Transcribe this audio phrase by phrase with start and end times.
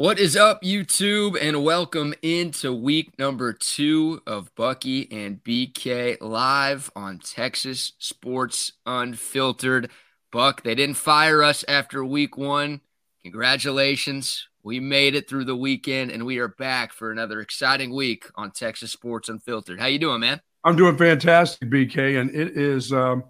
[0.00, 1.36] What is up, YouTube?
[1.38, 9.90] And welcome into week number two of Bucky and BK live on Texas Sports Unfiltered.
[10.32, 12.80] Buck, they didn't fire us after week one.
[13.24, 14.48] Congratulations.
[14.62, 18.52] We made it through the weekend and we are back for another exciting week on
[18.52, 19.78] Texas Sports Unfiltered.
[19.78, 20.40] How you doing, man?
[20.64, 23.24] I'm doing fantastic, BK, and it is um,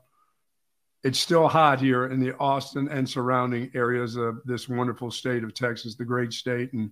[1.02, 5.54] it's still hot here in the Austin and surrounding areas of this wonderful state of
[5.54, 6.72] Texas, the great state.
[6.72, 6.90] And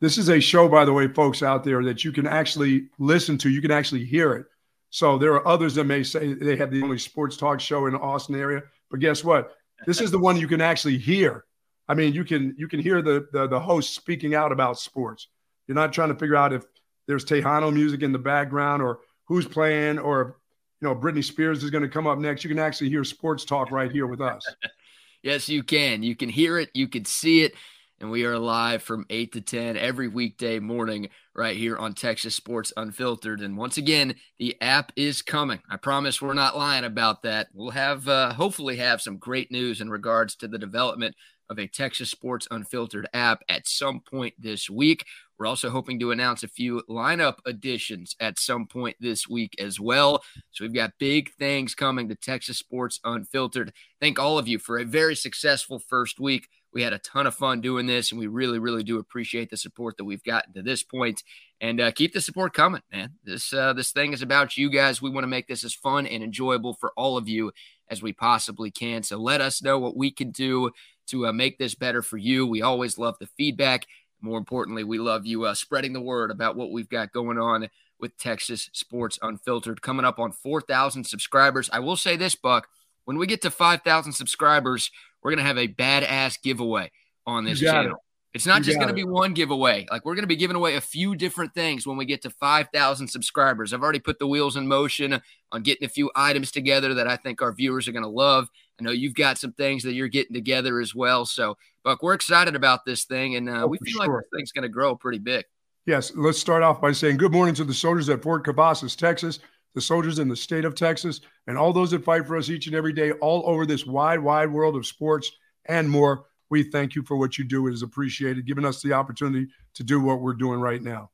[0.00, 3.36] this is a show, by the way, folks out there that you can actually listen
[3.38, 3.50] to.
[3.50, 4.46] You can actually hear it.
[4.90, 7.92] So there are others that may say they have the only sports talk show in
[7.92, 9.52] the Austin area, but guess what?
[9.84, 11.44] This is the one you can actually hear.
[11.88, 15.28] I mean, you can you can hear the the, the host speaking out about sports.
[15.66, 16.64] You're not trying to figure out if
[17.06, 20.38] there's Tejano music in the background or who's playing or
[20.80, 22.44] you know, Britney Spears is going to come up next.
[22.44, 24.44] You can actually hear sports talk right here with us.
[25.22, 26.02] yes, you can.
[26.02, 27.54] You can hear it, you can see it.
[27.98, 32.34] And we are live from 8 to 10 every weekday morning right here on Texas
[32.34, 33.40] Sports Unfiltered.
[33.40, 35.60] And once again, the app is coming.
[35.70, 37.48] I promise we're not lying about that.
[37.54, 41.16] We'll have, uh, hopefully, have some great news in regards to the development
[41.48, 45.06] of a Texas Sports Unfiltered app at some point this week.
[45.38, 49.78] We're also hoping to announce a few lineup additions at some point this week as
[49.78, 50.22] well.
[50.50, 53.72] So we've got big things coming to Texas Sports Unfiltered.
[54.00, 56.48] Thank all of you for a very successful first week.
[56.72, 59.56] We had a ton of fun doing this, and we really, really do appreciate the
[59.56, 61.22] support that we've gotten to this point.
[61.58, 63.14] And uh, keep the support coming, man.
[63.24, 65.00] This uh, this thing is about you guys.
[65.00, 67.52] We want to make this as fun and enjoyable for all of you
[67.88, 69.02] as we possibly can.
[69.02, 70.70] So let us know what we can do
[71.06, 72.46] to uh, make this better for you.
[72.46, 73.86] We always love the feedback.
[74.20, 77.68] More importantly, we love you uh, spreading the word about what we've got going on
[78.00, 79.82] with Texas Sports Unfiltered.
[79.82, 81.70] Coming up on 4,000 subscribers.
[81.72, 82.68] I will say this, Buck.
[83.04, 84.90] When we get to 5,000 subscribers,
[85.22, 86.90] we're going to have a badass giveaway
[87.26, 87.92] on this channel.
[87.92, 88.05] It.
[88.36, 89.86] It's not you just going to be one giveaway.
[89.90, 92.30] Like we're going to be giving away a few different things when we get to
[92.30, 93.72] 5,000 subscribers.
[93.72, 97.16] I've already put the wheels in motion on getting a few items together that I
[97.16, 98.50] think our viewers are going to love.
[98.78, 101.24] I know you've got some things that you're getting together as well.
[101.24, 104.14] So, Buck, we're excited about this thing, and uh, oh, we feel sure.
[104.14, 105.46] like this thing's going to grow pretty big.
[105.86, 109.38] Yes, let's start off by saying good morning to the soldiers at Fort Cavazos, Texas,
[109.74, 112.66] the soldiers in the state of Texas, and all those that fight for us each
[112.66, 115.32] and every day, all over this wide, wide world of sports
[115.64, 117.66] and more we thank you for what you do.
[117.66, 121.10] It is appreciated, giving us the opportunity to do what we're doing right now.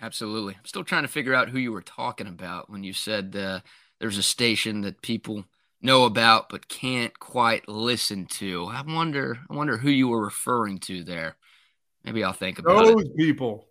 [0.00, 0.54] Absolutely.
[0.54, 3.60] I'm still trying to figure out who you were talking about when you said uh,
[3.98, 5.44] there's a station that people
[5.80, 8.66] know about but can't quite listen to.
[8.66, 9.38] I wonder.
[9.48, 11.36] I wonder who you were referring to there.
[12.04, 13.16] Maybe I'll think about those it.
[13.16, 13.66] people.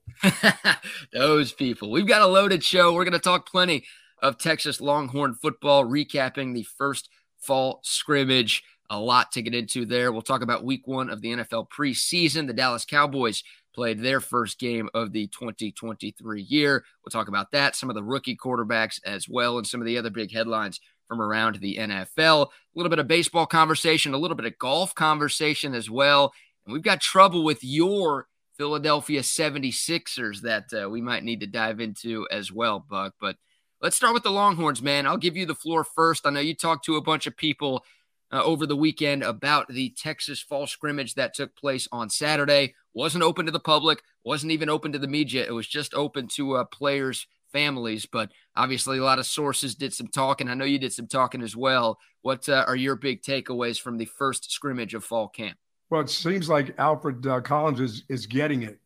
[1.14, 1.92] those people.
[1.92, 2.94] We've got a loaded show.
[2.94, 3.86] We're going to talk plenty
[4.22, 7.10] of Texas Longhorn football, recapping the first
[7.40, 10.12] fall scrimmage a lot to get into there.
[10.12, 12.48] We'll talk about week one of the NFL preseason.
[12.48, 16.84] The Dallas Cowboys played their first game of the 2023 year.
[17.04, 19.98] We'll talk about that, some of the rookie quarterbacks as well, and some of the
[19.98, 22.48] other big headlines from around the NFL.
[22.48, 26.34] A little bit of baseball conversation, a little bit of golf conversation as well.
[26.66, 31.80] And we've got trouble with your Philadelphia 76ers that uh, we might need to dive
[31.80, 33.14] into as well, Buck.
[33.20, 33.36] But
[33.82, 35.06] let's start with the Longhorns, man.
[35.06, 36.26] I'll give you the floor first.
[36.26, 37.84] I know you talked to a bunch of people
[38.32, 42.76] uh, over the weekend about the Texas fall scrimmage that took place on Saturday.
[42.94, 45.46] Wasn't open to the public, wasn't even open to the media.
[45.46, 48.06] It was just open to uh, players' families.
[48.06, 50.50] But obviously, a lot of sources did some talking.
[50.50, 52.00] I know you did some talking as well.
[52.22, 55.58] What uh, are your big takeaways from the first scrimmage of fall camp?
[55.90, 58.80] Well, it seems like Alfred uh, Collins is is getting it.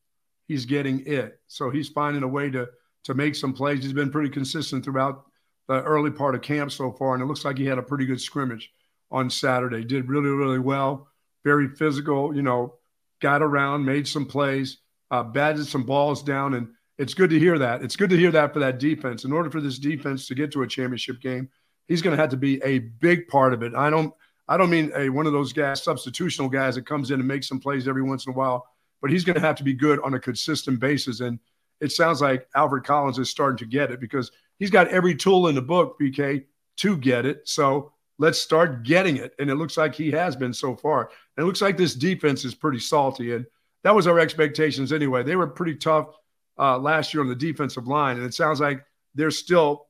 [0.47, 1.39] He's getting it.
[1.47, 2.67] So he's finding a way to
[3.05, 3.83] to make some plays.
[3.83, 5.25] He's been pretty consistent throughout
[5.67, 8.05] the early part of camp so far, and it looks like he had a pretty
[8.05, 8.71] good scrimmage
[9.11, 9.83] on Saturday.
[9.83, 11.07] Did really, really well.
[11.43, 12.75] Very physical, you know,
[13.21, 14.77] got around, made some plays,
[15.11, 16.53] uh, batted some balls down.
[16.53, 17.81] And it's good to hear that.
[17.81, 19.23] It's good to hear that for that defense.
[19.23, 21.49] In order for this defense to get to a championship game,
[21.87, 23.73] he's going to have to be a big part of it.
[23.75, 24.13] I don't,
[24.47, 27.47] I don't mean a one of those guys, substitutional guys that comes in and makes
[27.47, 28.65] some plays every once in a while,
[29.01, 31.19] but he's going to have to be good on a consistent basis.
[31.19, 31.39] And
[31.79, 35.47] it sounds like Alfred Collins is starting to get it because he's got every tool
[35.47, 36.45] in the book, BK,
[36.77, 37.47] to get it.
[37.47, 39.33] So let's start getting it.
[39.39, 41.09] And it looks like he has been so far.
[41.35, 43.33] And it looks like this defense is pretty salty.
[43.33, 43.45] And
[43.83, 45.23] that was our expectations anyway.
[45.23, 46.17] They were pretty tough
[46.59, 48.17] uh, last year on the defensive line.
[48.17, 48.85] And it sounds like
[49.15, 49.87] they're still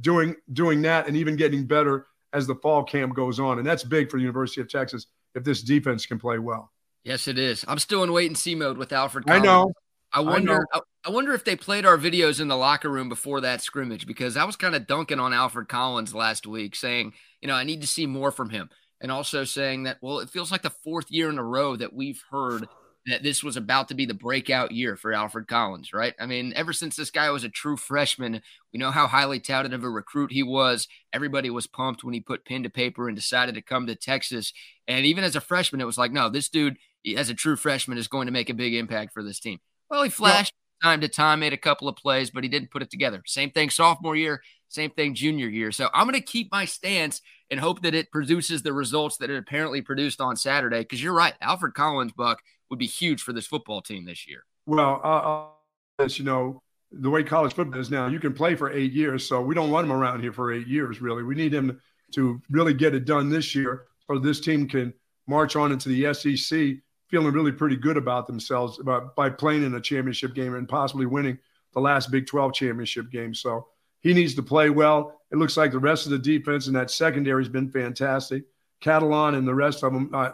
[0.00, 3.58] doing doing that and even getting better as the fall camp goes on.
[3.58, 6.70] And that's big for the University of Texas if this defense can play well.
[7.04, 7.64] Yes, it is.
[7.66, 9.26] I'm still in wait and see mode with Alfred.
[9.26, 9.42] Collins.
[9.42, 9.72] I know.
[10.12, 10.66] I wonder.
[10.72, 14.06] I, I, wonder if they played our videos in the locker room before that scrimmage
[14.06, 17.64] because I was kind of dunking on Alfred Collins last week, saying, you know, I
[17.64, 18.70] need to see more from him,
[19.00, 21.92] and also saying that, well, it feels like the fourth year in a row that
[21.92, 22.68] we've heard
[23.06, 26.14] that this was about to be the breakout year for Alfred Collins, right?
[26.20, 28.40] I mean, ever since this guy was a true freshman,
[28.72, 30.86] we know how highly touted of a recruit he was.
[31.12, 34.52] Everybody was pumped when he put pen to paper and decided to come to Texas.
[34.86, 36.76] And even as a freshman, it was like, no, this dude,
[37.16, 39.58] as a true freshman, is going to make a big impact for this team.
[39.90, 42.82] Well, he flashed time to time, made a couple of plays, but he didn't put
[42.82, 43.22] it together.
[43.26, 45.72] Same thing sophomore year, same thing junior year.
[45.72, 47.20] So I'm going to keep my stance
[47.50, 50.80] and hope that it produces the results that it apparently produced on Saturday.
[50.80, 52.40] Because you're right, Alfred Collins, Buck,
[52.70, 54.44] would be huge for this football team this year.
[54.66, 58.70] Well, uh, as you know, the way college football is now, you can play for
[58.70, 59.26] eight years.
[59.26, 61.22] So we don't want him around here for eight years, really.
[61.22, 61.80] We need him
[62.14, 64.92] to really get it done this year so this team can
[65.26, 66.76] march on into the SEC
[67.12, 71.04] feeling really pretty good about themselves about, by playing in a championship game and possibly
[71.04, 71.38] winning
[71.74, 73.34] the last Big 12 championship game.
[73.34, 73.68] So
[74.00, 75.20] he needs to play well.
[75.30, 78.44] It looks like the rest of the defense and that secondary has been fantastic.
[78.82, 80.30] Catalon and the rest of them uh,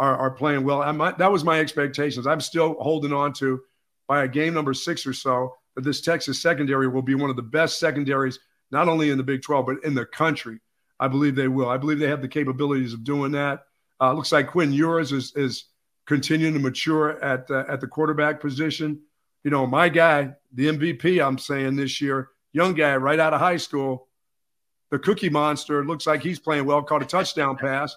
[0.00, 0.80] are, are playing well.
[1.16, 2.26] that was my expectations.
[2.26, 3.60] I'm still holding on to
[4.08, 7.36] by a game number six or so that this Texas secondary will be one of
[7.36, 8.40] the best secondaries,
[8.72, 10.58] not only in the Big 12, but in the country.
[10.98, 11.68] I believe they will.
[11.68, 13.62] I believe they have the capabilities of doing that.
[14.00, 15.66] Uh, looks like Quinn Ewers is, is
[16.06, 19.00] continuing to mature at uh, at the quarterback position.
[19.44, 23.40] You know, my guy, the MVP, I'm saying this year, young guy right out of
[23.40, 24.08] high school,
[24.90, 25.84] the Cookie Monster.
[25.84, 26.82] Looks like he's playing well.
[26.82, 27.96] Caught a touchdown pass.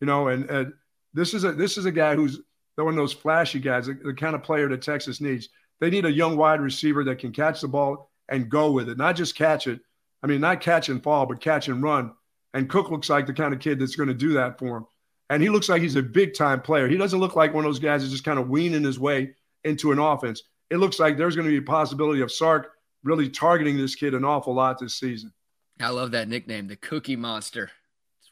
[0.00, 0.72] You know, and, and
[1.14, 2.40] this is a this is a guy who's
[2.76, 5.48] one of those flashy guys, the, the kind of player that Texas needs.
[5.80, 8.98] They need a young wide receiver that can catch the ball and go with it,
[8.98, 9.80] not just catch it.
[10.22, 12.12] I mean, not catch and fall, but catch and run.
[12.54, 14.86] And Cook looks like the kind of kid that's going to do that for him.
[15.30, 16.88] And he looks like he's a big time player.
[16.88, 19.34] He doesn't look like one of those guys that's just kind of weaning his way
[19.64, 20.42] into an offense.
[20.70, 22.72] It looks like there's going to be a possibility of Sark
[23.02, 25.32] really targeting this kid an awful lot this season.
[25.80, 27.70] I love that nickname, the Cookie Monster.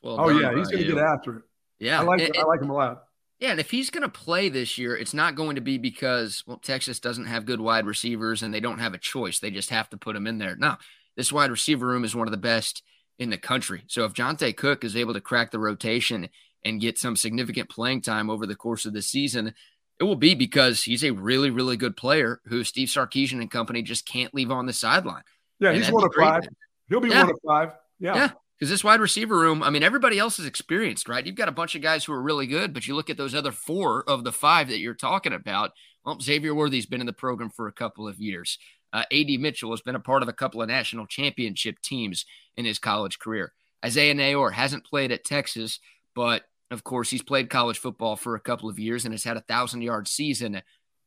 [0.02, 1.42] Well oh yeah, he's going to get after it.
[1.78, 3.04] Yeah, I like and, I like him a lot.
[3.38, 6.44] Yeah, and if he's going to play this year, it's not going to be because
[6.46, 9.38] well Texas doesn't have good wide receivers and they don't have a choice.
[9.38, 10.56] They just have to put him in there.
[10.56, 10.76] No,
[11.16, 12.82] this wide receiver room is one of the best
[13.18, 13.82] in the country.
[13.86, 16.28] So if Johntay Cook is able to crack the rotation
[16.64, 19.54] and get some significant playing time over the course of the season,
[20.00, 23.82] it will be because he's a really, really good player who Steve Sarkisian and company
[23.82, 25.22] just can't leave on the sideline.
[25.58, 26.46] Yeah, and he's one of five.
[26.88, 27.22] He'll be yeah.
[27.22, 27.72] one of five.
[27.98, 28.14] Yeah.
[28.14, 28.30] Yeah.
[28.58, 31.24] Because this wide receiver room, I mean, everybody else is experienced, right?
[31.24, 33.34] You've got a bunch of guys who are really good, but you look at those
[33.34, 35.72] other four of the five that you're talking about.
[36.04, 38.58] Well, Xavier Worthy's been in the program for a couple of years.
[38.94, 42.24] Uh, AD Mitchell has been a part of a couple of national championship teams
[42.56, 43.52] in his college career.
[43.84, 45.78] Isaiah Neyor hasn't played at Texas,
[46.16, 46.42] but
[46.72, 49.42] of course, he's played college football for a couple of years and has had a
[49.42, 50.62] thousand yard season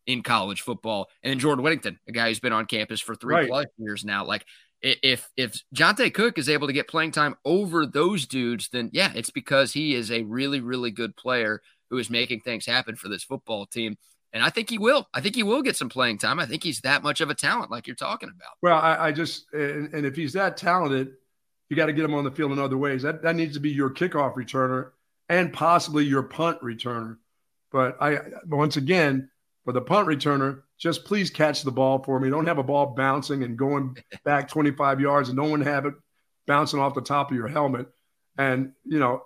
[0.08, 1.10] in college football.
[1.22, 3.50] And then Jordan Whittington, a guy who's been on campus for three right.
[3.50, 4.26] plus years now.
[4.26, 4.46] Like
[4.82, 9.12] if if Johntay Cook is able to get playing time over those dudes, then yeah,
[9.14, 13.10] it's because he is a really, really good player who is making things happen for
[13.10, 13.98] this football team.
[14.32, 15.08] And I think he will.
[15.14, 16.40] I think he will get some playing time.
[16.40, 18.52] I think he's that much of a talent, like you're talking about.
[18.62, 21.14] Well, I, I just and, and if he's that talented,
[21.68, 23.02] you got to get him on the field in other ways.
[23.02, 24.92] That that needs to be your kickoff returner
[25.30, 27.18] and possibly your punt returner.
[27.72, 29.30] But I once again,
[29.64, 32.30] for the punt returner, just please catch the ball for me.
[32.30, 33.96] Don't have a ball bouncing and going
[34.26, 35.94] back 25 yards and no one have it
[36.48, 37.88] bouncing off the top of your helmet.
[38.38, 39.24] And, you know,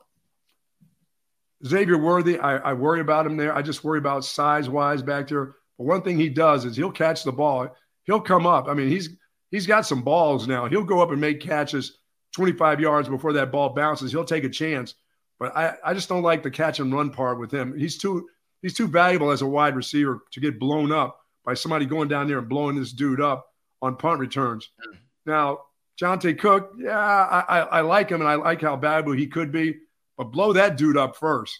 [1.66, 3.56] Xavier Worthy, I, I worry about him there.
[3.56, 5.56] I just worry about size wise back there.
[5.78, 7.74] But one thing he does is he'll catch the ball.
[8.04, 8.68] He'll come up.
[8.68, 9.10] I mean, he's
[9.50, 10.66] he's got some balls now.
[10.66, 12.00] He'll go up and make catches
[12.36, 14.12] 25 yards before that ball bounces.
[14.12, 14.96] He'll take a chance.
[15.44, 17.78] But I, I just don't like the catch and run part with him.
[17.78, 18.30] He's too
[18.62, 22.30] he's too valuable as a wide receiver to get blown up by somebody going down
[22.30, 23.46] there and blowing this dude up
[23.82, 24.70] on punt returns.
[24.82, 24.96] Hmm.
[25.26, 25.58] Now,
[26.02, 29.52] Johntay Cook, yeah, I, I, I like him and I like how valuable he could
[29.52, 29.76] be,
[30.18, 31.60] but blow that dude up first.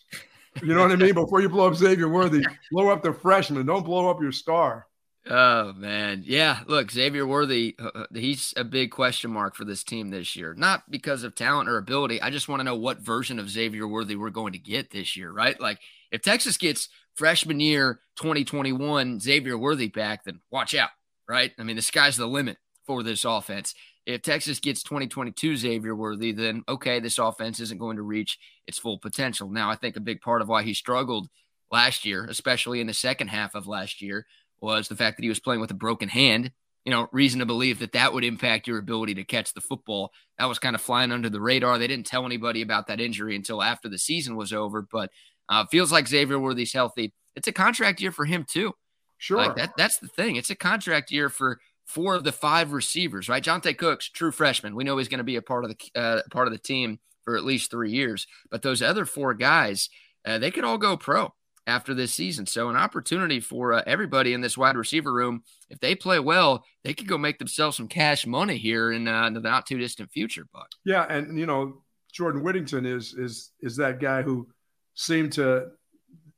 [0.62, 1.14] You know what I mean?
[1.14, 3.66] Before you blow up Xavier Worthy, blow up the freshman.
[3.66, 4.88] Don't blow up your star.
[5.30, 6.60] Oh man, yeah.
[6.68, 10.54] Look, Xavier Worthy, uh, uh, he's a big question mark for this team this year.
[10.54, 12.22] Not because of talent or ability.
[12.22, 15.16] I just want to know what version of Xavier Worthy we're going to get this
[15.16, 15.58] year, right?
[15.62, 15.80] Like,
[16.12, 20.90] if Texas gets freshman year 2021 Xavier Worthy back, then watch out,
[21.28, 21.54] right?
[21.58, 23.76] I mean, the sky's the limit for this offense.
[24.06, 28.38] If Texas gets 2022 Xavier Worthy, then okay, this offense isn't going to reach
[28.68, 29.50] its full potential.
[29.50, 31.30] Now, I think a big part of why he struggled
[31.72, 34.26] last year, especially in the second half of last year
[34.62, 36.52] was the fact that he was playing with a broken hand.
[36.86, 40.12] You know, reason to believe that that would impact your ability to catch the football.
[40.38, 41.78] That was kind of flying under the radar.
[41.78, 44.82] They didn't tell anybody about that injury until after the season was over.
[44.82, 45.10] But
[45.48, 47.14] uh, feels like Xavier Worthy's healthy.
[47.36, 48.74] It's a contract year for him too.
[49.18, 49.72] Sure, like that.
[49.78, 50.36] That's the thing.
[50.36, 53.30] It's a contract year for four of the five receivers.
[53.30, 54.76] Right, Johntay Cooks, true freshman.
[54.76, 57.00] We know he's going to be a part of the uh, part of the team
[57.24, 58.28] for at least three years.
[58.52, 59.90] But those other four guys,
[60.26, 61.34] uh, they could all go pro.
[61.68, 62.46] After this season.
[62.46, 65.44] So, an opportunity for uh, everybody in this wide receiver room.
[65.70, 69.28] If they play well, they could go make themselves some cash money here in, uh,
[69.28, 70.46] in the not too distant future.
[70.54, 74.48] But yeah, and you know, Jordan Whittington is is is that guy who
[74.96, 75.68] seemed to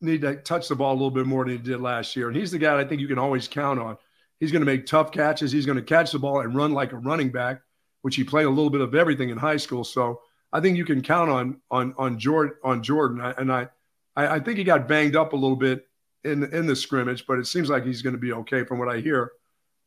[0.02, 2.38] need to touch the ball a little bit more than he did last year, and
[2.38, 3.98] he's the guy I think you can always count on.
[4.40, 5.52] He's going to make tough catches.
[5.52, 7.62] He's going to catch the ball and run like a running back,
[8.02, 9.86] which he played a little bit of everything in high school.
[9.86, 13.70] So I think you can count on on on Jordan on Jordan, and I
[14.16, 15.88] I, I think he got banged up a little bit
[16.24, 18.90] in in the scrimmage, but it seems like he's going to be okay from what
[18.90, 19.32] I hear.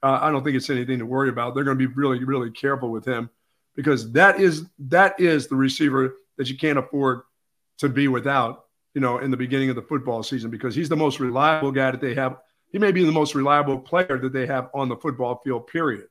[0.03, 1.55] Uh, I don't think it's anything to worry about.
[1.55, 3.31] They're going to be really really careful with him
[3.75, 7.23] because that is that is the receiver that you can't afford
[7.79, 8.65] to be without.
[8.95, 11.91] You know, in the beginning of the football season, because he's the most reliable guy
[11.91, 12.39] that they have.
[12.73, 15.69] He may be the most reliable player that they have on the football field.
[15.69, 16.07] Period.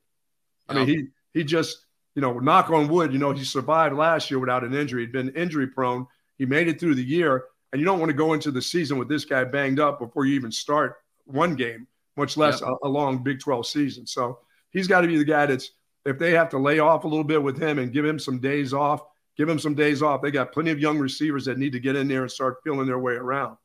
[0.70, 4.32] I mean, he he just you know, knock on wood, you know, he survived last
[4.32, 5.04] year without an injury.
[5.04, 6.08] He'd been injury prone.
[6.40, 7.44] He made it through the year,
[7.78, 10.26] and you don't want to go into the season with this guy banged up before
[10.26, 12.72] you even start one game, much less yep.
[12.72, 14.08] a, a, long Big 12 season.
[14.08, 14.40] So
[14.72, 15.70] he's got to be the guy that's,
[16.04, 18.40] if they have to lay off a little bit with him and give him some
[18.40, 19.02] days off,
[19.38, 20.24] give him some days off.
[20.24, 22.88] They got plenty of young receivers that need to get in there and start feeling
[22.88, 23.58] their way around.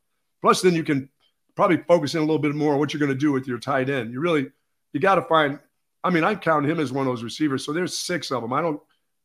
[0.42, 1.08] Plus, then you can
[1.56, 3.58] probably focus in a little bit more on what you're going to do with your
[3.58, 4.12] tight end.
[4.12, 4.50] You really,
[4.92, 5.58] you got to find,
[6.04, 7.64] I mean, I count him as one of those receivers.
[7.64, 8.52] So there's six of them.
[8.52, 8.78] I don't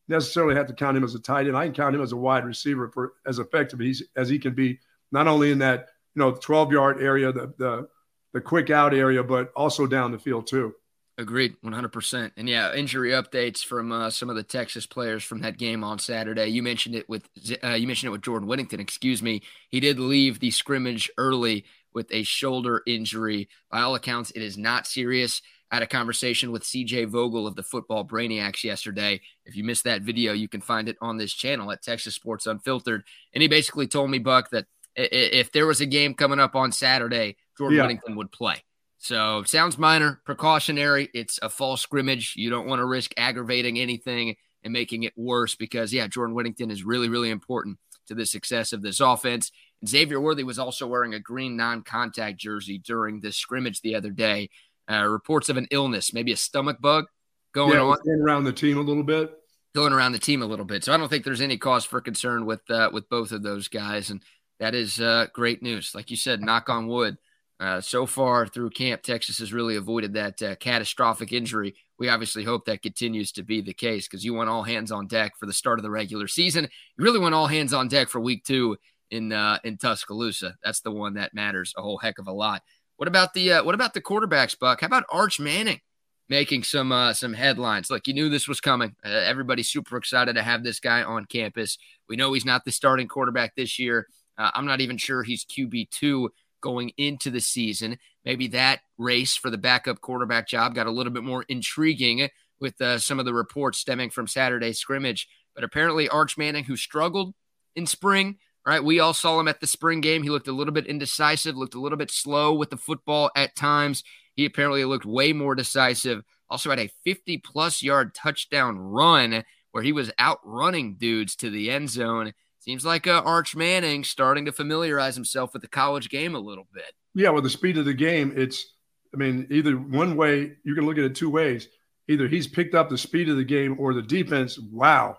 [0.08, 1.58] necessarily have to count him as a tight end.
[1.58, 3.82] I can count him as a wide receiver for as effective
[4.16, 4.80] as he can be
[5.12, 7.88] not only in that you know 12 yard area, the the
[8.34, 10.74] the quick out area, but also down the field too.
[11.20, 12.32] Agreed, 100%.
[12.38, 15.98] And yeah, injury updates from uh, some of the Texas players from that game on
[15.98, 16.46] Saturday.
[16.50, 17.28] You mentioned it with
[17.64, 18.80] uh, you mentioned it with Jordan Whittington.
[18.80, 19.42] Excuse me.
[19.70, 23.50] He did leave the scrimmage early with a shoulder injury.
[23.72, 25.42] By all accounts, it is not serious.
[25.72, 29.22] I had a conversation with CJ Vogel of the Football Brainiacs yesterday.
[29.46, 32.48] If you missed that video, you can find it on this channel at Texas Sports
[32.48, 33.04] Unfiltered.
[33.34, 36.72] And he basically told me, Buck, that if there was a game coming up on
[36.72, 37.84] Saturday, Jordan yeah.
[37.84, 38.64] Whittington would play.
[38.98, 41.10] So sounds minor, precautionary.
[41.14, 42.34] It's a false scrimmage.
[42.36, 46.72] You don't want to risk aggravating anything and making it worse because, yeah, Jordan Whittington
[46.72, 49.52] is really, really important to the success of this offense.
[49.82, 53.96] And Xavier Worthy was also wearing a green non contact jersey during this scrimmage the
[53.96, 54.50] other day.
[54.90, 57.06] Uh, reports of an illness, maybe a stomach bug
[57.54, 57.98] going yeah, on.
[58.06, 59.34] Going around the team a little bit.
[59.76, 60.84] Going around the team a little bit.
[60.84, 63.68] So I don't think there's any cause for concern with uh, with both of those
[63.68, 64.10] guys.
[64.10, 64.22] And
[64.60, 65.94] that is uh, great news.
[65.94, 67.18] Like you said, knock on wood.
[67.60, 71.76] Uh, so far through camp, Texas has really avoided that uh, catastrophic injury.
[71.98, 75.08] We obviously hope that continues to be the case because you want all hands on
[75.08, 76.66] deck for the start of the regular season.
[76.66, 78.78] You really want all hands on deck for week two
[79.10, 80.56] in uh, in Tuscaloosa.
[80.64, 82.62] That's the one that matters a whole heck of a lot.
[82.98, 84.82] What about the uh, what about the quarterbacks, Buck?
[84.82, 85.82] How about Arch Manning
[86.30, 87.90] making some uh, some headlines?
[87.90, 88.96] Look, you knew this was coming.
[89.06, 91.78] Uh, everybody's super excited to have this guy on campus.
[92.10, 94.08] We know he's not the starting quarterback this year.
[94.38, 96.30] Uh, I'm not even sure he's QB2
[96.62, 97.98] going into the season.
[98.26, 102.28] Maybe that race for the backup quarterback job got a little bit more intriguing
[102.60, 105.28] with uh, some of the reports stemming from Saturday's scrimmage.
[105.54, 107.36] But apparently, Arch Manning, who struggled
[107.76, 108.84] in spring, right?
[108.84, 110.24] We all saw him at the spring game.
[110.24, 113.56] He looked a little bit indecisive, looked a little bit slow with the football at
[113.56, 114.04] times.
[114.36, 116.22] He apparently looked way more decisive.
[116.50, 121.72] Also had a 50 plus yard touchdown run where he was outrunning dudes to the
[121.72, 122.34] end zone.
[122.60, 126.68] Seems like uh, Arch Manning starting to familiarize himself with the college game a little
[126.74, 126.92] bit.
[127.16, 128.74] Yeah, with the speed of the game, it's,
[129.14, 131.70] I mean, either one way, you can look at it two ways.
[132.10, 135.18] Either he's picked up the speed of the game or the defense, wow,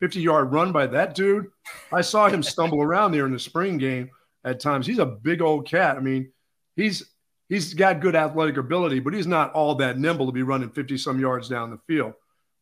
[0.00, 1.46] 50 yard run by that dude.
[1.92, 4.10] I saw him stumble around there in the spring game
[4.44, 4.86] at times.
[4.86, 5.96] He's a big old cat.
[5.96, 6.32] I mean,
[6.76, 7.10] he's
[7.48, 10.98] he's got good athletic ability, but he's not all that nimble to be running 50
[10.98, 12.14] some yards down the field.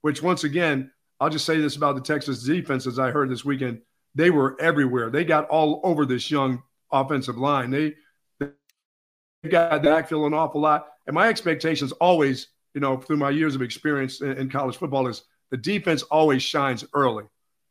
[0.02, 0.90] Which once again,
[1.20, 3.80] I'll just say this about the Texas defense as I heard this weekend
[4.16, 5.10] they were everywhere.
[5.10, 7.70] They got all over this young offensive line.
[7.70, 7.94] They,
[8.40, 8.48] they
[9.48, 10.88] got backfield an awful lot.
[11.06, 15.06] And my expectations always, you know, through my years of experience in, in college football
[15.06, 17.24] is the defense always shines early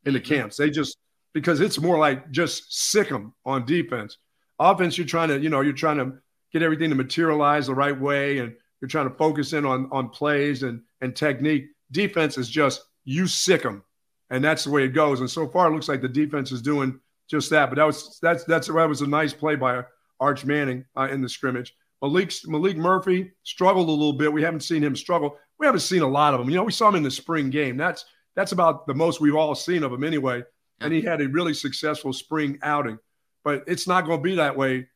[0.06, 0.34] in the mm-hmm.
[0.34, 0.58] camps.
[0.58, 0.98] They just
[1.34, 4.18] because it's more like just sick them on defense.
[4.60, 6.14] Offense, you're trying to, you know, you're trying to
[6.54, 10.10] get everything to materialize the right way, and you're trying to focus in on on
[10.10, 11.66] plays and and technique.
[11.92, 13.84] Defense is just you sick them
[14.30, 15.20] and that's the way it goes.
[15.20, 17.70] And so far, it looks like the defense is doing just that.
[17.70, 19.84] But that was that's that's that was a nice play by
[20.20, 21.74] Arch Manning uh, in the scrimmage.
[22.04, 24.32] Maalik Maalik Murphy struggled a little bit.
[24.32, 25.38] We haven't seen him struggle.
[25.60, 26.50] We haven't seen a lot of him.
[26.50, 27.78] You know, we saw him in the spring game.
[27.78, 30.44] That's that's about the most we've all seen of him anyway.
[30.82, 33.00] And he had a really successful spring outing.
[33.44, 34.88] But it's not going to be that way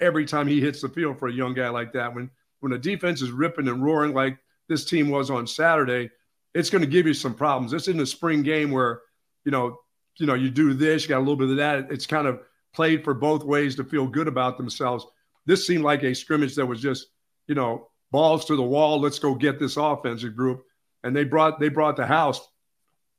[0.00, 2.14] every time he hits the field for a young guy like that.
[2.14, 6.10] When when the defense is ripping and roaring like this team was on Saturday,
[6.54, 7.70] it's going to give you some problems.
[7.70, 9.02] This isn't a spring game where,
[9.44, 9.78] you know,
[10.16, 11.92] you know, you do this, you got a little bit of that.
[11.92, 12.40] It's kind of
[12.74, 15.06] played for both ways to feel good about themselves.
[15.46, 17.06] This seemed like a scrimmage that was just,
[17.46, 19.00] you know, balls to the wall.
[19.00, 20.62] Let's go get this offensive group,
[21.02, 22.40] and they brought they brought the house,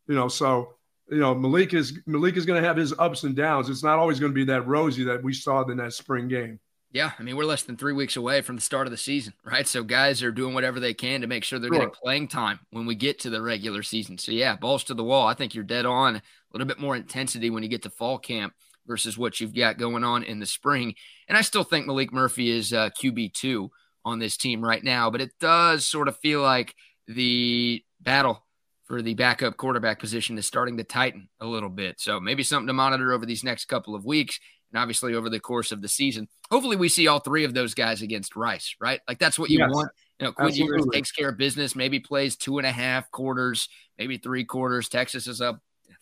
[0.08, 0.28] you know.
[0.28, 0.76] So
[1.10, 3.70] you know, Maalik is Maalik is going to have his ups and downs.
[3.70, 6.60] It's not always going to be that rosy that we saw in that spring game.
[6.92, 9.34] Yeah, I mean, we're less than three weeks away from the start of the season,
[9.46, 9.68] right?
[9.68, 11.78] So guys are doing whatever they can to make sure they're sure.
[11.78, 14.18] getting playing time when we get to the regular season.
[14.18, 15.28] So yeah, balls to the wall.
[15.28, 16.16] I think you're dead on.
[16.16, 18.54] A little bit more intensity when you get to fall camp
[18.88, 20.96] versus what you've got going on in the spring.
[21.28, 23.70] And I still think Maalik Murphy is uh, QB two
[24.06, 26.76] on this team right now, but it does sort of feel like
[27.08, 28.46] the battle
[28.86, 32.00] for the backup quarterback position is starting to tighten a little bit.
[32.00, 34.40] So maybe something to monitor over these next couple of weeks
[34.72, 36.28] and obviously over the course of the season.
[36.50, 39.00] Hopefully, we see all three of those guys against Rice, right?
[39.08, 39.92] Like that's what you yes, want.
[40.20, 43.70] You know, Quinn Ewers takes care of business, maybe plays two and a half quarters,
[43.98, 44.90] maybe three quarters.
[44.90, 45.62] Texas is up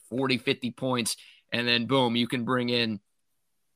[0.09, 1.17] 40, 50 points.
[1.51, 2.99] And then boom, you can bring in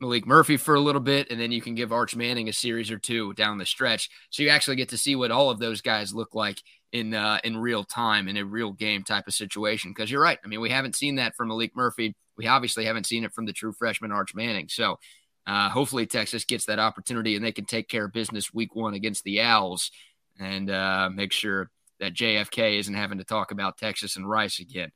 [0.01, 2.91] Maalik Murphy for a little bit, and then you can give Arch Manning a series
[2.91, 4.09] or two down the stretch.
[4.29, 7.39] So you actually get to see what all of those guys look like in uh,
[7.43, 9.91] in real time in a real game type of situation.
[9.91, 10.39] Because you're right.
[10.43, 13.45] I mean, we haven't seen that from Maalik Murphy we obviously haven't seen it from
[13.45, 14.67] the true freshman Arch Manning.
[14.67, 14.97] So
[15.45, 18.93] uh, hopefully Texas gets that opportunity and they can take care of business week one
[18.93, 19.91] against the Owls
[20.39, 24.91] and uh, make sure that JFK isn't having to talk about Texas and Rice again.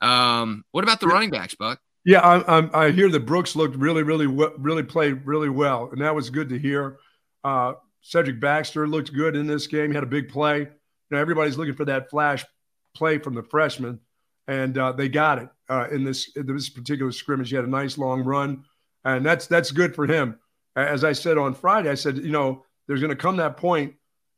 [0.00, 1.80] Um, what about the running backs, Buck?
[2.08, 6.00] Yeah, I, I, I hear that Brooks looked really, really, really played really well, and
[6.00, 6.96] that was good to hear.
[7.44, 9.90] Uh, Cedric Baxter looked good in this game.
[9.90, 10.60] He had a big play.
[10.60, 10.66] You
[11.10, 12.46] know, everybody's looking for that flash
[12.94, 14.00] play from the freshman,
[14.46, 17.50] and uh, they got it uh, in this in this particular scrimmage.
[17.50, 18.64] He had a nice long run,
[19.04, 20.38] and that's that's good for him.
[20.76, 23.92] As I said on Friday, I said, you know, there's going to come that point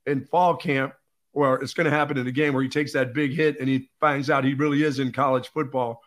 [0.07, 0.93] in fall camp
[1.31, 3.69] where it's going to happen in the game where he takes that big hit and
[3.69, 6.01] he finds out he really is in college football.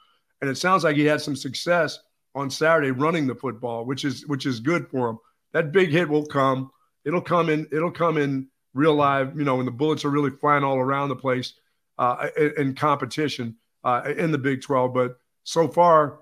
[0.43, 1.99] And it sounds like he had some success
[2.35, 5.17] on Saturday running the football, which is which is good for him.
[5.53, 6.69] That big hit will come.
[7.05, 7.65] It'll come in.
[7.71, 9.37] It'll come in real live.
[9.37, 11.53] You know, when the bullets are really flying all around the place
[11.97, 14.93] uh, in, in competition uh, in the Big 12.
[14.93, 16.19] But so far,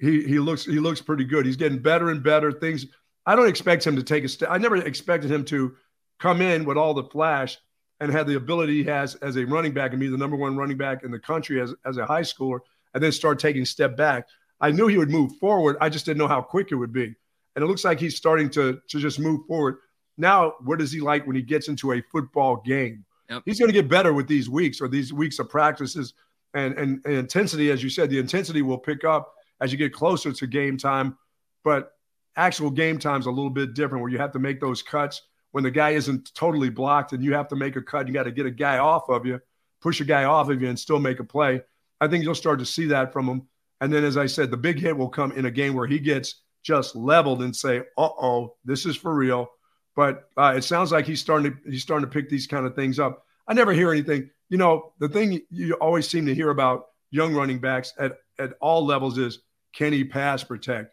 [0.00, 1.46] he he looks he looks pretty good.
[1.46, 2.50] He's getting better and better.
[2.50, 2.86] Things
[3.24, 4.48] I don't expect him to take a step.
[4.50, 5.76] I never expected him to
[6.18, 7.56] come in with all the flash
[8.00, 10.56] and have the ability he has as a running back and be the number one
[10.56, 12.58] running back in the country as, as a high schooler
[12.94, 14.26] and then start taking step back.
[14.60, 15.76] I knew he would move forward.
[15.80, 17.14] I just didn't know how quick it would be.
[17.54, 19.76] And it looks like he's starting to, to just move forward.
[20.16, 23.04] Now, what is he like when he gets into a football game?
[23.28, 23.42] Yep.
[23.44, 26.14] He's going to get better with these weeks or these weeks of practices
[26.54, 29.92] and, and, and intensity, as you said, the intensity will pick up as you get
[29.92, 31.16] closer to game time.
[31.64, 31.92] But
[32.36, 35.22] actual game time is a little bit different where you have to make those cuts
[35.52, 38.06] when the guy isn't totally blocked and you have to make a cut.
[38.06, 39.40] You got to get a guy off of you,
[39.80, 41.62] push a guy off of you, and still make a play.
[42.02, 43.48] I think you'll start to see that from him.
[43.80, 45.98] And then, as I said, the big hit will come in a game where he
[45.98, 49.48] gets just leveled and say, "Uh oh, this is for real."
[49.96, 52.74] But uh, it sounds like he's starting to he's starting to pick these kind of
[52.74, 53.24] things up.
[53.48, 57.34] I never hear anything you know, the thing you always seem to hear about young
[57.34, 59.38] running backs at, at all levels is
[59.72, 60.92] can he pass protect?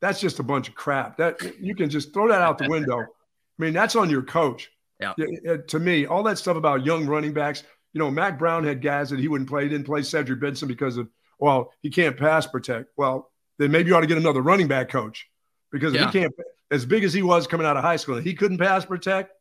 [0.00, 1.18] That's just a bunch of crap.
[1.18, 3.00] That you can just throw that out the window.
[3.00, 3.04] I
[3.58, 4.70] mean, that's on your coach.
[4.98, 5.12] Yeah.
[5.68, 9.10] To me, all that stuff about young running backs, you know, Mack Brown had guys
[9.10, 9.64] that he wouldn't play.
[9.64, 12.90] He didn't play Cedric Benson because of, well, he can't pass protect.
[12.96, 15.28] Well, then maybe you ought to get another running back coach
[15.70, 16.06] because yeah.
[16.06, 16.32] he can't,
[16.70, 19.32] as big as he was coming out of high school, he couldn't pass protect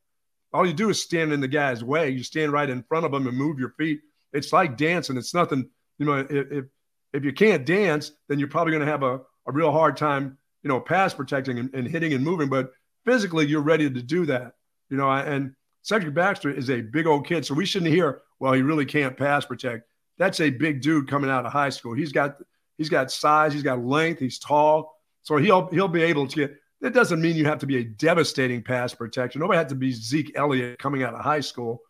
[0.53, 2.09] all you do is stand in the guy's way.
[2.09, 4.01] You stand right in front of him and move your feet.
[4.33, 5.17] It's like dancing.
[5.17, 6.65] It's nothing, you know, if if,
[7.13, 10.37] if you can't dance, then you're probably going to have a, a real hard time,
[10.63, 12.49] you know, pass protecting and, and, hitting and moving.
[12.49, 12.71] But
[13.05, 14.53] physically, you're ready to do that,
[14.89, 15.09] you know.
[15.09, 18.85] And Cedric Baxter is a big old kid, so we shouldn't hear, well, he really
[18.85, 19.87] can't pass protect.
[20.17, 21.93] That's a big dude coming out of high school.
[21.93, 22.37] He's got
[22.75, 26.57] he's got size, he's got length, he's tall, so he'll he'll be able to get
[26.81, 29.37] that doesn't mean you have to be a devastating pass protector.
[29.37, 31.81] Nobody had to be Zeke Elliott coming out of high school,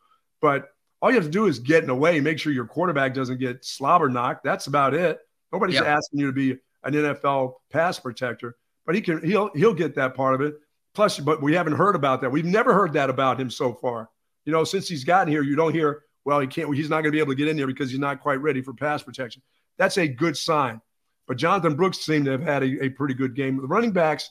[0.41, 0.67] but
[1.01, 3.39] all you have to do is get in the way, make sure your quarterback doesn't
[3.39, 4.43] get slobber knocked.
[4.43, 5.19] That's about it.
[5.53, 6.51] Nobody's asking you to be
[6.83, 10.55] an NFL pass protector, but he can he'll he'll get that part of it.
[10.93, 12.29] Plus, but we haven't heard about that.
[12.29, 14.09] We've never heard that about him so far.
[14.43, 17.05] You know, since he's gotten here, you don't hear, well, he can't, he's not going
[17.05, 19.41] to be able to get in there because he's not quite ready for pass protection.
[19.77, 20.81] That's a good sign.
[21.27, 23.57] But Jonathan Brooks seemed to have had a, a pretty good game.
[23.57, 24.29] The running backs,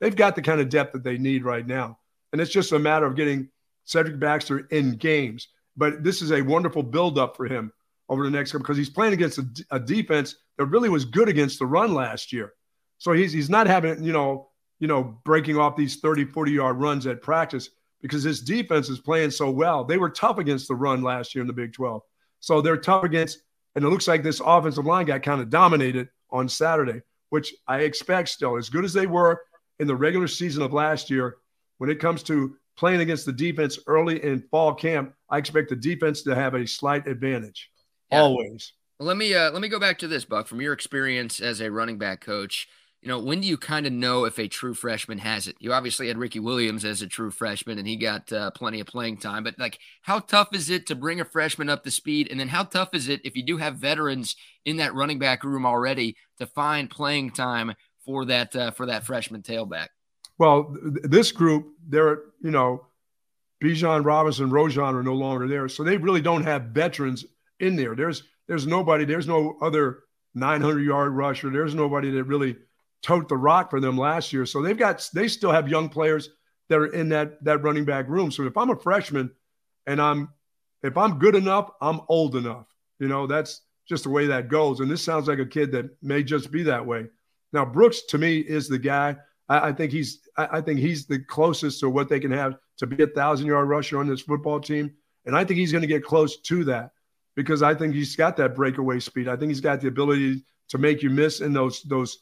[0.00, 1.98] they've got the kind of depth that they need right now.
[2.32, 3.48] And it's just a matter of getting
[3.84, 5.48] Cedric Baxter in games.
[5.76, 7.72] But this is a wonderful buildup for him
[8.08, 11.28] over the next couple because he's playing against a, a, defense that really was good
[11.28, 12.52] against the run last year.
[12.98, 16.76] So he's he's not having, you know, you know, breaking off these 30, 40 yard
[16.76, 19.84] runs at practice because his defense is playing so well.
[19.84, 22.02] They were tough against the run last year in the Big 12.
[22.40, 23.38] So they're tough against,
[23.74, 27.80] and it looks like this offensive line got kind of dominated on Saturday which I
[27.80, 29.40] expect still, as good as they were
[29.78, 31.36] in the regular season of last year,
[31.78, 35.76] when it comes to playing against the defense early in fall camp, I expect the
[35.76, 37.70] defense to have a slight advantage.
[38.10, 38.20] Yeah.
[38.20, 38.72] Always.
[38.98, 40.46] let me uh, let me go back to this, Buck.
[40.46, 42.68] From your experience as a running back coach,
[43.02, 45.56] you know, when do you kind of know if a true freshman has it?
[45.58, 48.86] You obviously had Ricky Williams as a true freshman, and he got uh, plenty of
[48.86, 49.42] playing time.
[49.42, 52.28] But like, how tough is it to bring a freshman up to speed?
[52.30, 54.36] And then how tough is it if you do have veterans
[54.66, 59.04] in that running back room already to find playing time for that uh, for that
[59.04, 59.88] freshman tailback?
[60.36, 62.86] Well, th- this group, they're you know,
[63.62, 67.24] Bijan Robinson, Roschon are no longer there, so they really don't have veterans
[67.60, 67.94] in there.
[67.94, 69.06] There's there's nobody.
[69.06, 70.00] There's no other
[70.34, 71.48] 900 yard rusher.
[71.48, 72.56] There's nobody that really
[73.02, 74.46] tote the rock for them last year.
[74.46, 76.30] So they've got they still have young players
[76.68, 78.30] that are in that that running back room.
[78.30, 79.30] So if I'm a freshman
[79.86, 80.28] and I'm
[80.82, 82.66] if I'm good enough, I'm old enough.
[82.98, 84.80] You know, that's just the way that goes.
[84.80, 87.06] And this sounds like a kid that may just be that way.
[87.52, 89.16] Now Brooks to me is the guy.
[89.48, 92.56] I, I think he's I, I think he's the closest to what they can have
[92.78, 94.92] to be a thousand yard rusher on this football team.
[95.26, 96.92] And I think he's going to get close to that
[97.36, 99.28] because I think he's got that breakaway speed.
[99.28, 102.18] I think he's got the ability to make you miss in those those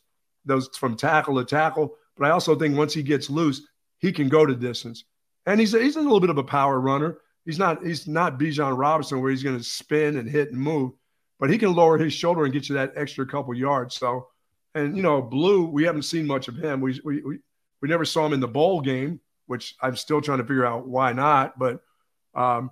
[0.49, 1.95] those from tackle to tackle.
[2.17, 3.63] But I also think once he gets loose,
[3.99, 5.05] he can go to distance.
[5.47, 7.19] And he's he's a little bit of a power runner.
[7.45, 10.93] He's not he's not Bijan Robinson where he's going to spin and hit and move,
[11.39, 13.95] but he can lower his shoulder and get you that extra couple yards.
[13.95, 14.29] So,
[14.75, 16.81] and you know, Blue, we haven't seen much of him.
[16.81, 17.39] We we we,
[17.81, 20.87] we never saw him in the bowl game, which I'm still trying to figure out
[20.87, 21.59] why not.
[21.59, 21.81] But
[22.35, 22.71] um,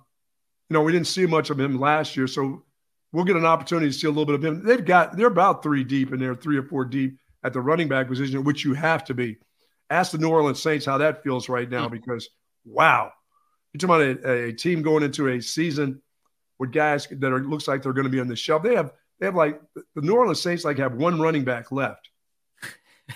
[0.69, 2.63] you know, we didn't see much of him last year, so
[3.11, 4.63] we'll get an opportunity to see a little bit of him.
[4.63, 7.87] They've got they're about three deep in there, three or four deep at the running
[7.87, 9.37] back position, which you have to be.
[9.89, 12.29] Ask the New Orleans Saints how that feels right now because,
[12.65, 13.11] wow,
[13.73, 16.01] you're talking about a, a team going into a season
[16.59, 18.63] with guys that are looks like they're going to be on the shelf.
[18.63, 22.09] They have they have like the New Orleans Saints like have one running back left.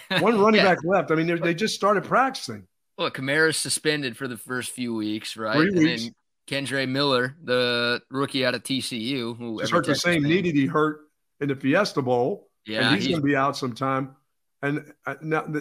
[0.22, 0.74] One running yeah.
[0.74, 1.12] back left.
[1.12, 2.66] I mean, they just started practicing.
[2.98, 5.58] Well, Kamara's suspended for the first few weeks, right?
[5.58, 6.06] Three weeks.
[6.06, 6.16] And
[6.48, 10.66] then Kendre Miller, the rookie out of TCU, who hurt the same knee that he
[10.66, 11.02] hurt
[11.42, 12.48] in the Fiesta Bowl.
[12.66, 14.16] Yeah, and he's, he's going to be out sometime.
[14.62, 15.60] And uh, now, the,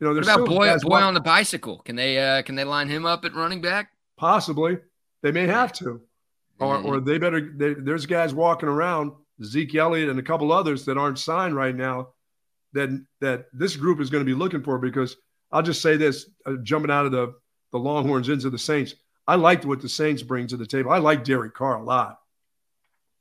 [0.00, 1.78] you know, there's about boy boy on the bicycle?
[1.78, 3.92] Can they uh, can they line him up at running back?
[4.16, 4.78] Possibly,
[5.22, 6.02] they may have to,
[6.58, 6.86] or mm-hmm.
[6.86, 7.52] or they better.
[7.54, 11.74] They, there's guys walking around, Zeke Elliott and a couple others that aren't signed right
[11.74, 12.08] now,
[12.74, 14.78] that that this group is going to be looking for.
[14.78, 15.16] Because
[15.50, 17.34] I'll just say this, uh, jumping out of the
[17.72, 18.94] the Longhorns into the Saints,
[19.26, 20.90] I liked what the Saints bring to the table.
[20.90, 22.20] I like Derek Carr a lot.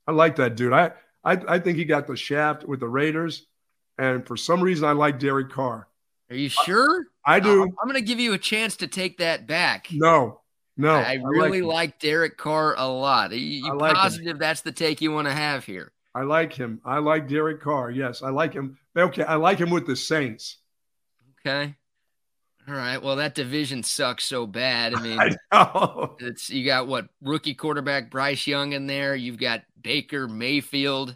[0.07, 0.73] I like that dude.
[0.73, 0.91] I
[1.23, 3.47] I, I think he got the shaft with the Raiders.
[3.97, 5.87] And for some reason, I like Derek Carr.
[6.29, 7.05] Are you sure?
[7.25, 7.63] I, I do.
[7.63, 9.87] I'm going to give you a chance to take that back.
[9.91, 10.41] No,
[10.75, 10.95] no.
[10.95, 13.31] I, I really like, like, Derek Carr a lot.
[13.31, 14.37] Are you, you like positive him.
[14.39, 15.91] that's the take you want to have here?
[16.13, 16.81] I like him.
[16.83, 17.91] I like Derek Carr.
[17.91, 18.77] Yes, I like him.
[18.97, 20.57] Okay, I like him with the Saints.
[21.45, 21.75] Okay.
[22.67, 23.01] All right.
[23.01, 24.95] Well, that division sucks so bad.
[24.95, 25.19] I mean,
[25.51, 29.15] I it's you got what rookie quarterback Bryce Young in there.
[29.15, 31.15] You've got Baker Mayfield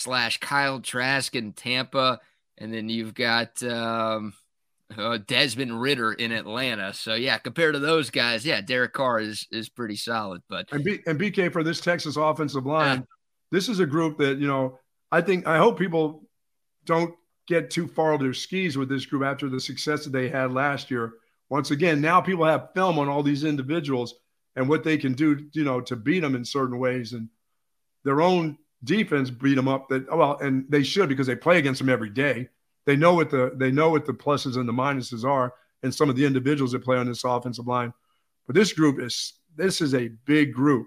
[0.00, 2.20] slash Kyle Trask in Tampa,
[2.58, 4.32] and then you've got um,
[4.96, 6.92] uh, Desmond Ridder in Atlanta.
[6.92, 10.42] So yeah, compared to those guys, yeah, Derek Carr is is pretty solid.
[10.48, 13.04] But and, B, and BK for this Texas offensive line, yeah.
[13.50, 14.78] this is a group that you know
[15.12, 16.24] I think I hope people
[16.84, 17.14] don't
[17.46, 20.52] get too far over their skis with this group after the success that they had
[20.52, 21.14] last year.
[21.48, 24.14] Once again, now people have film on all these individuals
[24.54, 27.12] and what they can do, you know, to beat them in certain ways.
[27.12, 27.28] And
[28.04, 29.88] their own defense beat them up.
[29.88, 32.48] That well, and they should because they play against them every day.
[32.86, 36.08] They know what the they know what the pluses and the minuses are, and some
[36.10, 37.92] of the individuals that play on this offensive line.
[38.46, 40.86] But this group is this is a big group,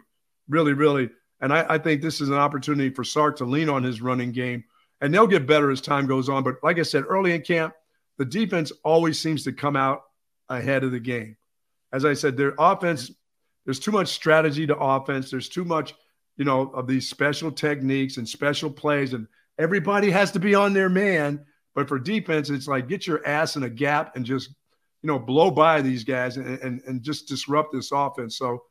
[0.50, 1.10] really, really.
[1.42, 4.32] And I, I think this is an opportunity for Sark to lean on his running
[4.32, 4.64] game,
[5.02, 6.44] and they'll get better as time goes on.
[6.44, 7.74] But like I said, early in camp,
[8.18, 10.04] the defense always seems to come out
[10.50, 11.36] ahead of the game.
[11.92, 13.12] As I said, their offense,
[13.66, 15.30] there's too much strategy to offense.
[15.30, 15.94] There's too much
[16.38, 20.74] you know, of these special techniques and special plays, and everybody has to be on
[20.74, 21.46] their man.
[21.76, 24.50] But for defense, it's like get your ass in a gap and just,
[25.02, 28.38] you know, blow by these guys and, and, and just disrupt this offense.
[28.38, 28.64] So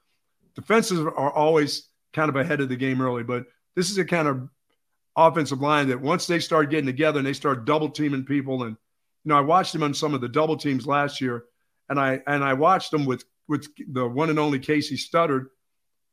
[0.55, 3.45] defenses are always kind of ahead of the game early, but
[3.75, 4.49] this is a kind of
[5.17, 8.77] offensive line that once they start getting together and they start double teaming people, and
[9.25, 11.45] you know, I watched them on some of the double teams last year,
[11.89, 15.47] and I and I watched them with with the one and only Kasey Studdard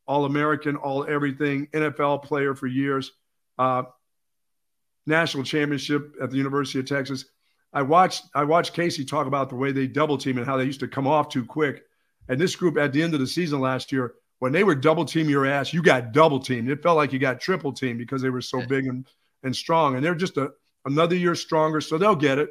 [0.09, 3.11] all American, all everything, NFL player for years,
[3.59, 3.83] uh,
[5.05, 7.25] national championship at the University of Texas.
[7.71, 10.63] I watched I watched Kasey talk about the way they double team and how they
[10.63, 11.83] used to come off too quick.
[12.27, 15.05] And this group at the end of the season last year, when they were double
[15.05, 16.71] team your ass, you got double teamed.
[16.71, 19.07] It felt like you got triple team because they were so big and,
[19.43, 19.95] and strong.
[19.95, 20.49] And they're just a
[20.85, 22.49] another year stronger, so they'll get it.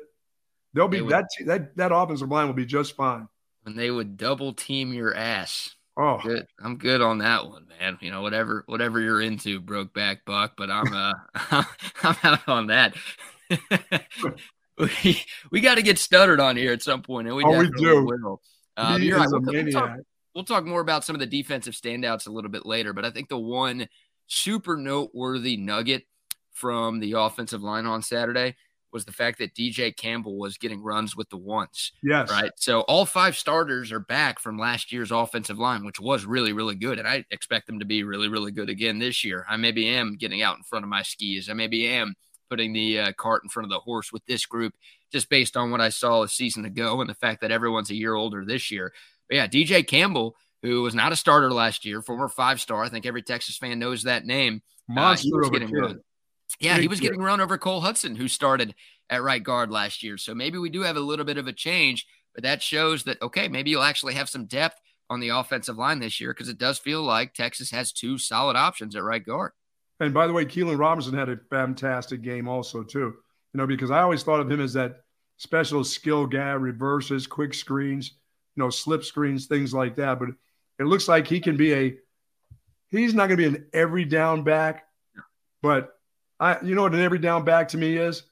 [0.75, 3.27] They'll be they would, that that that offensive line will be just fine.
[3.67, 5.75] And they would double team your ass.
[6.01, 6.47] Oh, good.
[6.63, 7.99] I'm good on that one, man.
[8.01, 11.13] You know, whatever whatever you're into, broke back buck, but I'm uh
[12.05, 12.95] I'm out on that.
[14.79, 17.71] we we got to get Studdard on here at some point, and we oh, we
[17.71, 18.05] do.
[18.05, 18.41] Will.
[18.77, 19.27] Um, you're right.
[19.29, 19.99] We'll, we'll, talk,
[20.37, 23.11] we'll talk more about some of the defensive standouts a little bit later, but I
[23.11, 23.89] think the one
[24.29, 26.05] super noteworthy nugget
[26.53, 28.55] from the offensive line on Saturday
[28.93, 31.93] was the fact that DJ Campbell was getting runs with the ones.
[32.03, 32.31] Yes.
[32.31, 32.51] Right.
[32.57, 36.75] So all five starters are back from last year's offensive line, which was really, really
[36.75, 36.99] good.
[36.99, 39.45] And I expect them to be really, really good again this year.
[39.49, 41.51] I maybe am getting out in front of my skis.
[41.51, 42.15] I maybe am
[42.49, 44.75] putting the uh, cart in front of the horse with this group
[45.13, 47.95] just based on what I saw a season ago and the fact that everyone's a
[47.95, 48.93] year older this year.
[49.29, 52.83] But yeah, DJ Campbell, who was not a starter last year, former five star.
[52.83, 54.63] I think every Texas fan knows that name.
[54.91, 56.01] Uh, Monster uh, getting run.
[56.61, 58.75] Yeah, he was getting run over Cole Hudson, who started
[59.11, 60.17] at right guard last year.
[60.17, 63.21] So maybe we do have a little bit of a change, but that shows that,
[63.23, 64.81] okay, maybe you'll actually have some depth
[65.11, 68.57] on the offensive line this year because it does feel like Texas has two solid
[68.57, 69.53] options at right guard.
[70.01, 73.15] And by the way, Keilan Robinson had a fantastic game also, too.
[73.53, 75.01] You know, because I always thought of him as that
[75.39, 78.13] special skill guy, reverses, quick screens,
[78.55, 80.19] you know, slip screens, things like that.
[80.19, 80.29] But
[80.79, 81.97] it looks like he can be a
[82.91, 84.85] he's not going to be an every down back,
[85.63, 85.98] but
[86.41, 88.23] I, you know what an every down back to me is?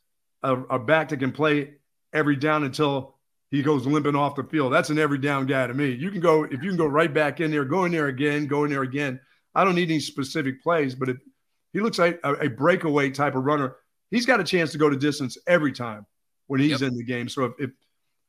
[0.43, 1.75] A, a back that can play
[2.13, 3.17] every down until
[3.51, 4.73] he goes limping off the field.
[4.73, 5.91] That's an every down guy to me.
[5.91, 8.47] You can go if you can go right back in there, go in there again,
[8.47, 9.21] go in there again.
[9.55, 11.17] I don't need any specific plays, but if
[11.73, 13.77] he looks like a, a breakaway type of runner,
[14.11, 16.07] he's got a chance to go to distance every time
[16.47, 16.83] when he's yep.
[16.83, 17.29] in the game.
[17.29, 17.71] So if, if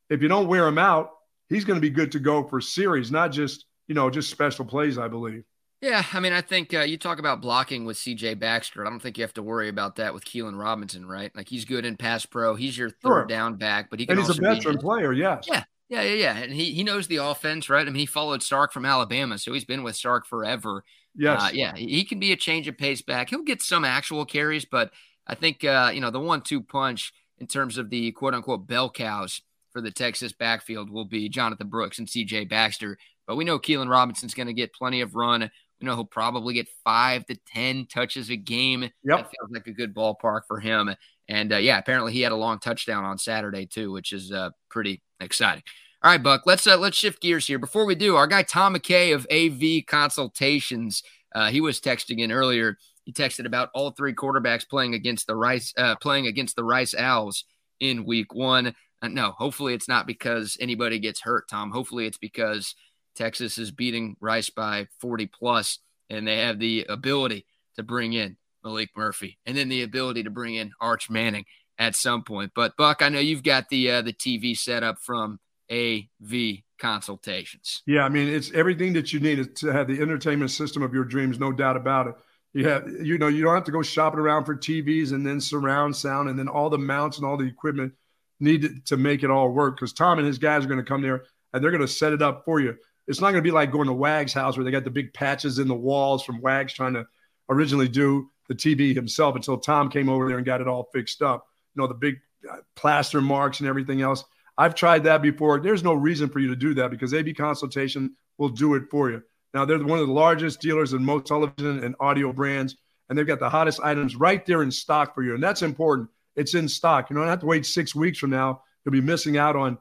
[0.09, 1.11] if you don't wear him out,
[1.49, 4.65] he's going to be good to go for series, not just you know just special
[4.65, 4.97] plays.
[4.97, 5.43] I believe.
[5.81, 8.85] Yeah, I mean, I think uh, you talk about blocking with CJ Baxter.
[8.85, 11.31] I don't think you have to worry about that with Keilan Robinson, right?
[11.35, 12.55] Like he's good in pass pro.
[12.55, 13.25] He's your third sure.
[13.25, 15.13] down back, but he can and he's a veteran player.
[15.13, 15.45] Yes.
[15.47, 16.37] Yeah, yeah, yeah, yeah.
[16.37, 17.85] And he he knows the offense, right?
[17.85, 20.83] I mean, he followed Sark from Alabama, so he's been with Sark forever.
[21.15, 21.43] Yes.
[21.43, 23.29] Uh, yeah, he can be a change of pace back.
[23.29, 24.91] He'll get some actual carries, but
[25.27, 29.41] I think uh, you know the one-two punch in terms of the quote-unquote bell cows
[29.71, 32.97] for the Texas backfield will be Jonathan Brooks and CJ Baxter.
[33.27, 35.51] But we know Keilan Robinson's going to get plenty of run.
[35.79, 38.81] You know, he'll probably get five to 10 touches a game.
[38.81, 38.91] Yep.
[39.03, 40.89] That feels like a good ballpark for him.
[41.29, 44.51] And uh, yeah, apparently he had a long touchdown on Saturday too, which is uh,
[44.69, 45.63] pretty exciting.
[46.03, 47.57] All right, Buck, let's uh, let's shift gears here.
[47.57, 51.01] Before we do, our guy Tom McKay of AV Consultations,
[51.33, 52.77] uh, he was texting in earlier.
[53.03, 56.93] He texted about all three quarterbacks playing against the Rice, uh, playing against the Rice
[56.93, 57.45] Owls
[57.79, 58.75] in Week One.
[59.01, 61.71] Uh, no, hopefully it's not because anybody gets hurt, Tom.
[61.71, 62.75] Hopefully it's because
[63.17, 68.37] Texas is beating Rice by 40 plus, and they have the ability to bring in
[68.65, 71.45] Maalik Murphy and then the ability to bring in Arch Manning
[71.77, 72.51] at some point.
[72.55, 75.39] But Buck, I know you've got the uh, the TV set up from
[75.71, 77.83] AV Consultations.
[77.85, 81.03] Yeah, I mean it's everything that you need to have the entertainment system of your
[81.03, 82.15] dreams, no doubt about it.
[82.53, 85.39] You have, you know, you don't have to go shopping around for TVs and then
[85.39, 87.93] surround sound and then all the mounts and all the equipment
[88.39, 89.75] needed to make it all work.
[89.75, 92.13] Because Tom and his guys are going to come there and they're going to set
[92.13, 92.75] it up for you.
[93.07, 95.13] It's not going to be like going to Wag's house where they got the big
[95.13, 97.05] patches in the walls from Wags trying to
[97.49, 101.21] originally do the TV himself until Tom came over there and got it all fixed
[101.21, 101.47] up.
[101.75, 104.23] You know, the big uh, plaster marks and everything else.
[104.57, 105.59] I've tried that before.
[105.59, 109.09] There's no reason for you to do that because AV Consultation will do it for
[109.09, 109.21] you.
[109.53, 112.75] Now, they're one of the largest dealers in most television and audio brands,
[113.09, 115.33] and they've got the hottest items right there in stock for you.
[115.33, 116.09] And that's important.
[116.35, 117.09] It's in stock.
[117.09, 118.61] You don't have to wait six weeks from now.
[118.83, 119.77] You'll be missing out on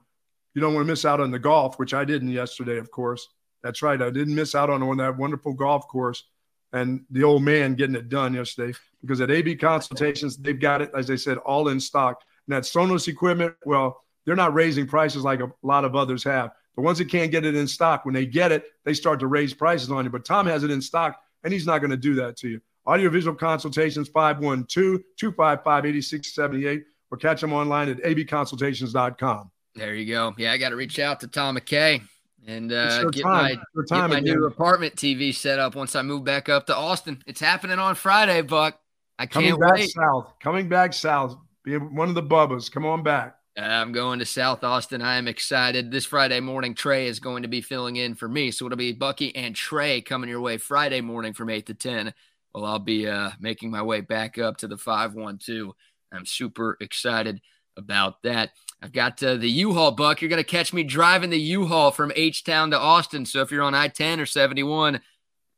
[0.56, 3.28] you don't want to miss out on the golf, which I didn't yesterday, of course.
[3.62, 4.00] That's right.
[4.00, 6.24] I didn't miss out on, on that wonderful golf course
[6.72, 10.90] and the old man getting it done yesterday because at AV Consultations, they've got it,
[10.96, 12.22] as I said, all in stock.
[12.48, 16.52] And that Sonos equipment, well, they're not raising prices like a lot of others have.
[16.74, 19.26] The ones that can't get it in stock, when they get it, they start to
[19.26, 20.10] raise prices on you.
[20.10, 22.62] But Tom has it in stock, and he's not going to do that to you.
[22.86, 29.50] Audiovisual consultations 512 255 8678 or catch them online at avconsultations.com.
[29.76, 30.34] There you go.
[30.38, 32.00] Yeah, I got to reach out to Tom McKay
[32.46, 33.56] and uh, get my,
[33.88, 37.22] get my new apartment TV set up once I move back up to Austin.
[37.26, 38.80] It's happening on Friday, Buck.
[39.18, 39.90] I can't Coming back wait.
[39.90, 40.32] south.
[40.40, 41.36] Coming back south.
[41.62, 42.70] Be one of the Bubbas.
[42.72, 43.36] Come on back.
[43.58, 45.00] I'm going to South Austin.
[45.02, 45.90] I am excited.
[45.90, 48.50] This Friday morning, Trey is going to be filling in for me.
[48.50, 52.14] So it'll be Bucky and Trey coming your way Friday morning from 8 to 10.
[52.54, 55.72] Well, I'll be uh, making my way back up to the 512.
[56.12, 57.40] I'm super excited
[57.76, 58.50] about that.
[58.82, 60.20] I've got uh, the U-Haul buck.
[60.20, 63.24] You're going to catch me driving the U-Haul from H-Town to Austin.
[63.24, 65.00] So if you're on I-10 or 71,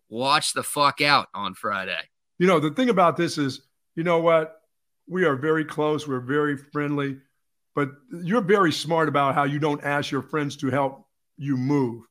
[0.08, 1.98] watch the fuck out on Friday.
[2.38, 3.62] You know, the thing about this is,
[3.96, 4.58] you know what?
[5.08, 6.06] we are very close.
[6.06, 7.18] We're very friendly,
[7.74, 7.90] but
[8.22, 11.06] you're very smart about how you don't ask your friends to help
[11.38, 12.04] you move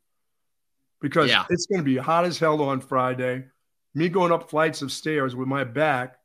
[1.00, 1.46] because yeah.
[1.50, 3.46] it's going to be hot as hell on Friday.
[3.94, 6.18] Me going up flights of stairs with my back,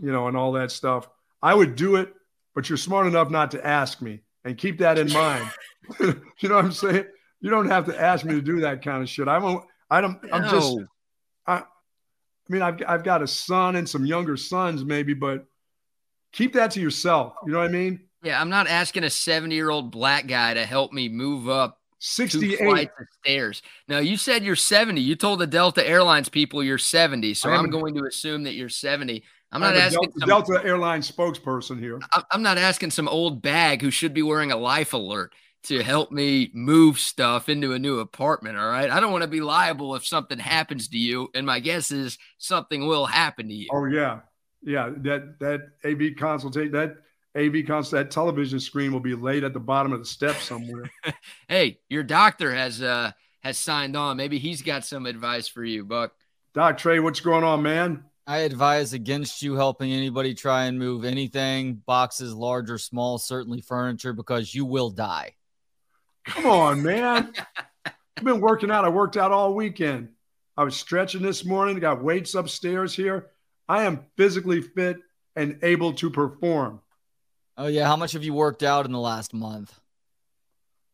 [0.00, 1.08] you know, and all that stuff.
[1.42, 2.12] I would do it,
[2.54, 5.48] but you're smart enough not to ask me and keep that in mind.
[6.00, 7.06] you know what I'm saying?
[7.40, 9.28] You don't have to ask me to do that kind of shit.
[9.28, 9.64] I won't.
[9.90, 10.18] I don't.
[10.32, 10.50] I'm no.
[10.50, 10.76] just.
[11.46, 11.56] I.
[11.56, 11.64] I
[12.48, 15.46] mean, I've I've got a son and some younger sons, maybe, but
[16.32, 17.34] keep that to yourself.
[17.46, 18.00] You know what I mean?
[18.22, 21.78] Yeah, I'm not asking a 70 year old black guy to help me move up
[22.00, 23.62] 68 flights of stairs.
[23.88, 25.00] Now you said you're 70.
[25.00, 28.68] You told the Delta Airlines people you're 70, so I'm going to assume that you're
[28.68, 29.22] 70.
[29.52, 31.98] I'm not asking Delta, some, Delta Airlines spokesperson here.
[32.30, 35.32] I'm not asking some old bag who should be wearing a life alert
[35.64, 38.56] to help me move stuff into a new apartment.
[38.56, 38.90] All right.
[38.90, 41.28] I don't want to be liable if something happens to you.
[41.34, 43.68] And my guess is something will happen to you.
[43.72, 44.20] Oh, yeah.
[44.62, 44.90] Yeah.
[44.98, 46.96] That, that AV consultate, that
[47.36, 50.90] AV consult, that television screen will be laid at the bottom of the steps somewhere.
[51.48, 54.16] hey, your doctor has, uh, has signed on.
[54.16, 56.12] Maybe he's got some advice for you, Buck.
[56.54, 58.04] Doc Trey, what's going on, man?
[58.26, 63.60] I advise against you helping anybody try and move anything, boxes, large or small, certainly
[63.60, 65.34] furniture, because you will die.
[66.26, 67.32] Come on, man.
[67.84, 68.84] I've been working out.
[68.84, 70.10] I worked out all weekend.
[70.56, 73.30] I was stretching this morning, got weights upstairs here.
[73.68, 74.98] I am physically fit
[75.34, 76.80] and able to perform.
[77.56, 77.86] Oh, yeah.
[77.86, 79.78] How much have you worked out in the last month?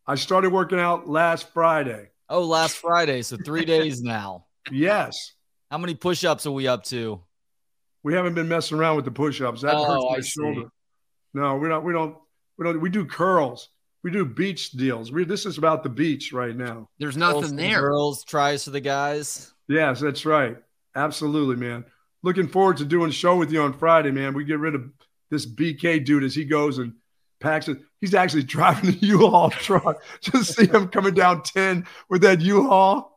[0.07, 2.11] I started working out last Friday.
[2.29, 3.23] Oh, last Friday.
[3.23, 4.47] So three days now.
[4.71, 5.33] Yes.
[5.71, 7.21] How many push ups are we up to?
[8.03, 9.63] We haven't been messing around with the push ups.
[9.63, 10.61] That oh, hurts my I shoulder.
[10.63, 10.69] See.
[11.35, 11.85] No, we don't.
[11.85, 12.17] We don't.
[12.57, 12.81] We don't.
[12.81, 13.71] We do curls
[14.07, 15.11] we do beach deals.
[15.11, 16.89] We this is about the beach right now.
[17.01, 17.81] There's nothing girls there.
[17.81, 19.53] girls tries for the guys.
[19.69, 20.57] Yes, that's right.
[20.95, 21.85] Absolutely, man.
[22.23, 24.33] Looking forward to doing a show with you on Friday, man.
[24.33, 24.85] We get rid of
[25.33, 26.93] this BK dude as he goes and
[27.41, 27.79] packs it.
[28.01, 30.01] He's actually driving the U-Haul truck.
[30.21, 33.16] Just see him coming down 10 with that U-Haul.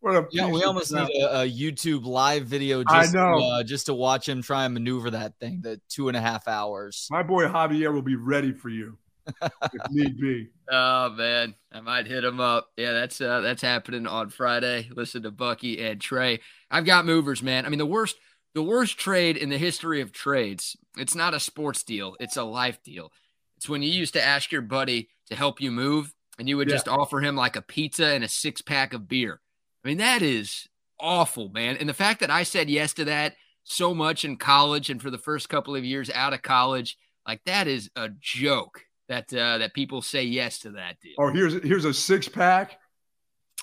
[0.00, 3.38] What a yeah, we almost need a, a, YouTube live video just, I know.
[3.38, 6.20] To, uh, just to watch him try and maneuver that thing, the two and a
[6.20, 7.06] half hours.
[7.10, 8.96] My boy Javier will be ready for you
[9.42, 10.48] if need be.
[10.70, 12.68] Oh man, I might hit him up.
[12.76, 14.88] Yeah, that's uh, that's happening on Friday.
[14.94, 16.40] Listen to Bucky and Trey.
[16.70, 17.66] I've got movers, man.
[17.66, 18.16] I mean, the worst,
[18.54, 20.76] the worst trade in the history of trades.
[20.96, 22.16] It's not a sports deal.
[22.20, 23.12] It's a life deal.
[23.56, 26.68] It's when you used to ask your buddy to help you move, and you would
[26.68, 26.76] yeah.
[26.76, 29.40] just offer him like a pizza and a six pack of beer.
[29.84, 31.76] I mean, that is awful, man.
[31.76, 35.10] And the fact that I said yes to that so much in college and for
[35.10, 39.58] the first couple of years out of college, like that is a joke that uh,
[39.58, 41.14] that people say yes to that deal.
[41.18, 42.78] Oh, here's here's a six pack.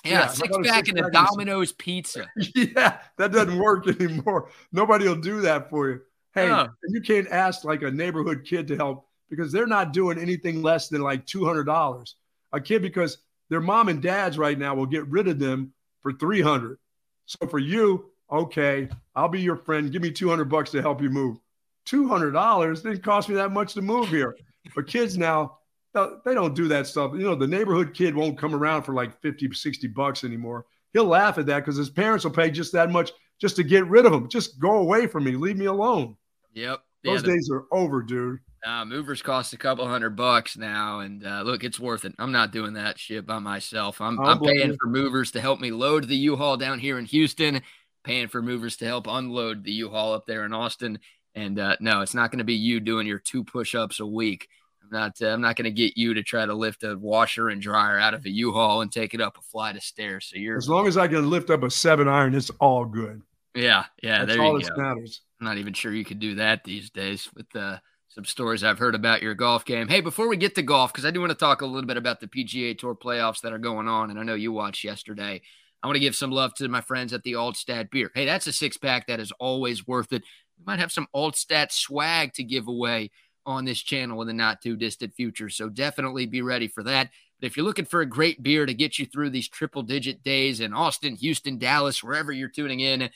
[0.04, 2.26] Yeah, yeah six pack and a Domino's pizza.
[2.54, 4.50] yeah, that doesn't work anymore.
[4.72, 6.00] Nobody will do that for you.
[6.34, 10.62] Hey, you can't ask like a neighborhood kid to help because they're not doing anything
[10.62, 12.16] less than like two hundred dollars.
[12.52, 15.72] A kid because their mom and dads right now will get rid of them
[16.02, 16.78] for three hundred.
[17.26, 19.92] So for you, okay, I'll be your friend.
[19.92, 21.38] Give me two hundred bucks to help you move.
[21.84, 24.36] Two hundred dollars didn't cost me that much to move here.
[24.74, 25.58] But kids now,
[25.94, 27.12] they don't do that stuff.
[27.14, 30.66] You know, the neighborhood kid won't come around for like 50, 60 bucks anymore.
[30.92, 33.86] He'll laugh at that because his parents will pay just that much just to get
[33.86, 34.28] rid of him.
[34.28, 35.32] Just go away from me.
[35.32, 36.16] Leave me alone.
[36.54, 36.80] Yep.
[37.04, 38.40] Those yeah, the, days are over, dude.
[38.66, 42.14] Uh, movers cost a couple hundred bucks now, and uh, look, it's worth it.
[42.18, 44.00] I'm not doing that shit by myself.
[44.00, 47.62] I'm, I'm paying for movers to help me load the U-Haul down here in Houston,
[48.02, 50.98] paying for movers to help unload the U-Haul up there in Austin.
[51.34, 54.48] And uh, no, it's not going to be you doing your two push-ups a week.
[54.82, 55.22] I'm not.
[55.22, 57.98] Uh, I'm not going to get you to try to lift a washer and dryer
[57.98, 60.30] out of a U-Haul and take it up a flight of stairs.
[60.30, 63.22] So you're as long as I can lift up a seven iron, it's all good.
[63.54, 64.24] Yeah, yeah.
[64.24, 64.82] That's there all you that go.
[64.82, 65.20] matters.
[65.40, 68.78] I'm not even sure you could do that these days with uh, some stories I've
[68.78, 69.86] heard about your golf game.
[69.86, 71.98] Hey, before we get to golf, because I do want to talk a little bit
[71.98, 75.42] about the PGA Tour playoffs that are going on, and I know you watched yesterday.
[75.82, 78.10] I want to give some love to my friends at the Altstadt Beer.
[78.14, 80.22] Hey, that's a six pack that is always worth it.
[80.58, 83.10] We might have some Altstadt swag to give away
[83.46, 85.48] on this channel in the not too distant future.
[85.48, 87.10] So definitely be ready for that.
[87.40, 90.22] But if you're looking for a great beer to get you through these triple digit
[90.22, 93.08] days in Austin, Houston, Dallas, wherever you're tuning in,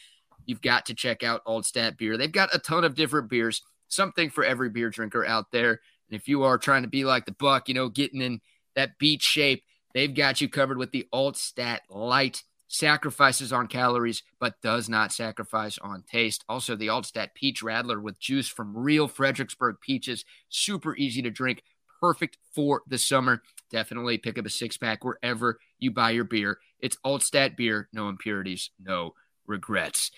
[0.47, 2.17] you've got to check out Altstadt Beer.
[2.17, 3.63] They've got a ton of different beers,
[3.93, 5.81] something for every beer drinker out there.
[6.11, 8.41] And if you are trying to be like the Buck, you know, getting in
[8.75, 9.65] that beach shape,
[9.95, 15.79] they've got you covered with the Altstadt Light sacrifices on calories, but does not sacrifice
[15.79, 16.45] on taste.
[16.49, 21.63] Also, the Altstadt Peach Radler with juice from real Fredericksburg peaches, super easy to drink,
[22.01, 23.43] perfect for the summer.
[23.71, 26.59] Definitely pick up a six pack wherever you buy your beer.
[26.81, 29.15] It's Altstadt beer, no impurities, no
[29.47, 30.11] regrets.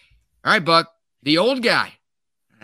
[0.45, 1.95] All right, Buck, the old guy.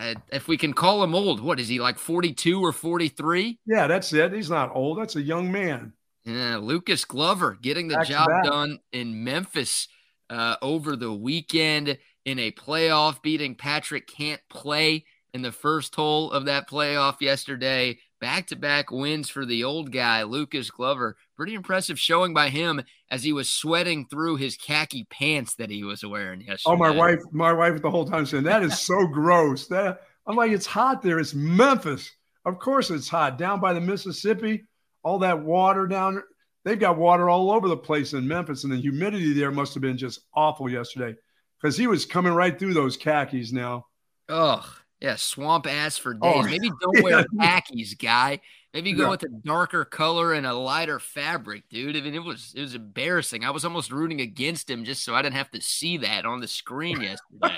[0.01, 3.59] Uh, if we can call him old, what is he like 42 or 43?
[3.67, 4.33] Yeah, that's it.
[4.33, 4.97] He's not old.
[4.97, 5.93] That's a young man.
[6.25, 9.87] Yeah, Lucas Glover getting the back job done in Memphis
[10.29, 16.45] uh, over the weekend in a playoff, beating Patrick Cantlay in the first hole of
[16.45, 17.97] that playoff yesterday.
[18.21, 21.17] Back to back wins for the old guy, Lucas Glover.
[21.35, 25.83] Pretty impressive showing by him as he was sweating through his khaki pants that he
[25.83, 26.75] was wearing yesterday.
[26.75, 29.65] Oh, my wife, my wife the whole time saying, That is so gross.
[29.67, 31.17] That I'm like, it's hot there.
[31.17, 32.11] It's Memphis.
[32.45, 33.39] Of course it's hot.
[33.39, 34.65] Down by the Mississippi,
[35.03, 36.25] all that water down there.
[36.63, 39.81] They've got water all over the place in Memphis, and the humidity there must have
[39.81, 41.15] been just awful yesterday
[41.59, 43.87] because he was coming right through those khakis now.
[44.29, 44.63] Ugh.
[45.01, 46.45] Yeah, swamp ass for oh, days.
[46.45, 48.39] Oh, Maybe don't wear khakis, guy.
[48.73, 51.97] Maybe go with a darker color and a lighter fabric, dude.
[51.97, 53.43] I mean, it was it was embarrassing.
[53.43, 56.39] I was almost rooting against him just so I didn't have to see that on
[56.39, 57.55] the screen yesterday.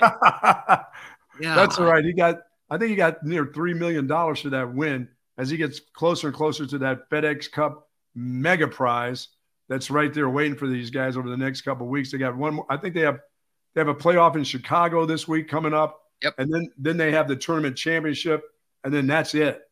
[1.40, 2.04] yeah, that's all right.
[2.04, 2.38] He got,
[2.68, 5.08] I think he got near three million dollars for that win.
[5.38, 9.28] As he gets closer and closer to that FedEx Cup mega prize,
[9.68, 12.10] that's right there waiting for these guys over the next couple weeks.
[12.10, 12.66] They got one more.
[12.68, 13.20] I think they have
[13.74, 16.00] they have a playoff in Chicago this week coming up.
[16.24, 16.34] Yep.
[16.38, 18.42] And then then they have the tournament championship,
[18.82, 19.62] and then that's it.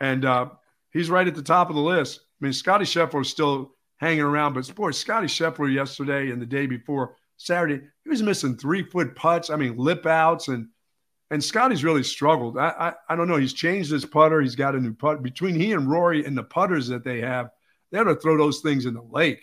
[0.00, 0.50] And uh,
[0.92, 2.20] he's right at the top of the list.
[2.40, 6.46] I mean, Scottie Scheffler is still hanging around, but boy, Scottie Scheffler yesterday and the
[6.46, 9.50] day before Saturday, he was missing three foot putts.
[9.50, 10.68] I mean, lip outs and
[11.30, 12.56] and Scottie's really struggled.
[12.56, 13.36] I, I, I don't know.
[13.36, 14.40] He's changed his putter.
[14.40, 15.22] He's got a new putt.
[15.22, 17.50] Between he and Rory and the putters that they have,
[17.90, 19.42] they ought to throw those things in the lake.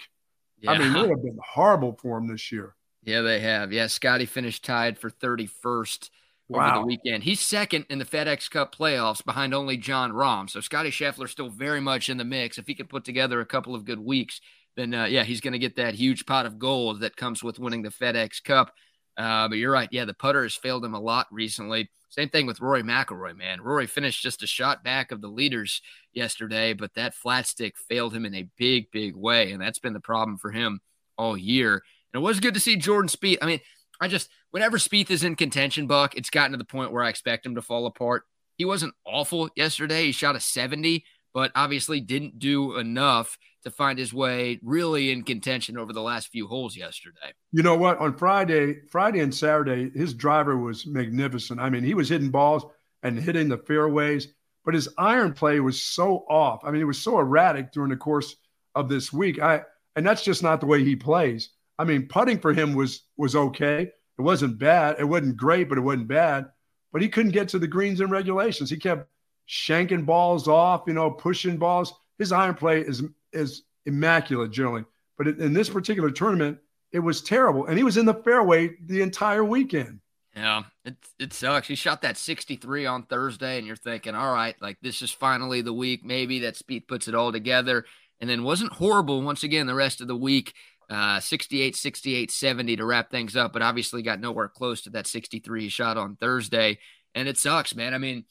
[0.60, 0.72] Yeah.
[0.72, 2.76] I mean, they have been horrible for him this year.
[3.04, 3.74] Yeah, they have.
[3.74, 6.12] Yeah, Scottie finished tied for 31st
[6.58, 6.72] wow.
[6.72, 7.24] over the weekend.
[7.24, 10.50] He's second in the FedEx Cup playoffs behind only Jon Rahm.
[10.50, 12.58] So Scottie Scheffler still very much in the mix.
[12.58, 14.42] If he can put together a couple of good weeks,
[14.76, 17.60] then uh, yeah, he's going to get that huge pot of gold that comes with
[17.60, 18.74] winning the FedEx Cup.
[19.18, 19.90] Uh, but you're right.
[19.92, 21.90] Yeah, the putter has failed him a lot recently.
[22.10, 23.62] Same thing with Rory McIlroy, man.
[23.62, 25.82] Rory finished just a shot back of the leaders
[26.14, 29.52] yesterday, but that flat stick failed him in a big, big way.
[29.52, 30.82] And that's been the problem for him
[31.18, 31.82] all year.
[32.14, 33.38] And it was good to see Jordan Spieth.
[33.42, 33.62] I mean,
[34.02, 37.10] I just whenever Spieth is in contention, Buck, it's gotten to the point where I
[37.10, 38.24] expect him to fall apart.
[38.58, 40.06] He wasn't awful yesterday.
[40.06, 45.24] He shot a 70, but obviously didn't do enough to find his way really in
[45.24, 47.34] contention over the last few holes yesterday.
[47.52, 47.98] You know what?
[48.00, 51.60] On Friday, Friday and Saturday, his driver was magnificent.
[51.60, 52.66] I mean, he was hitting balls
[53.04, 54.28] and hitting the fairways,
[54.66, 56.62] but his iron play was so off.
[56.64, 58.36] I mean, it was so erratic during the course
[58.76, 59.40] of this week.
[59.42, 59.62] I
[59.96, 61.50] and that's just not the way he plays.
[61.78, 63.92] I mean, putting for him was was okay.
[64.22, 64.98] It wasn't bad.
[65.00, 66.46] It wasn't great, but it wasn't bad.
[66.94, 68.70] But he couldn't get to the greens and regulations.
[68.70, 69.10] He kept
[69.48, 71.92] shanking balls off, you know, pushing balls.
[72.20, 73.02] His iron play is
[73.34, 74.86] is immaculate generally,
[75.18, 76.60] but in this particular tournament,
[76.92, 77.66] it was terrible.
[77.66, 80.02] And he was in the fairway the entire weekend.
[80.36, 81.68] Yeah, it it sucks.
[81.68, 85.62] He shot that 63 on Thursday, and you're thinking, all right, like this is finally
[85.62, 86.06] the week.
[86.06, 87.86] Maybe that Spieth puts it all together.
[88.20, 90.54] And then wasn't horrible once again the rest of the week
[90.90, 95.08] uh, 68, 68, 70 to wrap things up, but obviously got nowhere close to that
[95.08, 96.80] 63 shot on Thursday.
[97.16, 97.94] And it sucks, man.
[97.94, 98.26] I mean,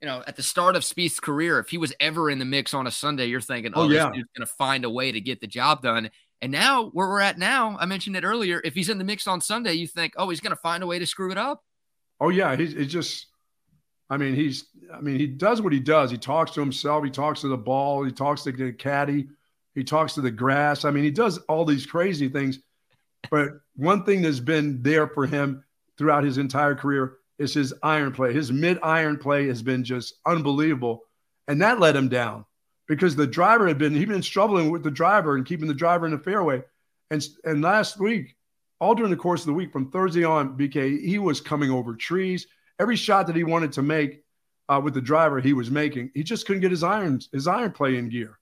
[0.00, 2.74] you know, at the start of Spieth's career, if he was ever in the mix
[2.74, 4.08] on a Sunday, you're thinking, oh, oh yeah.
[4.08, 6.10] this dude's going to find a way to get the job done.
[6.42, 8.60] And now, where we're at now, I mentioned it earlier.
[8.62, 10.86] If he's in the mix on Sunday, you think, oh, he's going to find a
[10.86, 11.62] way to screw it up.
[12.20, 13.26] Oh yeah, he's, he's just.
[14.08, 14.66] I mean, he's.
[14.92, 16.10] I mean, he does what he does.
[16.10, 17.04] He talks to himself.
[17.04, 18.04] He talks to the ball.
[18.04, 19.28] He talks to the caddy.
[19.76, 20.86] He talks to the grass.
[20.86, 22.58] I mean, he does all these crazy things.
[23.30, 25.62] But one thing that's been there for him
[25.98, 28.32] throughout his entire career is his iron play.
[28.32, 31.02] His mid iron play has been just unbelievable.
[31.46, 32.46] And that let him down
[32.88, 36.06] because the driver had been, he'd been struggling with the driver and keeping the driver
[36.06, 36.62] in the fairway.
[37.10, 38.34] And, and last week,
[38.80, 41.94] all during the course of the week, from Thursday on, BK, he was coming over
[41.94, 42.46] trees.
[42.78, 44.22] Every shot that he wanted to make
[44.70, 46.12] uh, with the driver, he was making.
[46.14, 48.38] He just couldn't get his irons, his iron play in gear.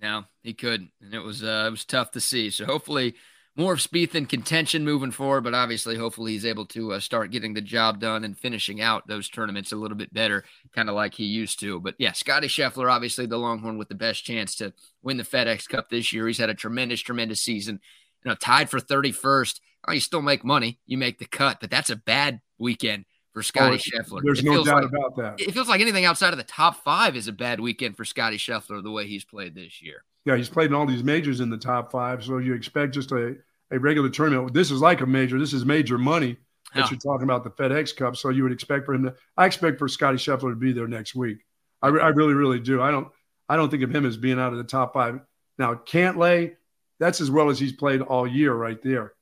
[0.00, 2.50] No, he couldn't, and it was uh, it was tough to see.
[2.50, 3.14] So hopefully,
[3.56, 5.42] more of Spieth in contention moving forward.
[5.42, 9.08] But obviously, hopefully, he's able to uh, start getting the job done and finishing out
[9.08, 11.80] those tournaments a little bit better, kind of like he used to.
[11.80, 14.72] But yeah, Scottie Scheffler, obviously the Longhorn with the best chance to
[15.02, 16.28] win the FedEx Cup this year.
[16.28, 17.80] He's had a tremendous, tremendous season.
[18.24, 19.60] You know, tied for thirty first.
[19.86, 20.78] Oh, you still make money.
[20.86, 24.20] You make the cut, but that's a bad weekend for Scottie oh, Scheffler.
[24.22, 25.40] There's it no doubt like, about that.
[25.40, 28.38] It feels like anything outside of the top five is a bad weekend for Scottie
[28.38, 30.04] Scheffler the way he's played this year.
[30.24, 33.12] Yeah, he's played in all these majors in the top five, so you expect just
[33.12, 33.36] a,
[33.70, 34.52] a regular tournament.
[34.52, 35.38] This is like a major.
[35.38, 36.36] This is major money
[36.74, 38.16] that you're talking about the FedEx Cup.
[38.16, 39.14] So you would expect for him to.
[39.36, 41.38] I expect for Scottie Scheffler to be there next week.
[41.80, 42.82] I, I really, really do.
[42.82, 43.08] I don't.
[43.48, 45.20] I don't think of him as being out of the top five.
[45.58, 46.56] Now Cantlay,
[46.98, 49.14] that's as well as he's played all year right there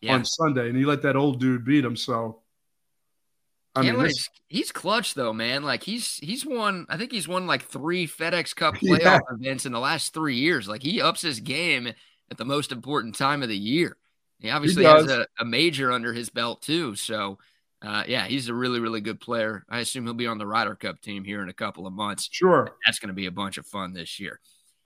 [0.00, 0.14] yeah.
[0.14, 1.96] on Sunday, and he let that old dude beat him.
[1.96, 2.40] So
[3.78, 5.62] I mean, this, he's clutch though, man.
[5.62, 6.86] Like he's he's won.
[6.88, 9.18] I think he's won like three FedEx Cup playoff yeah.
[9.30, 10.68] events in the last three years.
[10.68, 11.92] Like he ups his game
[12.30, 13.96] at the most important time of the year.
[14.40, 16.94] He obviously he has a, a, major under his belt too.
[16.94, 17.38] So,
[17.82, 19.64] uh, yeah, he's a really really good player.
[19.68, 22.28] I assume he'll be on the Ryder Cup team here in a couple of months.
[22.30, 24.40] Sure, that's going to be a bunch of fun this year.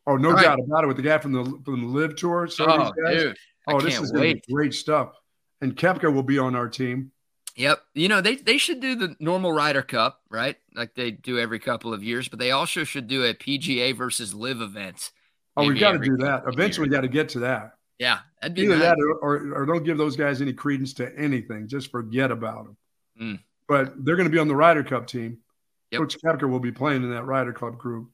[0.07, 0.67] Oh, no All doubt right.
[0.67, 0.87] about it.
[0.89, 2.49] With the guy from the from the LIV Tour.
[2.61, 3.37] Oh, dude,
[3.69, 4.11] oh, this is
[4.51, 5.13] great stuff.
[5.61, 7.13] And Koepka will be on our team.
[7.57, 7.83] Yep.
[7.95, 10.57] You know, they, they should do the normal Ryder Cup, right?
[10.75, 14.35] Like they do every couple of years, but they also should do a PGA versus
[14.35, 15.11] LIV event.
[15.57, 16.45] Oh, we've got to do that.
[16.47, 17.75] Eventually, we got to get to that.
[17.99, 18.21] Yeah.
[18.41, 18.83] That'd be Either nice.
[18.83, 21.69] that or, or, or, don't give those guys any credence to anything.
[21.69, 22.77] Just forget about them.
[23.21, 23.41] Mm.
[23.69, 25.39] But they're going to be on the Ryder Cup team.
[25.91, 25.99] Yep.
[25.99, 28.09] Brooks Koepka will be playing in that Ryder Cup group.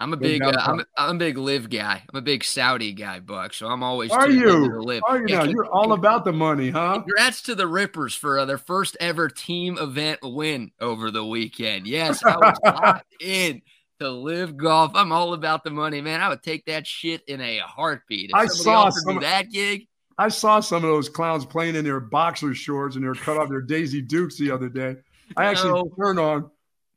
[0.00, 2.02] I'm a big, uh, I'm, a, I'm a big LIV guy.
[2.12, 3.54] I'm a big Saudi guy, Buck.
[3.54, 4.10] So I'm always.
[4.10, 4.80] Are you?
[4.80, 5.02] LIV.
[5.06, 5.44] Are you now?
[5.44, 6.94] You're all about the money, huh?
[6.94, 11.86] Congrats to the Rippers for uh, their first ever team event win over the weekend.
[11.86, 13.62] Yes, I was locked in
[14.00, 14.92] to LIV golf.
[14.94, 16.20] I'm all about the money, man.
[16.20, 18.30] I would take that shit in a heartbeat.
[18.30, 19.86] If I saw some, that gig.
[20.18, 23.36] I saw some of those clowns playing in their boxer shorts and they are cut
[23.36, 24.96] off their Daisy Dukes the other day.
[25.36, 25.90] I actually no.
[25.98, 26.50] turned on,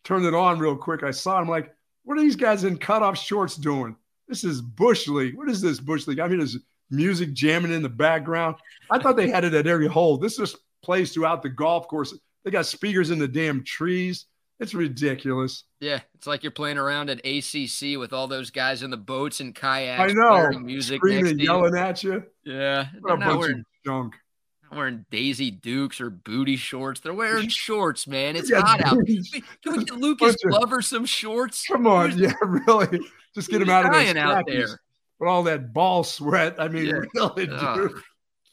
[0.04, 1.04] turned it on real quick.
[1.04, 1.38] I saw.
[1.38, 1.74] It, I'm like
[2.08, 3.94] what are these guys in cutoff shorts doing?
[4.30, 5.36] This is Bush League.
[5.36, 6.22] What is this Bush League?
[6.22, 6.58] I mean, there's
[6.90, 8.56] music jamming in the background.
[8.90, 10.18] I thought they had it at every hole.
[10.18, 12.18] This just plays throughout the golf course.
[12.46, 14.28] They got speakers in the damn trees.
[14.62, 15.66] It's ridiculous.
[15.82, 19.42] Yeah, it's like you're playing around at ACC with all those guys in the boats
[19.42, 20.02] and kayaks.
[20.02, 22.24] I know, music, screaming, yelling at you.
[22.46, 24.16] Yeah, what a bunch wearing, of junk
[24.72, 27.00] wearing Daisy Dukes or booty shorts.
[27.00, 28.36] They're wearing shorts, man.
[28.36, 28.98] It's yeah, hot out.
[29.06, 31.66] Can we get Lucas Glover some shorts?
[31.68, 33.00] Come on, yeah, really.
[33.36, 34.18] Just get him out of there.
[34.18, 34.80] out there.
[35.20, 36.56] With all that ball sweat.
[36.60, 36.92] I mean, yeah.
[37.14, 37.90] really, oh,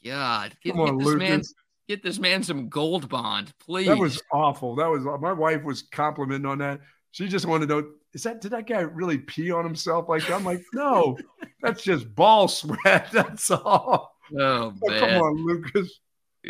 [0.03, 0.55] God.
[0.63, 1.29] Get, Come on, get this Lucas.
[1.29, 1.41] man
[1.87, 3.87] get this man some gold bond, please.
[3.87, 4.75] That was awful.
[4.75, 6.81] That was my wife was complimenting on that.
[7.11, 10.27] She just wanted to know, is that did that guy really pee on himself like
[10.27, 10.33] that?
[10.33, 11.17] I'm like, no,
[11.61, 13.07] that's just ball sweat.
[13.11, 14.15] That's all.
[14.37, 14.99] Oh, oh man.
[14.99, 15.99] come on, Lucas.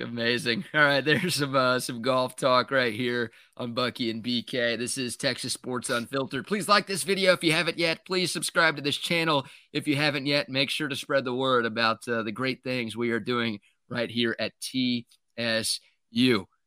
[0.02, 0.66] Amazing.
[0.74, 4.78] All right, there's some uh, some golf talk right here on Bucky and BK.
[4.78, 6.48] This is Texas Sports Unfiltered.
[6.48, 8.06] Please like this video if you haven't yet.
[8.06, 10.50] Please subscribe to this channel if you haven't yet.
[10.50, 14.10] Make sure to spread the word about uh, the great things we are doing right
[14.10, 15.06] here at TSU.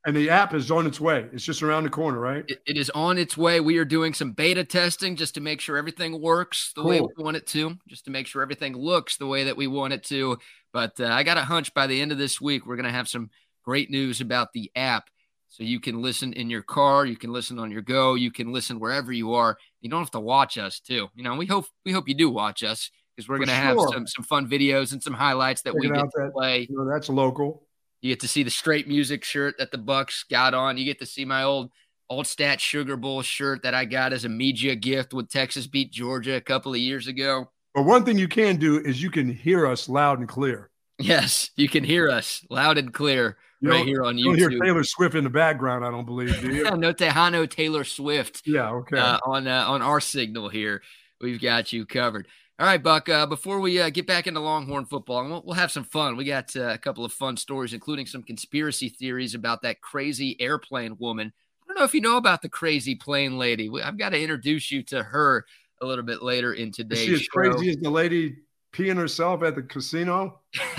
[0.08, 1.26] And the app is on its way.
[1.34, 2.42] It's just around the corner, right?
[2.48, 3.60] it, it is on its way.
[3.60, 6.90] We are doing some beta testing just to make sure everything works the cool.
[6.90, 9.66] way we want it to, just to make sure everything looks the way that we
[9.66, 10.38] want it to.
[10.72, 12.90] But uh, I got a hunch by the end of this week, we're going to
[12.90, 13.28] have some
[13.62, 15.10] great news about the app.
[15.48, 18.50] So you can listen in your car, you can listen on your go, you can
[18.50, 19.58] listen wherever you are.
[19.82, 21.08] You don't have to watch us too.
[21.16, 23.62] You know, we hope we hope you do watch us because we're going to sure.
[23.62, 26.66] have some some fun videos and some highlights that Check we get to that, play.
[26.70, 27.67] You know, that's local.
[28.00, 30.78] You get to see the straight music shirt that the Bucks got on.
[30.78, 31.70] You get to see my old
[32.10, 36.36] Altstadt Sugar Bowl shirt that I got as a media gift with Texas beat Georgia
[36.36, 37.50] a couple of years ago.
[37.74, 40.70] But one thing you can do is you can hear us loud and clear.
[40.98, 44.24] Yes, you can hear us loud and clear you right here on YouTube.
[44.24, 46.64] You hear Taylor Swift in the background, I don't believe, do you?
[46.76, 48.42] no Tejano Taylor Swift.
[48.46, 48.98] Yeah, okay.
[48.98, 50.82] Uh, on uh, on our signal here,
[51.20, 52.26] we've got you covered.
[52.60, 53.08] All right, Buck.
[53.08, 56.16] Uh, before we uh, get back into Longhorn football, we'll, we'll have some fun.
[56.16, 60.36] We got uh, a couple of fun stories, including some conspiracy theories about that crazy
[60.40, 61.32] airplane woman.
[61.62, 63.70] I don't know if you know about the crazy plane lady.
[63.82, 65.46] I've got to introduce you to her
[65.80, 67.28] a little bit later in today's Is she as show.
[67.32, 68.38] crazy as the lady
[68.72, 70.40] peeing herself at the casino?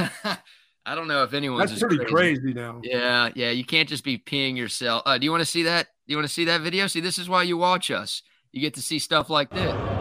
[0.85, 2.41] I don't know if anyone's That's pretty crazy.
[2.41, 2.53] crazy.
[2.53, 2.81] now.
[2.83, 3.51] Yeah, yeah.
[3.51, 5.03] You can't just be peeing yourself.
[5.05, 5.87] Uh, do you want to see that?
[6.07, 6.87] Do you want to see that video?
[6.87, 8.21] See, this is why you watch us.
[8.51, 9.98] You get to see stuff like this.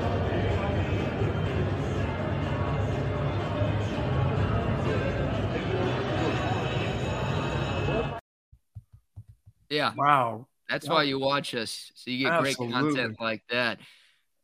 [9.71, 9.93] Yeah.
[9.97, 10.47] Wow.
[10.69, 11.91] That's why you watch us.
[11.95, 12.67] So you get Absolutely.
[12.67, 13.79] great content like that.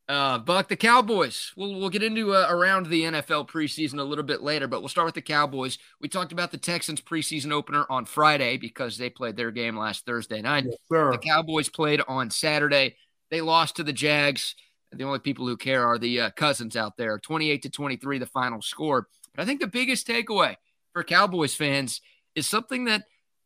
[0.07, 1.53] Uh, Buck, the Cowboys.
[1.57, 4.91] We'll we'll get into uh, around the NFL preseason a little bit later, but we'll
[4.91, 5.79] start with the Cowboys.
[5.99, 10.05] We talked about the Texans preseason opener on Friday because they played their game last
[10.05, 10.67] Thursday night.
[10.67, 12.97] Yes, the Cowboys played on Saturday.
[13.31, 14.55] They lost to the Jags.
[14.93, 17.19] The only people who care are the uh, cousins out there.
[17.19, 19.09] Twenty-eight to twenty-three, the final score.
[19.35, 20.57] But I think the biggest takeaway
[20.93, 22.03] for Cowboys fans
[22.35, 23.05] is something that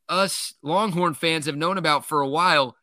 [0.08, 2.76] us Longhorn fans have known about for a while.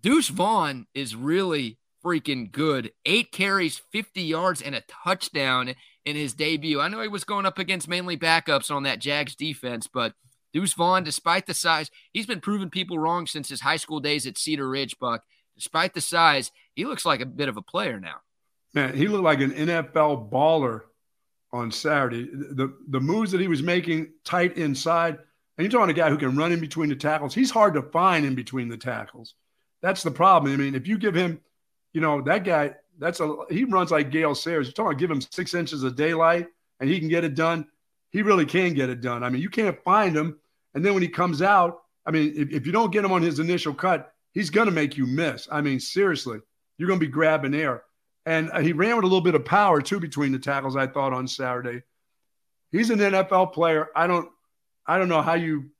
[0.00, 2.92] Deuce Vaughn is really freaking good.
[3.06, 6.80] Eight carries, 50 yards, and a touchdown in his debut.
[6.80, 10.12] I know he was going up against mainly backups on that Jags defense, but
[10.52, 14.26] Deuce Vaughn, despite the size, he's been proving people wrong since his high school days
[14.26, 15.22] at Cedar Ridge, Buck.
[15.56, 18.16] Despite the size, he looks like a bit of a player now.
[18.74, 20.82] Man, he looked like an NFL baller
[21.52, 22.28] on Saturday.
[22.32, 25.18] The the moves that he was making tight inside,
[25.56, 27.34] and you're talking a guy who can run in between the tackles.
[27.34, 29.34] He's hard to find in between the tackles.
[29.82, 30.52] that's the problem.
[30.52, 31.40] I mean, if you give him,
[31.92, 34.66] you know, that guy, that's a he runs like Gale Sayers.
[34.66, 36.48] You're talking about give him six inches of daylight
[36.80, 37.66] and he can get it done.
[38.10, 39.22] He really can get it done.
[39.22, 40.38] I mean, you can't find him.
[40.74, 43.22] And then when he comes out, I mean, if, if you don't get him on
[43.22, 45.48] his initial cut, he's going to make you miss.
[45.50, 46.40] I mean, seriously,
[46.78, 47.84] you're going to be grabbing air.
[48.26, 50.76] And uh, he ran with a little bit of power too between the tackles.
[50.76, 51.82] I thought on Saturday,
[52.72, 53.88] he's an NFL player.
[53.94, 54.28] I don't,
[54.86, 55.70] I don't know how you,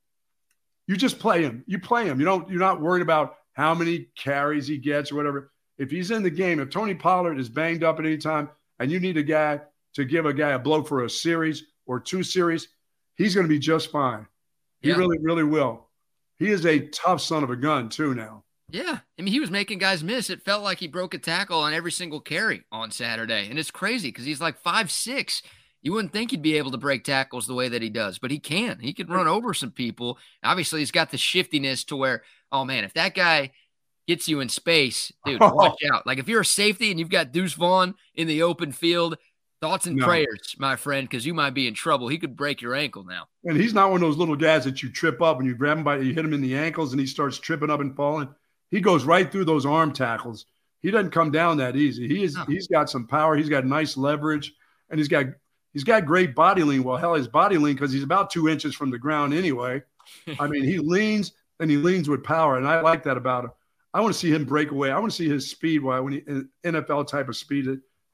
[0.87, 1.63] you just play him.
[1.67, 2.19] You play him.
[2.19, 2.49] You don't.
[2.49, 5.51] You're not worried about how many carries he gets or whatever.
[5.77, 8.49] If he's in the game, if Tony Pollard is banged up at any time,
[8.79, 9.61] and you need a guy
[9.95, 12.67] to give a guy a blow for a series or two series,
[13.15, 14.27] he's going to be just fine.
[14.81, 14.95] He yeah.
[14.95, 15.87] really, really will.
[16.37, 18.43] He is a tough son of a gun too now.
[18.69, 18.99] Yeah.
[19.17, 20.29] I mean, he was making guys miss.
[20.29, 23.47] It felt like he broke a tackle on every single carry on Saturday.
[23.49, 25.41] And it's crazy because he's like five six.
[25.85, 28.31] You wouldn't think he'd be able to break tackles the way that he does, but
[28.31, 28.79] he can.
[28.79, 30.17] He can run over some people.
[30.43, 33.51] Obviously, he's got the shiftiness to where, oh man, if that guy
[34.07, 36.07] gets you in space, dude, watch out.
[36.07, 39.19] Like if you're a safety and you've got Deuce Vaughn in the open field,
[39.61, 40.07] thoughts and no.
[40.07, 42.07] prayers, my friend, because you might be in trouble.
[42.07, 43.27] He could break your ankle now.
[43.43, 45.77] And he's not one of those little guys that you trip up and you grab
[45.77, 48.29] him by, you hit him in the ankles and he starts tripping up and falling.
[48.71, 50.47] He goes right through those arm tackles.
[50.81, 52.07] He doesn't come down that easy.
[52.07, 52.35] He is.
[52.35, 52.45] No.
[52.45, 53.35] He's got some power.
[53.35, 54.51] He's got nice leverage,
[54.89, 55.27] and he's got
[55.75, 56.83] he's got great body lean.
[56.83, 59.83] Well, hell, his body lean because he's about two inches from the ground anyway.
[60.39, 63.51] I mean, he leans and he leans with power, and I like that about him.
[63.93, 64.91] I want to see him break away.
[64.91, 65.83] I want to see his speed.
[65.83, 66.21] Why when he
[66.65, 67.65] NFL type of speed,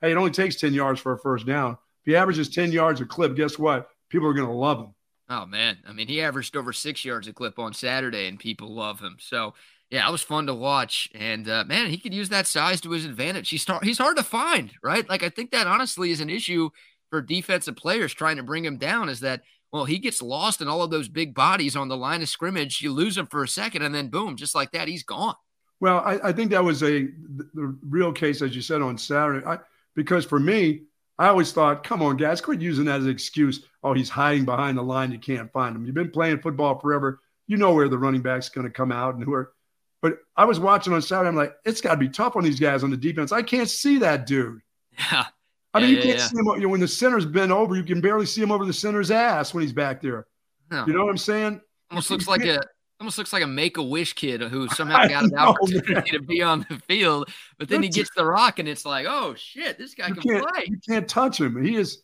[0.02, 1.74] hey, it only takes ten yards for a first down.
[2.04, 3.88] If he averages ten yards a clip, guess what?
[4.10, 4.94] People are going to love him.
[5.30, 8.74] Oh man, I mean, he averaged over six yards a clip on Saturday, and people
[8.74, 9.18] love him.
[9.20, 9.54] So
[9.92, 11.10] yeah, it was fun to watch.
[11.14, 13.50] And uh, man, he could use that size to his advantage.
[13.50, 15.08] He's start, he's hard to find, right?
[15.08, 16.70] Like I think that honestly is an issue
[17.12, 19.10] for defensive players trying to bring him down.
[19.10, 22.24] Is that well, he gets lost in all of those big bodies on the line
[22.24, 22.82] of scrimmage.
[22.82, 25.36] You lose him for a second, and then boom, just like that, he's gone.
[25.80, 29.46] Well, I, I think that was a the real case, as you said on Saturday.
[29.46, 29.60] I,
[29.96, 30.84] because for me,
[31.20, 33.66] I always thought, come on, guys, quit using that as an excuse.
[33.84, 35.12] Oh, he's hiding behind the line.
[35.12, 35.86] You can't find him.
[35.86, 37.22] You've been playing football forever.
[37.46, 39.54] You know where the running back's going to come out and who are
[40.02, 41.30] but I was watching on Saturday.
[41.30, 43.32] I'm like, it's got to be tough on these guys on the defense.
[43.32, 44.62] I can't see that dude.
[44.98, 45.26] Yeah.
[45.74, 46.28] I mean, yeah, you can't yeah.
[46.28, 47.76] see him you know, when the center's bent over.
[47.76, 50.28] You can barely see him over the center's ass when he's back there.
[50.70, 50.86] No.
[50.86, 51.62] You know what I'm saying?
[51.90, 52.62] Almost looks like a
[53.00, 56.06] almost looks like a make a wish kid who somehow got an opportunity man.
[56.06, 59.06] to be on the field, but then That's he gets the rock and it's like,
[59.10, 60.66] oh shit, this guy can play.
[60.66, 61.62] You can't touch him.
[61.64, 62.04] He is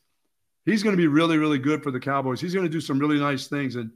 [0.66, 2.42] he's going to be really, really good for the Cowboys.
[2.42, 3.76] He's going to do some really nice things.
[3.76, 3.92] And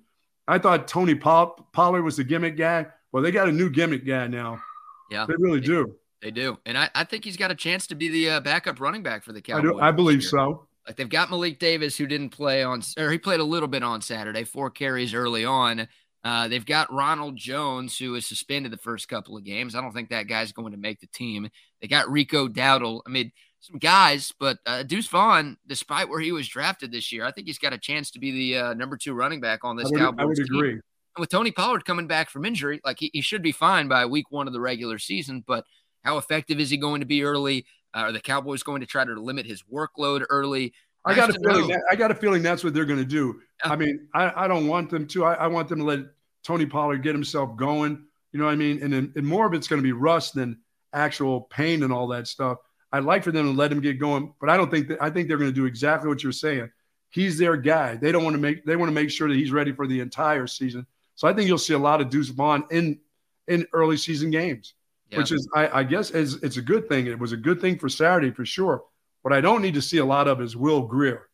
[0.47, 2.88] I thought Tony Pollard was the gimmick guy.
[3.11, 4.61] Well, they got a new gimmick guy now.
[5.09, 5.95] Yeah, they really do.
[6.22, 8.80] They do, and I, I think he's got a chance to be the uh, backup
[8.80, 9.72] running back for the Cowboys.
[9.72, 10.67] I, do, I believe so.
[10.86, 13.84] Like they've got Malik Davis, who didn't play on, or he played a little bit
[13.84, 15.88] on Saturday, four carries early on.
[16.24, 19.74] Uh, they've got Ronald Jones, who is suspended the first couple of games.
[19.74, 21.49] I don't think that guy's going to make the team.
[21.82, 23.01] They got Rico Dowdle.
[23.07, 27.26] I mean, some guys, but uh, Deuce Vaughn, despite where he was drafted this year,
[27.26, 29.76] I think he's got a chance to be the uh, number two running back on
[29.76, 30.45] this I would, Cowboys I would team.
[30.55, 30.80] agree
[31.17, 34.32] with Tony Pollard coming back from injury, like he, he should be fine by week
[34.32, 35.43] one of the regular season.
[35.45, 35.65] But
[36.04, 37.66] how effective is he going to be early?
[37.93, 40.74] Uh, are the Cowboys going to try to limit his workload early?
[41.04, 41.68] I got a feeling.
[41.68, 43.41] That, I got a feeling that's what they're going to do.
[43.64, 45.26] I mean, I, I don't want them to.
[45.26, 45.99] I, I, want them to let
[46.43, 48.06] Tony Pollard get himself going.
[48.32, 48.82] You know what I mean?
[48.84, 50.60] And, and more of it's going to be rust than
[50.93, 52.60] actual pain and all that stuff.
[52.91, 55.02] I'd like for them to let him get going, but I don't think that.
[55.02, 56.70] I think they're going to do exactly what you're saying.
[57.10, 57.95] He's their guy.
[57.95, 58.66] They don't want to make.
[58.66, 60.86] They want to make sure that he's ready for the entire season.
[61.16, 62.99] So I think you'll see a lot of Deuce Vaughn in
[63.47, 64.74] in early season games,
[65.12, 65.18] yeah.
[65.18, 67.07] which is I, I guess is it's a good thing.
[67.07, 68.84] It was a good thing for Saturday for sure.
[69.22, 71.28] What I don't need to see a lot of is Will Grier.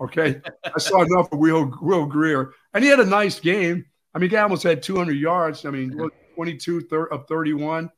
[0.00, 3.84] Okay, I saw enough of Will Will Grier, and he had a nice game.
[4.14, 5.64] I mean, he almost had 200 yards.
[5.64, 5.98] I mean,
[6.34, 7.90] 22 thir- of 31,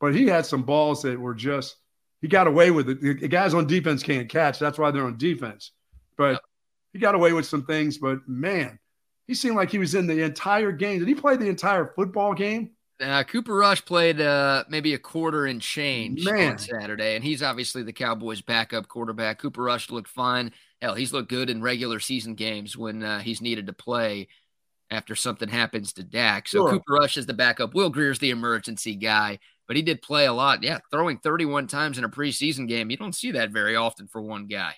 [0.00, 1.76] but he had some balls that were just
[2.22, 3.00] he got away with it.
[3.00, 4.58] The guys on defense can't catch.
[4.60, 5.72] That's why they're on defense.
[6.16, 6.40] But
[6.92, 7.98] he got away with some things.
[7.98, 8.78] But man,
[9.26, 11.00] he seemed like he was in the entire game.
[11.00, 12.70] Did he play the entire football game?
[13.02, 16.52] Uh, Cooper Rush played uh, maybe a quarter and change Man.
[16.52, 19.38] on Saturday, and he's obviously the Cowboys' backup quarterback.
[19.38, 20.52] Cooper Rush looked fine.
[20.80, 24.28] Hell, he's looked good in regular season games when uh, he's needed to play
[24.90, 26.46] after something happens to Dak.
[26.46, 26.70] So sure.
[26.70, 27.74] Cooper Rush is the backup.
[27.74, 30.62] Will Grier's the emergency guy, but he did play a lot.
[30.62, 32.90] Yeah, throwing 31 times in a preseason game.
[32.90, 34.74] You don't see that very often for one guy.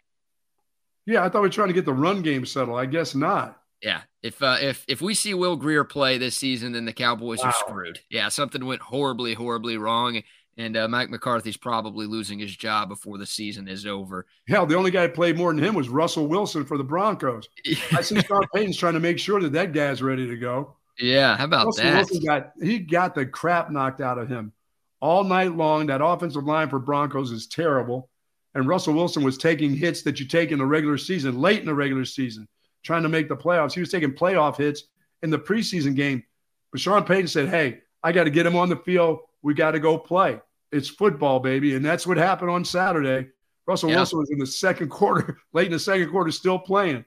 [1.07, 2.79] Yeah, I thought we were trying to get the run game settled.
[2.79, 3.61] I guess not.
[3.85, 7.41] Yeah, if uh, if if we see Will Grier play this season, then the Cowboys
[7.41, 7.49] wow.
[7.49, 8.01] are screwed.
[8.09, 10.23] Yeah, something went horribly, horribly wrong,
[10.57, 14.25] and uh, Mike McCarthy's probably losing his job before the season is over.
[14.49, 17.47] Hell, the only guy that played more than him was Russell Wilson for the Broncos.
[17.93, 20.77] I see Sean Payton's trying to make sure that that guy's ready to go.
[20.99, 21.95] Yeah, how about Russell that?
[21.97, 24.55] Wilson got he got the crap knocked out of him
[25.01, 25.89] all night long.
[25.89, 28.09] That offensive line for Broncos is terrible.
[28.55, 31.67] And Russell Wilson was taking hits that you take in the regular season, late in
[31.67, 32.49] the regular season,
[32.85, 33.73] trying to make the playoffs.
[33.73, 34.85] He was taking playoff hits
[35.23, 36.23] in the preseason game.
[36.71, 39.21] But Sean Payton said, Hey, I got to get him on the field.
[39.43, 40.41] We got to go play.
[40.71, 41.75] It's football, baby.
[41.75, 43.29] And that's what happened on Saturday.
[43.67, 43.97] Russell yeah.
[43.97, 47.05] Wilson was in the second quarter, late in the second quarter, still playing.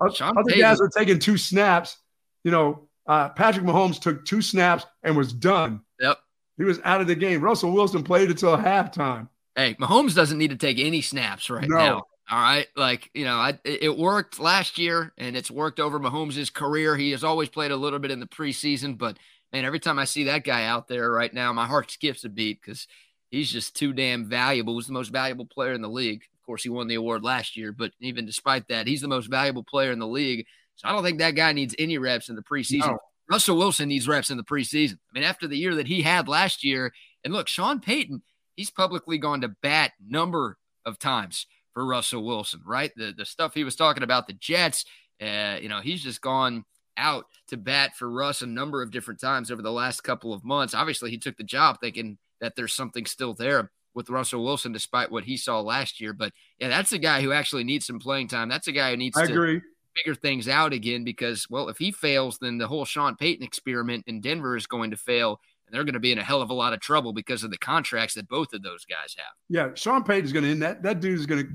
[0.00, 0.60] Well, Sean Other Payton.
[0.60, 1.98] guys are taking two snaps.
[2.44, 5.80] You know, uh, Patrick Mahomes took two snaps and was done.
[6.00, 6.18] Yep.
[6.58, 7.40] He was out of the game.
[7.40, 9.28] Russell Wilson played until halftime.
[9.56, 11.76] Hey, Mahomes doesn't need to take any snaps right no.
[11.76, 12.02] now.
[12.32, 12.66] All right.
[12.76, 16.96] Like, you know, I, it worked last year and it's worked over Mahomes' career.
[16.96, 19.18] He has always played a little bit in the preseason, but
[19.52, 22.30] man, every time I see that guy out there right now, my heart skips a
[22.30, 22.86] beat because
[23.30, 24.76] he's just too damn valuable.
[24.76, 26.22] He's the most valuable player in the league.
[26.22, 29.26] Of course, he won the award last year, but even despite that, he's the most
[29.26, 30.46] valuable player in the league.
[30.76, 32.92] So I don't think that guy needs any reps in the preseason.
[32.92, 32.98] No.
[33.30, 34.94] Russell Wilson needs reps in the preseason.
[34.94, 38.22] I mean, after the year that he had last year, and look, Sean Payton,
[38.56, 40.56] he's publicly gone to bat number
[40.86, 42.92] of times for Russell Wilson, right?
[42.96, 44.84] The the stuff he was talking about the Jets,
[45.20, 46.64] uh, you know, he's just gone
[46.96, 50.44] out to bat for Russ a number of different times over the last couple of
[50.44, 50.74] months.
[50.74, 55.10] Obviously, he took the job thinking that there's something still there with Russell Wilson, despite
[55.10, 56.12] what he saw last year.
[56.12, 58.48] But yeah, that's a guy who actually needs some playing time.
[58.48, 59.60] That's a guy who needs I to agree.
[59.96, 64.04] figure things out again because, well, if he fails, then the whole Sean Payton experiment
[64.06, 65.40] in Denver is going to fail.
[65.72, 67.56] They're going to be in a hell of a lot of trouble because of the
[67.56, 69.34] contracts that both of those guys have.
[69.48, 70.82] Yeah, Sean Payton's going to end that.
[70.82, 71.52] That dude is going to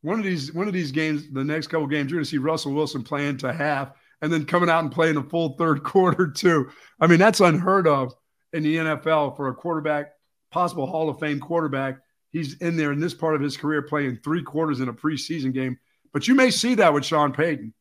[0.00, 1.30] one of these one of these games.
[1.30, 3.92] The next couple games, you're going to see Russell Wilson playing to half
[4.22, 6.70] and then coming out and playing a full third quarter too.
[6.98, 8.14] I mean, that's unheard of
[8.54, 10.12] in the NFL for a quarterback,
[10.50, 11.98] possible Hall of Fame quarterback.
[12.30, 15.52] He's in there in this part of his career playing three quarters in a preseason
[15.52, 15.78] game.
[16.12, 17.74] But you may see that with Sean Payton.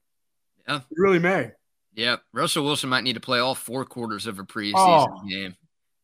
[0.68, 0.82] Yeah.
[0.90, 1.52] You really may.
[1.94, 2.18] Yeah.
[2.34, 4.74] Russell Wilson might need to play all four quarters of a preseason
[5.10, 5.28] oh.
[5.28, 5.56] game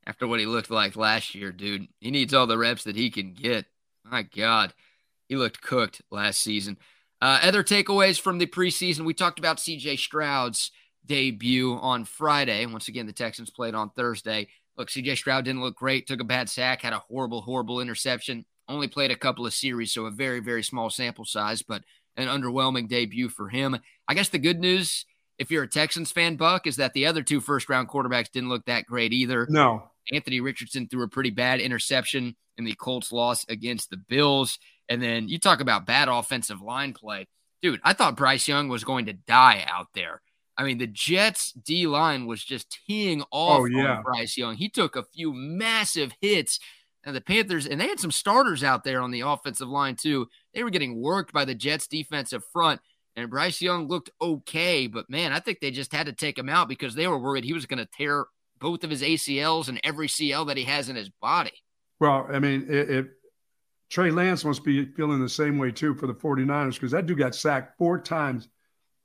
[0.06, 1.88] after what he looked like last year, dude.
[2.00, 3.66] He needs all the reps that he can get.
[4.04, 4.74] My God.
[5.28, 6.78] He looked cooked last season.
[7.22, 10.72] Uh, other takeaways from the preseason, we talked about CJ Stroud's
[11.06, 12.66] debut on Friday.
[12.66, 14.48] Once again, the Texans played on Thursday.
[14.78, 18.46] Look, CJ Stroud didn't look great, took a bad sack, had a horrible, horrible interception.
[18.68, 21.84] Only played a couple of series, so a very, very small sample size, but
[22.18, 23.78] an underwhelming debut for him.
[24.08, 25.06] I guess the good news,
[25.38, 28.50] if you're a Texans fan, Buck, is that the other two first round quarterbacks didn't
[28.50, 29.48] look that great either.
[29.50, 29.92] No.
[30.12, 34.60] Anthony Richardson threw a pretty bad interception in the Colts loss against the Bills.
[34.90, 37.28] And then you talk about bad offensive line play.
[37.62, 40.22] Dude, I thought Bryce Young was going to die out there.
[40.58, 43.98] I mean, the Jets D line was just teeing off oh, yeah.
[43.98, 44.56] on Bryce Young.
[44.56, 46.60] He took a few massive hits.
[47.06, 50.30] And the Panthers, and they had some starters out there on the offensive line, too.
[50.54, 52.80] They were getting worked by the Jets defensive front.
[53.16, 56.50] And Bryce Young looked okay, but man, I think they just had to take him
[56.50, 58.26] out because they were worried he was going to tear
[58.64, 61.52] both of his ACLs and every CL that he has in his body.
[62.00, 63.08] Well, I mean, it, it
[63.90, 67.18] Trey Lance must be feeling the same way too for the 49ers because that dude
[67.18, 68.48] got sacked four times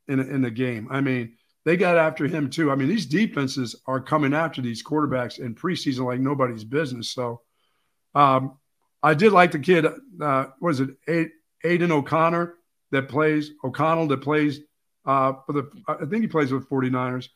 [0.06, 0.86] in, in the game.
[0.90, 1.34] I mean,
[1.64, 2.70] they got after him too.
[2.70, 7.10] I mean, these defenses are coming after these quarterbacks in preseason like nobody's business.
[7.10, 7.42] So
[8.14, 8.56] um,
[9.02, 9.86] I did like the kid,
[10.20, 11.32] uh, was it
[11.64, 12.54] Aidan O'Connor
[12.92, 14.60] that plays, O'Connell that plays
[15.04, 17.28] uh, for the, I think he plays with 49ers.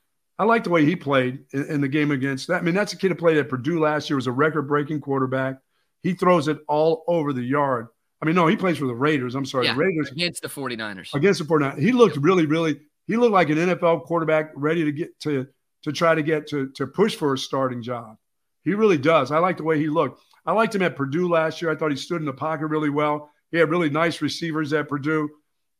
[0.42, 2.56] I like the way he played in, in the game against that.
[2.56, 5.00] I mean, that's a kid who played at Purdue last year, was a record breaking
[5.00, 5.58] quarterback.
[6.02, 7.86] He throws it all over the yard.
[8.20, 9.36] I mean, no, he plays for the Raiders.
[9.36, 11.14] I'm sorry, yeah, the Raiders against the 49ers.
[11.14, 11.78] Against the 49ers.
[11.78, 15.46] He looked really, really, he looked like an NFL quarterback ready to get to
[15.84, 18.16] to try to get to to push for a starting job.
[18.64, 19.30] He really does.
[19.30, 20.20] I like the way he looked.
[20.44, 21.70] I liked him at Purdue last year.
[21.70, 23.30] I thought he stood in the pocket really well.
[23.52, 25.30] He had really nice receivers at Purdue,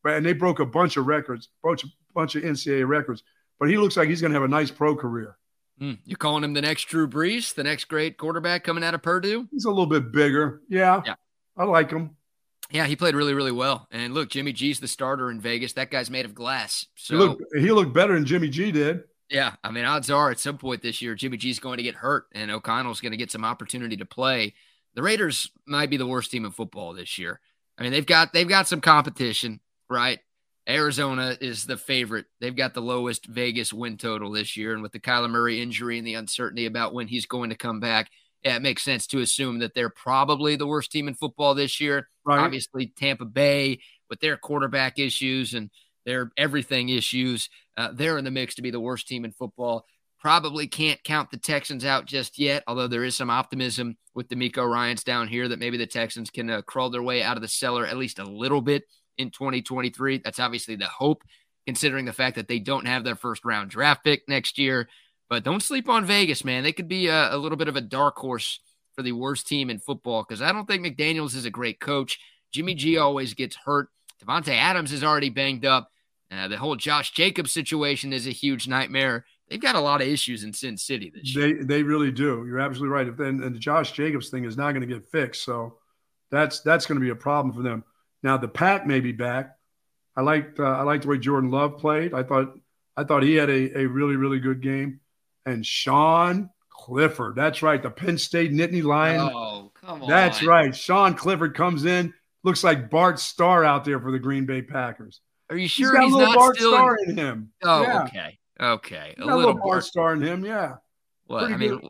[0.04, 3.24] and they broke a bunch of records, bunch of bunch of NCAA records.
[3.62, 5.36] But he looks like he's going to have a nice pro career.
[5.80, 9.02] Mm, you calling him the next Drew Brees, the next great quarterback coming out of
[9.02, 9.46] Purdue?
[9.52, 10.62] He's a little bit bigger.
[10.68, 11.00] Yeah.
[11.06, 11.14] Yeah.
[11.56, 12.16] I like him.
[12.72, 13.86] Yeah, he played really, really well.
[13.92, 15.74] And look, Jimmy G's the starter in Vegas.
[15.74, 16.86] That guy's made of glass.
[16.96, 19.04] So he looked, he looked better than Jimmy G did.
[19.30, 21.94] Yeah, I mean, odds are at some point this year, Jimmy G's going to get
[21.94, 24.54] hurt, and O'Connell's going to get some opportunity to play.
[24.96, 27.38] The Raiders might be the worst team in football this year.
[27.78, 30.18] I mean, they've got they've got some competition, right?
[30.68, 32.26] Arizona is the favorite.
[32.40, 34.72] They've got the lowest Vegas win total this year.
[34.72, 37.80] And with the Kyler Murray injury and the uncertainty about when he's going to come
[37.80, 38.10] back,
[38.44, 41.80] yeah, it makes sense to assume that they're probably the worst team in football this
[41.80, 42.08] year.
[42.24, 42.40] Right.
[42.40, 45.70] Obviously, Tampa Bay with their quarterback issues and
[46.04, 49.86] their everything issues, uh, they're in the mix to be the worst team in football.
[50.20, 54.68] Probably can't count the Texans out just yet, although there is some optimism with DeMeco
[54.68, 57.48] Ryans down here that maybe the Texans can uh, crawl their way out of the
[57.48, 58.84] cellar at least a little bit
[59.18, 60.18] in 2023.
[60.18, 61.22] That's obviously the hope
[61.66, 64.88] considering the fact that they don't have their first round draft pick next year.
[65.28, 66.62] But don't sleep on Vegas, man.
[66.62, 68.60] They could be a, a little bit of a dark horse
[68.94, 72.18] for the worst team in football because I don't think McDaniels is a great coach.
[72.52, 73.88] Jimmy G always gets hurt.
[74.22, 75.88] Davante Adams is already banged up.
[76.30, 79.24] Uh, the whole Josh Jacobs situation is a huge nightmare.
[79.48, 81.58] They've got a lot of issues in Sin City this year.
[81.58, 82.46] They they really do.
[82.46, 83.16] You're absolutely right.
[83.16, 85.78] Then and the Josh Jacobs thing is not going to get fixed, so
[86.30, 87.84] that's that's going to be a problem for them.
[88.22, 89.56] Now the Pack may be back.
[90.16, 92.14] I liked uh, I liked the way Jordan Love played.
[92.14, 92.54] I thought
[92.96, 95.00] I thought he had a, a really really good game.
[95.44, 99.20] And Sean Clifford, that's right, the Penn State Nittany Lion.
[99.32, 100.74] Oh come on, that's right.
[100.74, 102.12] Sean Clifford comes in,
[102.44, 105.20] looks like Bart Starr out there for the Green Bay Packers.
[105.50, 107.52] Are you sure he's, he's not Bart still Starr in him?
[107.62, 108.02] Oh, yeah.
[108.04, 110.76] okay, okay, a little, little Bart Starr in him, yeah.
[111.26, 111.80] What I mean,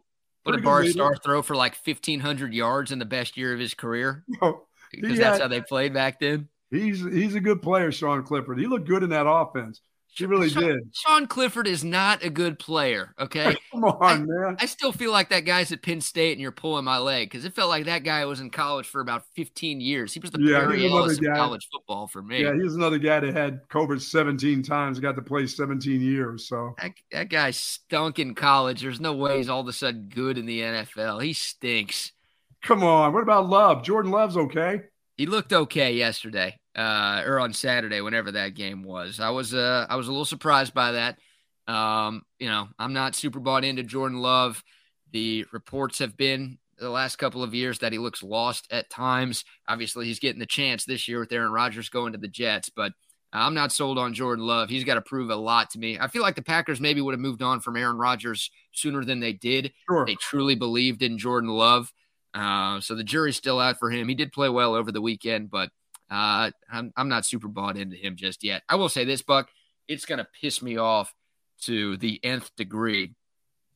[0.45, 3.61] what did Bart Starr throw for like fifteen hundred yards in the best year of
[3.61, 4.25] his career?
[4.93, 6.49] because that's how they played back then.
[6.71, 8.59] He's he's a good player, Sean Clifford.
[8.59, 9.83] He looked good in that offense.
[10.15, 10.81] She really Sean, did.
[10.93, 13.15] Sean Clifford is not a good player.
[13.19, 14.57] Okay, come on, I, man.
[14.61, 17.47] I still feel like that guy's at Penn State, and you're pulling my leg because
[17.47, 20.13] it felt like that guy was in college for about 15 years.
[20.13, 22.43] He was the yeah, Perry Ellis of college football for me.
[22.43, 26.47] Yeah, he was another guy that had COVID 17 times, got to play 17 years.
[26.47, 28.83] So that, that guy stunk in college.
[28.83, 31.23] There's no way he's all of a sudden good in the NFL.
[31.23, 32.13] He stinks.
[32.63, 33.13] Come on.
[33.13, 33.83] What about Love?
[33.83, 34.83] Jordan Love's okay.
[35.17, 39.21] He looked okay yesterday uh, or on Saturday, whenever that game was.
[39.21, 41.19] I was uh, I was a little surprised by that.
[41.69, 44.63] Um, you know, I'm not super bought into Jordan Love.
[45.13, 49.45] The reports have been the last couple of years that he looks lost at times.
[49.69, 52.93] Obviously, he's getting the chance this year with Aaron Rodgers going to the Jets, but
[53.33, 54.69] I'm not sold on Jordan Love.
[54.69, 55.99] He's got to prove a lot to me.
[55.99, 59.21] I feel like the Packers maybe would have moved on from Aaron Rodgers sooner than
[59.21, 59.73] they did.
[59.89, 60.05] Sure.
[60.05, 61.93] They truly believed in Jordan Love.
[62.35, 64.09] Uh, so the jury's still out for him.
[64.09, 65.71] He did play well over the weekend, but
[66.11, 68.63] uh, I'm, I'm not super bought into him just yet.
[68.69, 69.49] I will say this, Buck,
[69.89, 71.15] it's going to piss me off
[71.63, 73.15] to the nth degree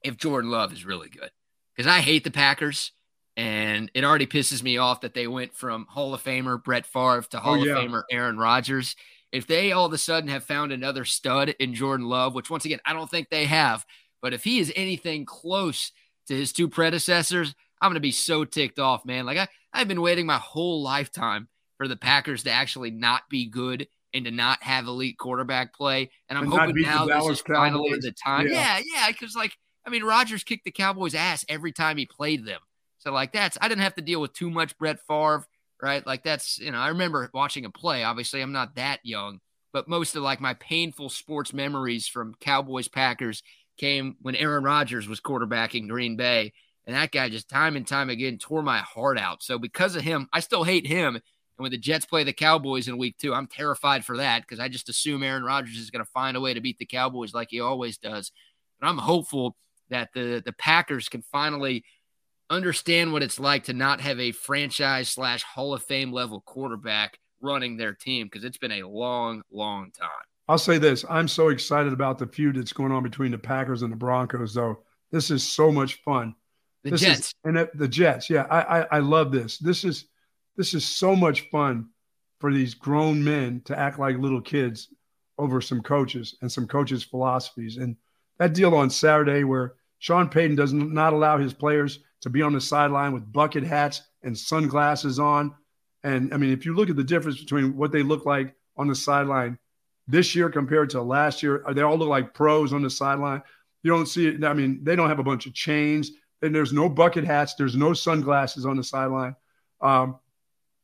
[0.02, 1.30] if Jordan Love is really good
[1.74, 2.92] because I hate the Packers.
[3.38, 7.26] And it already pisses me off that they went from Hall of Famer Brett Favre
[7.30, 7.76] to Hall oh, yeah.
[7.76, 8.96] of Famer Aaron Rodgers.
[9.30, 12.64] If they all of a sudden have found another stud in Jordan Love, which once
[12.64, 13.84] again, I don't think they have,
[14.22, 15.92] but if he is anything close
[16.28, 19.26] to his two predecessors, I'm going to be so ticked off, man.
[19.26, 23.46] Like I, I've been waiting my whole lifetime for the Packers to actually not be
[23.46, 26.10] good and to not have elite quarterback play.
[26.28, 28.48] And I'm and hoping now this is finally the time.
[28.48, 29.52] Yeah, yeah, because yeah, like
[29.86, 32.60] I mean, Rodgers kicked the Cowboys' ass every time he played them.
[32.98, 35.46] So like that's I didn't have to deal with too much Brett Favre,
[35.80, 36.04] right?
[36.06, 38.02] Like that's you know I remember watching him play.
[38.02, 39.40] Obviously, I'm not that young,
[39.72, 43.42] but most of like my painful sports memories from Cowboys Packers
[43.76, 46.52] came when Aaron Rodgers was quarterbacking Green Bay.
[46.86, 49.42] And that guy just time and time again tore my heart out.
[49.42, 51.16] So because of him, I still hate him.
[51.16, 54.60] And when the Jets play the Cowboys in week two, I'm terrified for that because
[54.60, 57.34] I just assume Aaron Rodgers is going to find a way to beat the Cowboys
[57.34, 58.30] like he always does.
[58.80, 59.56] But I'm hopeful
[59.90, 61.84] that the, the Packers can finally
[62.50, 67.18] understand what it's like to not have a franchise slash Hall of Fame level quarterback
[67.40, 70.08] running their team because it's been a long, long time.
[70.48, 73.82] I'll say this I'm so excited about the feud that's going on between the Packers
[73.82, 74.78] and the Broncos, though.
[75.10, 76.34] This is so much fun.
[76.86, 77.20] The this Jets.
[77.20, 78.30] Is, and it, the Jets.
[78.30, 79.58] Yeah, I, I, I love this.
[79.58, 80.06] This is
[80.56, 81.88] this is so much fun
[82.38, 84.88] for these grown men to act like little kids
[85.38, 87.76] over some coaches and some coaches' philosophies.
[87.76, 87.96] And
[88.38, 92.52] that deal on Saturday where Sean Payton does not allow his players to be on
[92.52, 95.54] the sideline with bucket hats and sunglasses on.
[96.04, 98.86] And I mean, if you look at the difference between what they look like on
[98.86, 99.58] the sideline
[100.06, 103.42] this year compared to last year, they all look like pros on the sideline.
[103.82, 104.44] You don't see it.
[104.44, 106.12] I mean, they don't have a bunch of chains,
[106.42, 109.36] and there's no bucket hats, there's no sunglasses on the sideline.
[109.80, 110.18] Um,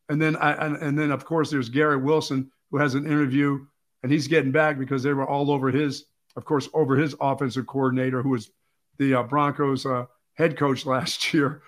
[0.08, 3.64] and then I and, and then of course there's Garrett Wilson who has an interview
[4.02, 7.66] and he's getting back because they were all over his, of course, over his offensive
[7.66, 8.50] coordinator who was
[8.98, 11.62] the uh, Broncos uh, head coach last year.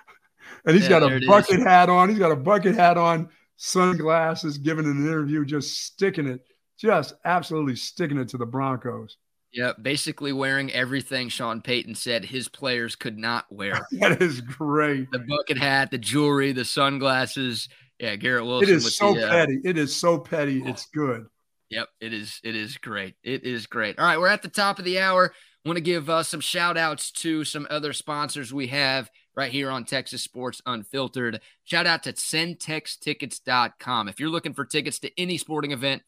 [0.67, 1.65] and he's yeah, got a bucket is.
[1.65, 2.09] hat on.
[2.09, 6.45] He's got a bucket hat on, sunglasses, giving an interview, just sticking it,
[6.79, 9.17] just absolutely sticking it to the Broncos.
[9.55, 13.87] Yeah, basically wearing everything Sean Payton said his players could not wear.
[13.93, 15.11] that is great.
[15.13, 17.69] The bucket hat, the jewelry, the sunglasses.
[18.01, 18.69] Yeah, Garrett Wilson.
[18.69, 19.61] It is so the, uh, petty.
[19.65, 20.61] It is so petty.
[20.65, 21.27] It's good.
[21.71, 22.41] Yep, it is.
[22.43, 23.15] It is great.
[23.23, 23.97] It is great.
[23.99, 25.33] All right, we're at the top of the hour.
[25.65, 29.71] Want to give uh, some shout outs to some other sponsors we have right here
[29.71, 31.41] on Texas Sports Unfiltered.
[31.63, 34.09] Shout out to centextickets.com.
[34.09, 36.03] If you're looking for tickets to any sporting event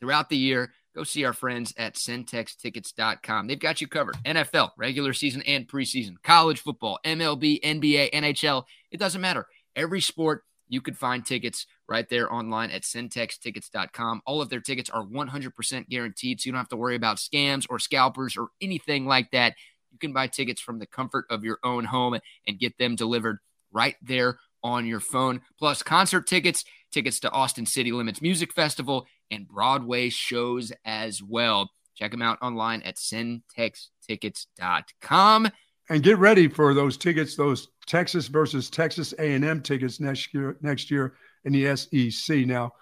[0.00, 3.46] throughout the year, go see our friends at centextickets.com.
[3.46, 8.64] They've got you covered NFL, regular season and preseason, college football, MLB, NBA, NHL.
[8.90, 9.46] It doesn't matter.
[9.76, 14.22] Every sport you could find tickets right there online at centextickets.com.
[14.26, 17.64] All of their tickets are 100% guaranteed, so you don't have to worry about scams
[17.70, 19.54] or scalpers or anything like that.
[19.92, 23.38] You can buy tickets from the comfort of your own home and get them delivered
[23.70, 25.42] right there on your phone.
[25.58, 31.70] Plus, concert tickets, tickets to Austin City Limits Music Festival, and Broadway shows as well.
[31.94, 35.48] Check them out online at centextickets.com.
[35.90, 40.90] And get ready for those tickets, those Texas versus Texas A&M tickets next year next
[40.90, 42.46] year in the SEC.
[42.46, 42.72] Now,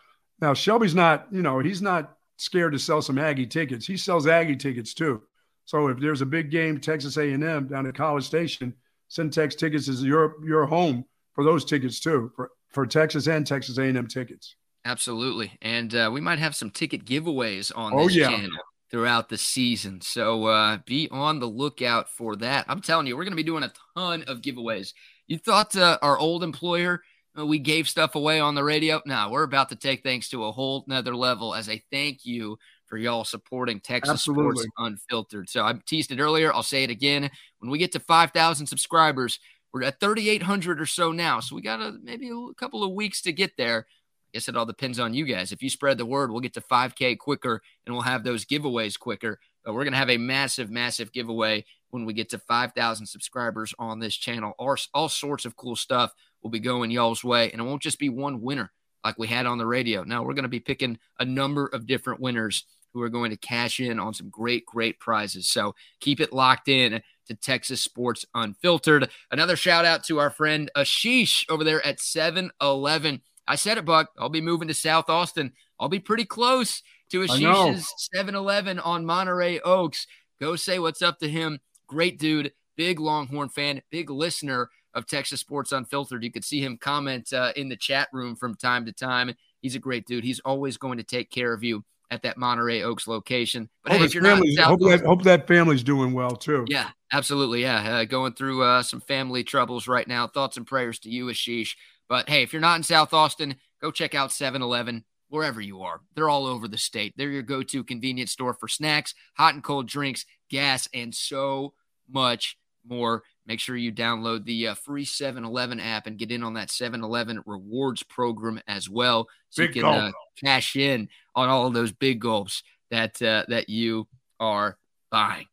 [0.41, 3.87] now Shelby's not, you know, he's not scared to sell some Aggie tickets.
[3.87, 5.23] He sells Aggie tickets too.
[5.65, 8.75] So if there's a big game, Texas A&M down at College Station,
[9.11, 11.05] Centex Tickets is your your home
[11.37, 14.57] for those tickets too, for, for Texas and Texas A&M tickets.
[14.85, 18.29] Absolutely, and uh, we might have some ticket giveaways on oh, this yeah.
[18.29, 18.59] channel
[18.91, 20.01] throughout the season.
[20.01, 22.65] So uh, be on the lookout for that.
[22.69, 24.93] I'm telling you, we're going to be doing a ton of giveaways.
[25.27, 27.03] You thought uh, our old employer
[27.39, 29.03] uh, we gave stuff away on the radio?
[29.05, 32.57] Now we're about to take things to a whole nother level as a thank you
[32.87, 34.63] for y'all supporting Texas Absolutely.
[34.63, 35.49] Sports Unfiltered.
[35.49, 36.55] So I teased it earlier.
[36.55, 37.29] I'll say it again.
[37.59, 39.41] When we get to 5,000 subscribers,
[39.77, 41.39] we're at 3,800 or so now.
[41.39, 43.87] So we got a, maybe a couple of weeks to get there.
[43.87, 45.53] I guess it all depends on you guys.
[45.53, 48.99] If you spread the word, we'll get to 5K quicker and we'll have those giveaways
[48.99, 49.39] quicker.
[49.63, 53.75] But we're going to have a massive, massive giveaway when we get to 5,000 subscribers
[53.79, 54.55] on this channel.
[54.59, 57.51] All, all sorts of cool stuff will be going y'all's way.
[57.51, 58.73] And it won't just be one winner
[59.05, 60.05] like we had on the radio.
[60.05, 62.65] Now we're going to be picking a number of different winners
[62.97, 65.47] who are going to cash in on some great, great prizes.
[65.49, 69.11] So keep it locked in to Texas Sports Unfiltered.
[69.31, 73.21] Another shout out to our friend Ashish over there at 7 Eleven.
[73.47, 74.09] I said it, Buck.
[74.19, 75.53] I'll be moving to South Austin.
[75.79, 80.07] I'll be pretty close to Ashish's 7 Eleven on Monterey Oaks.
[80.41, 81.61] Go say what's up to him.
[81.87, 86.25] Great dude, big Longhorn fan, big listener of Texas Sports Unfiltered.
[86.25, 89.35] You could see him comment uh, in the chat room from time to time.
[89.61, 90.25] He's a great dude.
[90.25, 93.69] He's always going to take care of you at that Monterey Oaks location.
[93.83, 96.65] But hope hey, if you're not hope, that, hope that family's doing well too.
[96.69, 97.63] Yeah, absolutely.
[97.63, 100.27] Yeah, uh, going through uh, some family troubles right now.
[100.27, 101.77] Thoughts and prayers to you, Ashish.
[102.09, 106.01] But hey, if you're not in South Austin, go check out 7-Eleven wherever you are.
[106.15, 107.15] They're all over the state.
[107.17, 111.75] They're your go-to convenience store for snacks, hot and cold drinks, gas, and so
[112.09, 113.25] much more.
[113.47, 116.71] Make sure you download the uh, free 7 Eleven app and get in on that
[116.71, 119.29] 7 Eleven rewards program as well.
[119.51, 120.11] So big you can uh,
[120.43, 124.09] cash in on all of those big gulps that uh, that you
[124.41, 124.79] are
[125.11, 125.47] buying.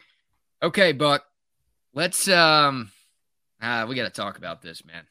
[0.62, 1.24] Okay, Buck,
[1.94, 2.91] let's um
[3.62, 5.04] uh, we got to talk about this, man.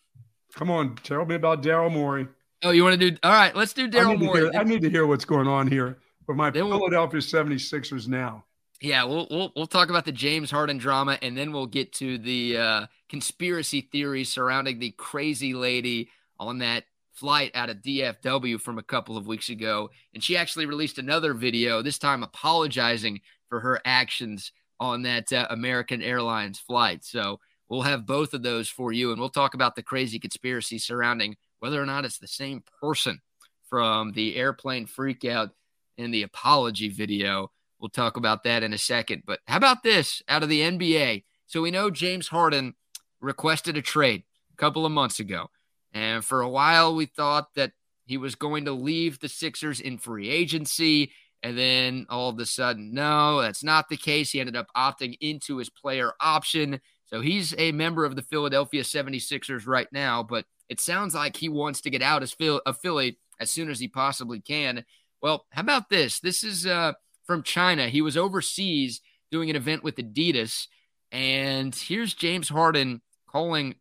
[0.54, 2.28] Come on, tell me about Daryl Morey.
[2.62, 3.16] Oh, you want to do?
[3.22, 4.54] All right, let's do Daryl Morey.
[4.54, 8.44] I need to hear what's going on here with my Philadelphia 76ers now.
[8.82, 12.18] Yeah, we'll, we'll we'll talk about the James Harden drama, and then we'll get to
[12.18, 16.08] the uh, conspiracy theories surrounding the crazy lady
[16.40, 19.88] on that flight out of DFW from a couple of weeks ago.
[20.14, 25.46] And she actually released another video, this time apologizing for her actions on that uh,
[25.50, 27.04] American Airlines flight.
[27.04, 30.78] So we'll have both of those for you, and we'll talk about the crazy conspiracy
[30.78, 33.20] surrounding whether or not it's the same person
[33.70, 35.52] from the airplane freakout
[35.98, 37.52] in the apology video.
[37.82, 39.24] We'll talk about that in a second.
[39.26, 41.24] But how about this out of the NBA?
[41.48, 42.74] So we know James Harden
[43.20, 44.22] requested a trade
[44.52, 45.50] a couple of months ago.
[45.92, 47.72] And for a while, we thought that
[48.06, 51.10] he was going to leave the Sixers in free agency.
[51.42, 54.30] And then all of a sudden, no, that's not the case.
[54.30, 56.80] He ended up opting into his player option.
[57.06, 61.48] So he's a member of the Philadelphia 76ers right now, but it sounds like he
[61.48, 64.84] wants to get out as Philly as soon as he possibly can.
[65.20, 66.20] Well, how about this?
[66.20, 66.92] This is uh,
[67.26, 67.88] from China.
[67.88, 69.00] He was overseas
[69.30, 70.66] doing an event with Adidas.
[71.10, 73.76] And here's James Harden calling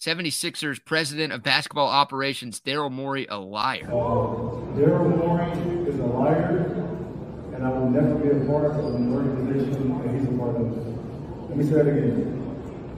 [0.00, 3.86] 76ers president of basketball operations, Daryl Morey, a liar.
[3.86, 6.66] Uh, Daryl Morey is a liar,
[7.54, 11.48] and I will never be a part of an organization that he's a part of.
[11.48, 12.40] Let me say that again.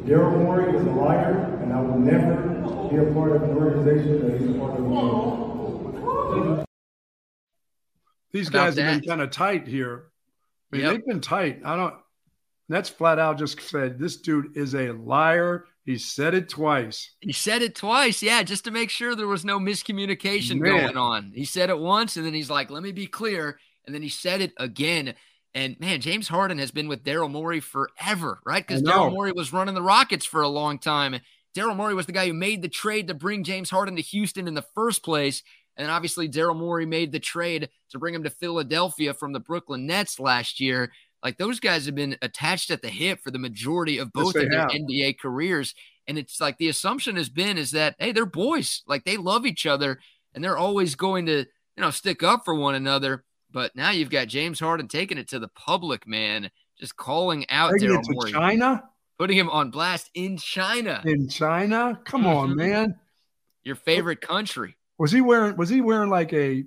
[0.04, 2.36] Daryl Morey is a liar, and I will never
[2.90, 6.65] be a part of an organization that he's a part of.
[8.36, 8.82] These guys that.
[8.82, 10.08] have been kind of tight here.
[10.72, 10.92] I mean, yep.
[10.92, 11.60] they've been tight.
[11.64, 11.94] I don't.
[12.68, 15.66] That's flat out just said this dude is a liar.
[15.84, 17.14] He said it twice.
[17.20, 20.72] He said it twice, yeah, just to make sure there was no miscommunication Man.
[20.72, 21.32] going on.
[21.34, 24.08] He said it once, and then he's like, "Let me be clear," and then he
[24.08, 25.14] said it again.
[25.54, 28.66] And man, James Harden has been with Daryl Morey forever, right?
[28.66, 31.18] Because Daryl Morey was running the Rockets for a long time.
[31.56, 34.46] Daryl Morey was the guy who made the trade to bring James Harden to Houston
[34.46, 35.42] in the first place.
[35.76, 39.86] And obviously, Daryl Morey made the trade to bring him to Philadelphia from the Brooklyn
[39.86, 40.90] Nets last year.
[41.22, 44.44] Like those guys have been attached at the hip for the majority of both yes,
[44.44, 44.70] of their have.
[44.70, 45.74] NBA careers.
[46.06, 48.82] And it's like the assumption has been is that, hey, they're boys.
[48.86, 49.98] Like they love each other
[50.34, 53.24] and they're always going to, you know, stick up for one another.
[53.50, 57.72] But now you've got James Harden taking it to the public, man, just calling out
[57.72, 58.32] Daryl Morey.
[58.32, 58.84] China?
[59.18, 61.02] Putting him on blast in China.
[61.04, 61.98] In China?
[62.04, 62.36] Come mm-hmm.
[62.36, 62.98] on, man.
[63.64, 64.76] Your favorite country.
[64.98, 66.64] Was he wearing was he wearing like a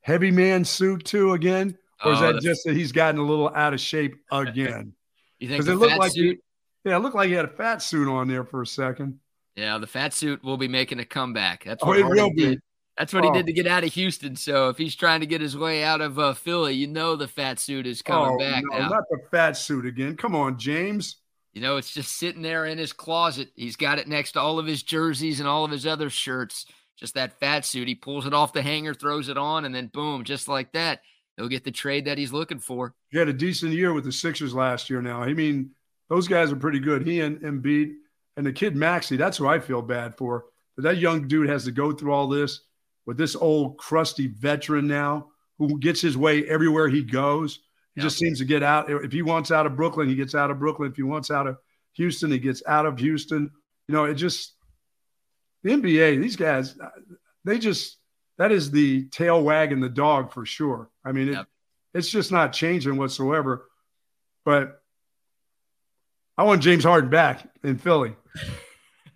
[0.00, 1.76] heavy man suit too again?
[2.04, 4.92] Or is oh, that just that he's gotten a little out of shape again?
[5.38, 6.38] you think it looked like suit?
[6.84, 9.18] He, yeah, it looked like he had a fat suit on there for a second.
[9.54, 11.64] Yeah, the fat suit will be making a comeback.
[11.64, 12.58] That's oh, what oh, it will be.
[12.98, 13.32] That's what oh.
[13.32, 14.36] he did to get out of Houston.
[14.36, 17.28] So if he's trying to get his way out of uh, Philly, you know the
[17.28, 18.88] fat suit is coming oh, back no, now.
[18.88, 20.16] Not the fat suit again.
[20.16, 21.16] Come on, James.
[21.52, 23.48] You know, it's just sitting there in his closet.
[23.54, 26.66] He's got it next to all of his jerseys and all of his other shirts.
[26.98, 27.88] Just that fat suit.
[27.88, 31.00] He pulls it off the hanger, throws it on, and then boom, just like that
[31.36, 32.94] he'll get the trade that he's looking for.
[33.10, 35.02] He had a decent year with the Sixers last year.
[35.02, 35.70] Now, I mean,
[36.08, 37.06] those guys are pretty good.
[37.06, 37.94] He and Embiid
[38.36, 39.16] and the kid Maxey.
[39.16, 40.46] That's who I feel bad for.
[40.76, 42.60] But that young dude has to go through all this
[43.06, 45.28] with this old crusty veteran now
[45.58, 47.60] who gets his way everywhere he goes.
[47.94, 48.90] He just seems to get out.
[48.90, 50.90] If he wants out of Brooklyn, he gets out of Brooklyn.
[50.90, 51.56] If he wants out of
[51.94, 53.50] Houston, he gets out of Houston.
[53.88, 54.52] You know, it just
[55.66, 56.20] the NBA.
[56.20, 56.76] These guys,
[57.44, 57.98] they just
[58.38, 60.90] that is the tail wagging the dog for sure.
[61.04, 61.46] I mean, it, yep.
[61.92, 63.66] it's just not changing whatsoever.
[64.44, 64.80] But
[66.38, 68.14] I want James Harden back in Philly.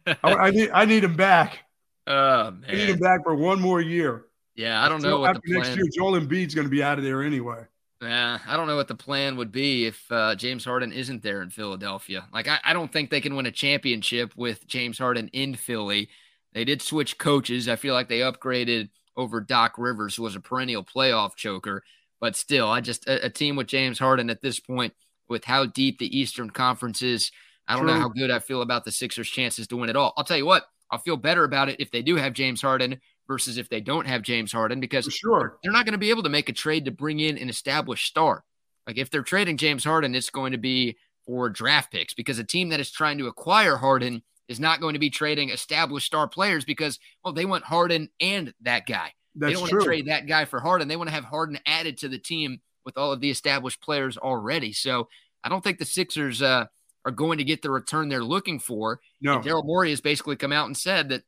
[0.06, 1.58] I, I, need I need him back.
[2.06, 4.24] Oh man, I need him back for one more year.
[4.56, 5.62] Yeah, I don't know what after the plan...
[5.62, 5.86] next year.
[5.94, 7.62] Joel Embiid's going to be out of there anyway.
[8.02, 11.40] Yeah, I don't know what the plan would be if uh, James Harden isn't there
[11.42, 12.26] in Philadelphia.
[12.32, 16.08] Like, I, I don't think they can win a championship with James Harden in Philly.
[16.52, 17.68] They did switch coaches.
[17.68, 21.82] I feel like they upgraded over Doc Rivers, who was a perennial playoff choker.
[22.20, 24.94] But still, I just a, a team with James Harden at this point,
[25.28, 27.30] with how deep the Eastern Conference is,
[27.68, 27.94] I don't True.
[27.94, 30.12] know how good I feel about the Sixers' chances to win it all.
[30.16, 33.00] I'll tell you what, I'll feel better about it if they do have James Harden
[33.28, 36.10] versus if they don't have James Harden because For sure they're not going to be
[36.10, 38.44] able to make a trade to bring in an established star.
[38.88, 42.44] Like if they're trading James Harden, it's going to be for draft picks because a
[42.44, 46.26] team that is trying to acquire Harden is not going to be trading established star
[46.26, 49.12] players because, well, they want Harden and that guy.
[49.36, 49.80] That's they don't want true.
[49.80, 50.88] to trade that guy for Harden.
[50.88, 54.18] They want to have Harden added to the team with all of the established players
[54.18, 54.72] already.
[54.72, 55.08] So
[55.44, 56.66] I don't think the Sixers uh,
[57.04, 59.00] are going to get the return they're looking for.
[59.20, 59.38] No.
[59.38, 61.22] Daryl Morey has basically come out and said that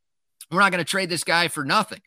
[0.51, 2.01] we're not going to trade this guy for nothing.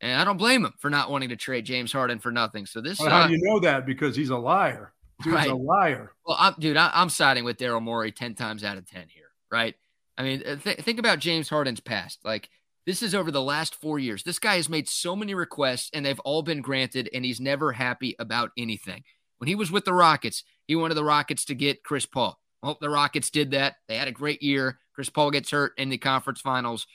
[0.00, 2.66] And I don't blame him for not wanting to trade James Harden for nothing.
[2.66, 3.84] So this, well, how uh, do you know that?
[3.84, 4.92] Because he's a liar.
[5.22, 5.50] Dude's right.
[5.50, 6.12] a liar.
[6.24, 9.30] Well, I'm, dude, I, am siding with Daryl Morey ten times out of ten here.
[9.50, 9.74] Right?
[10.22, 12.20] I mean, uh, th- think about James Harden's past.
[12.24, 12.48] Like
[12.86, 14.22] this is over the last four years.
[14.22, 17.72] This guy has made so many requests and they've all been granted, and he's never
[17.72, 19.02] happy about anything.
[19.38, 22.38] When he was with the Rockets, he wanted the Rockets to get Chris Paul.
[22.62, 23.74] Well, the Rockets did that.
[23.88, 24.78] They had a great year.
[24.94, 26.86] Chris Paul gets hurt in the conference finals.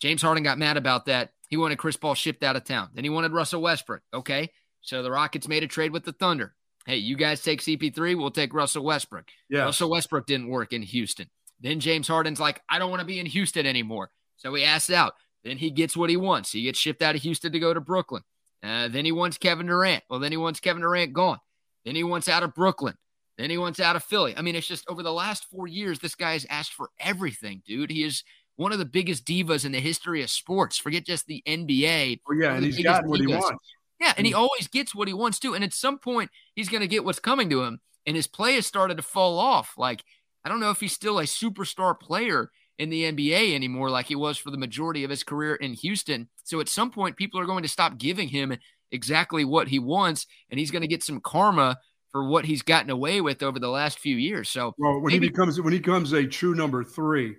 [0.00, 1.32] James Harden got mad about that.
[1.48, 2.88] He wanted Chris Paul shipped out of town.
[2.94, 4.00] Then he wanted Russell Westbrook.
[4.14, 4.50] Okay.
[4.80, 6.54] So the Rockets made a trade with the Thunder.
[6.86, 9.26] Hey, you guys take CP3, we'll take Russell Westbrook.
[9.50, 9.64] Yeah.
[9.64, 11.28] Russell Westbrook didn't work in Houston.
[11.60, 14.10] Then James Harden's like, I don't want to be in Houston anymore.
[14.36, 15.14] So he asks out.
[15.44, 16.52] Then he gets what he wants.
[16.52, 18.22] He gets shipped out of Houston to go to Brooklyn.
[18.62, 20.04] Uh, then he wants Kevin Durant.
[20.10, 21.38] Well, then he wants Kevin Durant gone.
[21.84, 22.94] Then he wants out of Brooklyn.
[23.38, 24.34] Then he wants out of Philly.
[24.36, 27.62] I mean, it's just over the last four years, this guy has asked for everything,
[27.66, 27.90] dude.
[27.90, 28.22] He is
[28.56, 30.76] one of the biggest divas in the history of sports.
[30.76, 32.20] Forget just the NBA.
[32.28, 33.58] Oh, yeah, and he's gotten what he wants.
[33.98, 35.54] Yeah, and he always gets what he wants too.
[35.54, 37.80] And at some point, he's going to get what's coming to him.
[38.06, 39.74] And his play has started to fall off.
[39.78, 40.04] Like,
[40.44, 44.16] I don't know if he's still a superstar player in the NBA anymore like he
[44.16, 46.28] was for the majority of his career in Houston.
[46.44, 48.56] So at some point, people are going to stop giving him
[48.90, 51.78] exactly what he wants, and he's going to get some karma
[52.10, 54.48] for what he's gotten away with over the last few years.
[54.48, 57.36] So well, when maybe, he becomes when he becomes a true number three,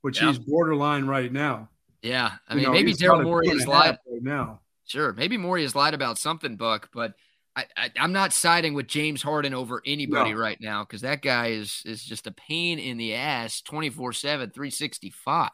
[0.00, 0.28] which yeah.
[0.28, 1.68] he's borderline right now.
[2.02, 4.60] Yeah, I mean, know, maybe Daryl Morey has lied right now.
[4.86, 7.12] Sure, maybe Morey has lied about something, Buck, but
[7.76, 10.38] I, am not siding with James Harden over anybody no.
[10.38, 14.50] right now because that guy is is just a pain in the ass 24 7,
[14.50, 15.50] 365.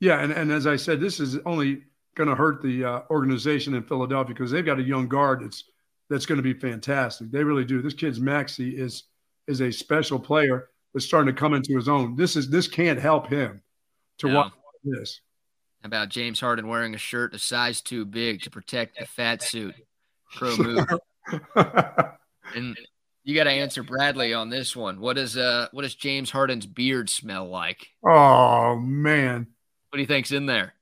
[0.00, 0.20] Yeah.
[0.22, 1.82] And, and as I said, this is only
[2.14, 5.64] going to hurt the uh, organization in Philadelphia because they've got a young guard that's
[6.08, 7.30] that's going to be fantastic.
[7.30, 7.80] They really do.
[7.80, 9.04] This kid's Maxey is
[9.46, 12.16] is a special player that's starting to come into his own.
[12.16, 13.62] This is this can't help him
[14.18, 14.34] to no.
[14.34, 14.52] watch
[14.84, 15.20] this.
[15.82, 19.74] About James Harden wearing a shirt a size too big to protect the fat suit.
[20.34, 20.86] Pro move.
[22.54, 22.76] And
[23.24, 25.00] you got to answer Bradley on this one.
[25.00, 27.88] What is uh what does James Harden's beard smell like?
[28.04, 29.46] Oh man.
[29.90, 30.74] What do you think's in there?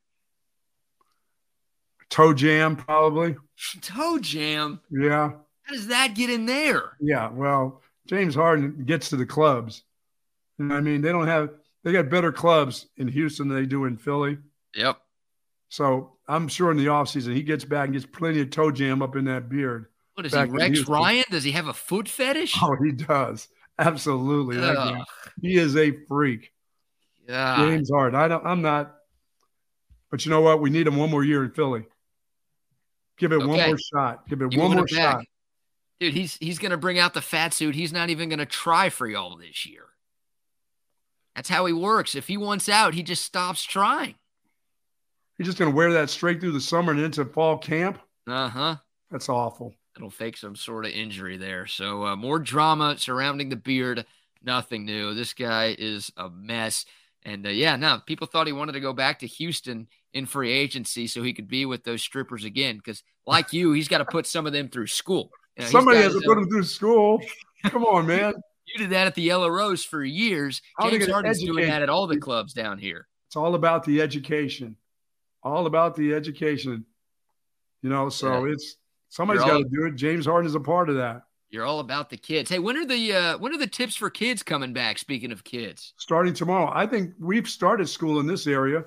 [2.10, 3.36] Toe jam, probably.
[3.82, 4.80] Toe jam.
[4.90, 5.32] Yeah.
[5.62, 6.92] How does that get in there?
[7.00, 7.30] Yeah.
[7.30, 9.82] Well, James Harden gets to the clubs.
[10.58, 11.50] And I mean, they don't have
[11.84, 14.38] they got better clubs in Houston than they do in Philly.
[14.74, 14.98] Yep.
[15.68, 19.02] So I'm sure in the offseason he gets back and gets plenty of toe jam
[19.02, 19.86] up in that beard.
[20.18, 21.24] What is he, Rex Ryan?
[21.30, 22.56] Does he have a foot fetish?
[22.60, 23.46] Oh, he does.
[23.78, 24.56] Absolutely.
[25.40, 26.50] he is a freak.
[27.28, 27.58] Yeah.
[27.58, 28.18] James Harden.
[28.18, 28.96] I don't I'm not,
[30.10, 30.60] but you know what?
[30.60, 31.84] We need him one more year in Philly.
[33.16, 33.46] Give it okay.
[33.46, 34.28] one more shot.
[34.28, 35.24] Give it you one more shot.
[36.00, 37.76] Dude, he's he's gonna bring out the fat suit.
[37.76, 39.84] He's not even gonna try for y'all this year.
[41.36, 42.16] That's how he works.
[42.16, 44.16] If he wants out, he just stops trying.
[45.36, 48.00] He's just going to wear that straight through the summer and into fall camp.
[48.26, 48.76] Uh huh.
[49.12, 49.76] That's awful.
[49.98, 51.66] It'll fake some sort of injury there.
[51.66, 54.06] So uh, more drama surrounding the beard.
[54.44, 55.12] Nothing new.
[55.12, 56.84] This guy is a mess.
[57.24, 60.52] And uh, yeah, no, people thought he wanted to go back to Houston in free
[60.52, 62.76] agency so he could be with those strippers again.
[62.76, 65.32] Because like you, he's got to put some of them through school.
[65.56, 67.20] You know, Somebody has to put them through school.
[67.64, 68.34] Come on, man.
[68.66, 70.62] You did that at the Yellow Rose for years.
[70.80, 73.08] James Harden's doing that at all the clubs down here.
[73.26, 74.76] It's all about the education.
[75.42, 76.84] All about the education.
[77.82, 78.52] You know, so yeah.
[78.52, 78.76] it's
[79.08, 79.94] somebody's got to do it.
[79.94, 81.22] James Harden is a part of that.
[81.50, 82.50] You're all about the kids.
[82.50, 84.98] Hey, when are the uh, when are the tips for kids coming back?
[84.98, 86.70] Speaking of kids, starting tomorrow.
[86.74, 88.84] I think we've started school in this area.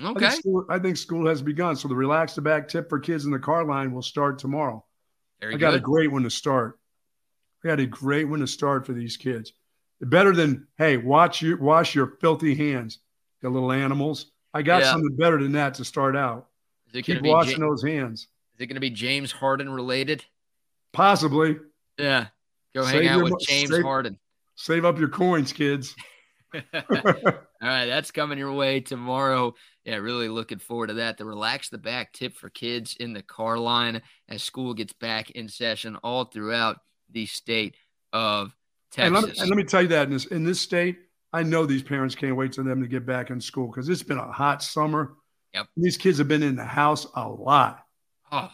[0.00, 0.26] Okay.
[0.26, 1.76] I think school, I think school has begun.
[1.76, 4.84] So the relax the back tip for kids in the car line will start tomorrow.
[5.40, 6.80] Very I got a great one to start.
[7.62, 9.52] We got a great one to start for these kids.
[10.00, 12.98] Better than hey, watch your wash your filthy hands,
[13.42, 14.32] you little animals.
[14.52, 14.90] I got yeah.
[14.90, 16.48] something better than that to start out.
[16.92, 18.26] Keep washing those hands.
[18.62, 20.24] Is it going to be James Harden related?
[20.92, 21.56] Possibly.
[21.98, 22.28] Yeah.
[22.76, 24.20] Go save hang out your, with James save, Harden.
[24.54, 25.96] Save up your coins, kids.
[26.54, 26.62] All
[27.60, 29.56] right, that's coming your way tomorrow.
[29.84, 31.18] Yeah, really looking forward to that.
[31.18, 35.32] The relax the back tip for kids in the car line as school gets back
[35.32, 36.78] in session all throughout
[37.10, 37.74] the state
[38.12, 38.54] of
[38.92, 39.06] Texas.
[39.06, 41.00] And let, me, and let me tell you that in this in this state,
[41.32, 44.04] I know these parents can't wait for them to get back in school because it's
[44.04, 45.14] been a hot summer.
[45.52, 45.66] Yep.
[45.76, 47.81] These kids have been in the house a lot.
[48.32, 48.50] Oh,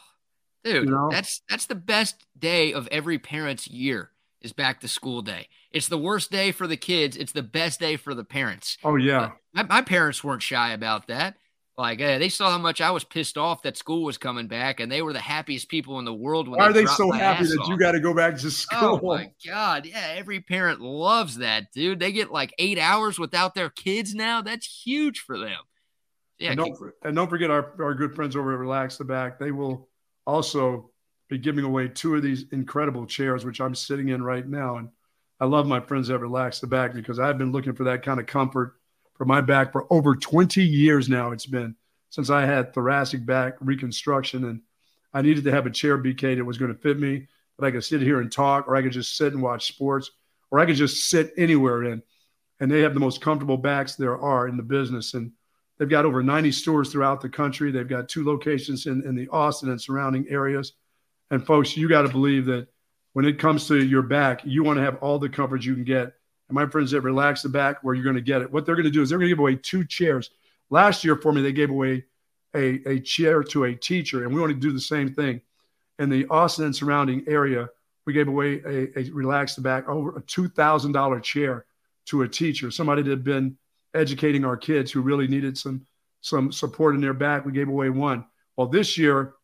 [0.64, 1.08] dude, you know?
[1.10, 4.10] that's that's the best day of every parent's year
[4.42, 5.48] is back to school day.
[5.70, 7.16] It's the worst day for the kids.
[7.16, 8.76] It's the best day for the parents.
[8.82, 9.32] Oh yeah.
[9.52, 11.36] My, my parents weren't shy about that.
[11.78, 14.80] Like uh, they saw how much I was pissed off that school was coming back,
[14.80, 16.48] and they were the happiest people in the world.
[16.48, 17.68] When Why they are they so happy that off.
[17.68, 19.00] you got to go back to school?
[19.00, 20.14] Oh my god, yeah!
[20.16, 22.00] Every parent loves that, dude.
[22.00, 24.42] They get like eight hours without their kids now.
[24.42, 25.60] That's huge for them.
[26.38, 29.38] Yeah, and don't, and don't forget our, our good friends over at Relax the Back.
[29.38, 29.88] They will
[30.26, 30.90] also
[31.28, 34.76] be giving away two of these incredible chairs, which I'm sitting in right now.
[34.76, 34.88] And
[35.40, 38.20] I love my friends at Relax the Back because I've been looking for that kind
[38.20, 38.74] of comfort
[39.14, 41.32] for my back for over 20 years now.
[41.32, 41.74] It's been
[42.10, 44.62] since I had thoracic back reconstruction and
[45.12, 47.26] I needed to have a chair BK that was going to fit me,
[47.58, 50.10] that I could sit here and talk, or I could just sit and watch sports,
[50.50, 52.02] or I could just sit anywhere in.
[52.60, 55.14] And they have the most comfortable backs there are in the business.
[55.14, 55.32] And
[55.78, 57.70] they've got over 90 stores throughout the country.
[57.70, 60.72] They've got two locations in, in the Austin and surrounding areas.
[61.30, 62.68] And folks, you got to believe that
[63.12, 65.84] when it comes to your back, you want to have all the comfort you can
[65.84, 66.12] get
[66.48, 68.50] and my friends that relax the back where you're going to get it.
[68.50, 70.30] What they're going to do is they're going to give away two chairs.
[70.70, 72.04] Last year for me, they gave away
[72.54, 75.40] a, a chair to a teacher, and we want to do the same thing.
[75.98, 77.68] In the Austin and surrounding area,
[78.06, 81.66] we gave away a, a relax the back over a two thousand dollar chair
[82.06, 83.58] to a teacher, somebody that had been
[83.98, 85.86] educating our kids who really needed some
[86.20, 87.44] some support in their back.
[87.44, 88.24] We gave away one.
[88.56, 89.34] Well, this year,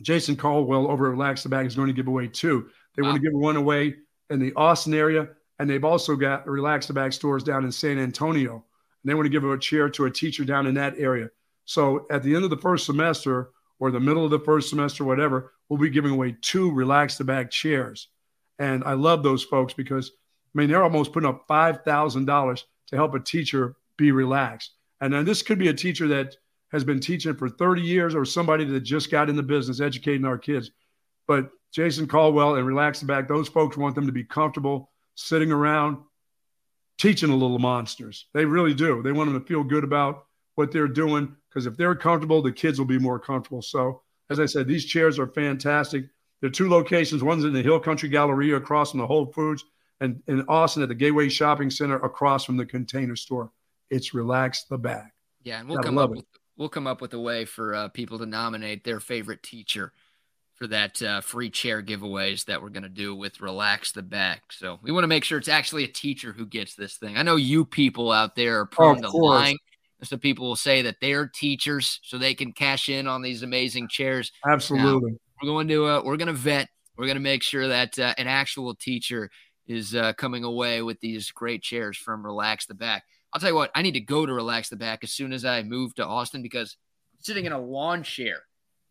[0.00, 2.68] Jason Caldwell over at Relax the Back is going to give away two.
[2.96, 3.10] They wow.
[3.10, 3.94] want to give one away
[4.30, 5.28] in the Austin area
[5.62, 8.54] and they've also got Relax the Back stores down in San Antonio.
[8.54, 11.28] And they want to give a chair to a teacher down in that area.
[11.66, 15.04] So at the end of the first semester or the middle of the first semester,
[15.04, 18.08] whatever, we'll be giving away two Relax the Back chairs.
[18.58, 22.62] And I love those folks because, I mean, they're almost putting up $5,000
[22.92, 24.72] to help a teacher be relaxed.
[25.00, 26.36] And then this could be a teacher that
[26.70, 30.24] has been teaching for 30 years or somebody that just got in the business educating
[30.24, 30.70] our kids.
[31.26, 35.50] But Jason Caldwell and Relax the Back, those folks want them to be comfortable sitting
[35.50, 35.98] around
[36.98, 38.26] teaching the little monsters.
[38.32, 39.02] They really do.
[39.02, 42.52] They want them to feel good about what they're doing because if they're comfortable, the
[42.52, 43.62] kids will be more comfortable.
[43.62, 46.04] So, as I said, these chairs are fantastic.
[46.40, 47.22] There are two locations.
[47.22, 49.64] One's in the Hill Country Galleria across from the Whole Foods,
[50.02, 53.50] and in Austin at the Gateway Shopping Center across from the Container Store.
[53.90, 55.12] It's relax the back.
[55.44, 56.24] Yeah, and we'll come up with
[56.56, 59.92] we'll come up with a way for uh, people to nominate their favorite teacher
[60.54, 64.52] for that uh, free chair giveaways that we're going to do with Relax the Back.
[64.52, 67.16] So we want to make sure it's actually a teacher who gets this thing.
[67.16, 69.58] I know you people out there are prone oh, to lying.
[70.02, 73.88] Some people will say that they're teachers so they can cash in on these amazing
[73.88, 74.32] chairs.
[74.44, 75.12] Absolutely.
[75.12, 76.68] Now, we're going to uh, we're going to vet.
[76.96, 79.30] We're going to make sure that uh, an actual teacher
[79.66, 83.04] is uh, coming away with these great chairs from Relax the Back.
[83.32, 85.44] I'll tell you what, I need to go to Relax the Back as soon as
[85.44, 86.76] I move to Austin because
[87.14, 88.42] I'm sitting in a lawn chair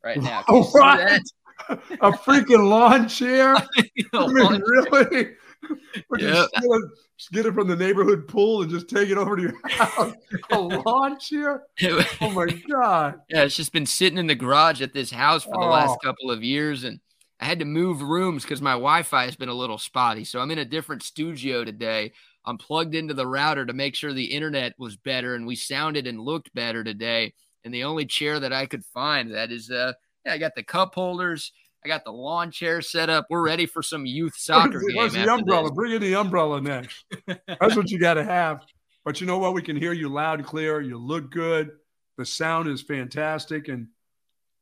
[0.03, 0.43] right now.
[0.47, 1.21] What?
[1.69, 3.55] a freaking lawn chair?
[4.13, 5.35] I mean, really?
[6.17, 6.47] Yep.
[6.47, 10.13] Steal get it from the neighborhood pool and just take it over to your house.
[10.49, 11.63] a lawn chair?
[12.19, 13.21] Oh my god!
[13.29, 15.69] Yeah, it's just been sitting in the garage at this house for the oh.
[15.69, 16.99] last couple of years, and
[17.41, 20.23] I had to move rooms because my Wi-Fi has been a little spotty.
[20.23, 22.13] So I'm in a different studio today.
[22.45, 26.05] I'm plugged into the router to make sure the internet was better and we sounded
[26.05, 27.33] and looked better today.
[27.65, 29.93] And the only chair that I could find that is uh
[30.25, 31.51] yeah, I got the cup holders,
[31.83, 33.25] I got the lawn chair set up.
[33.29, 34.95] We're ready for some youth soccer game.
[34.95, 35.63] What's the umbrella?
[35.63, 35.75] This.
[35.75, 37.05] Bring in the umbrella next.
[37.25, 38.61] That's what you got to have.
[39.03, 39.53] But you know what?
[39.53, 40.79] We can hear you loud and clear.
[40.79, 41.71] You look good.
[42.17, 43.67] The sound is fantastic.
[43.67, 43.87] And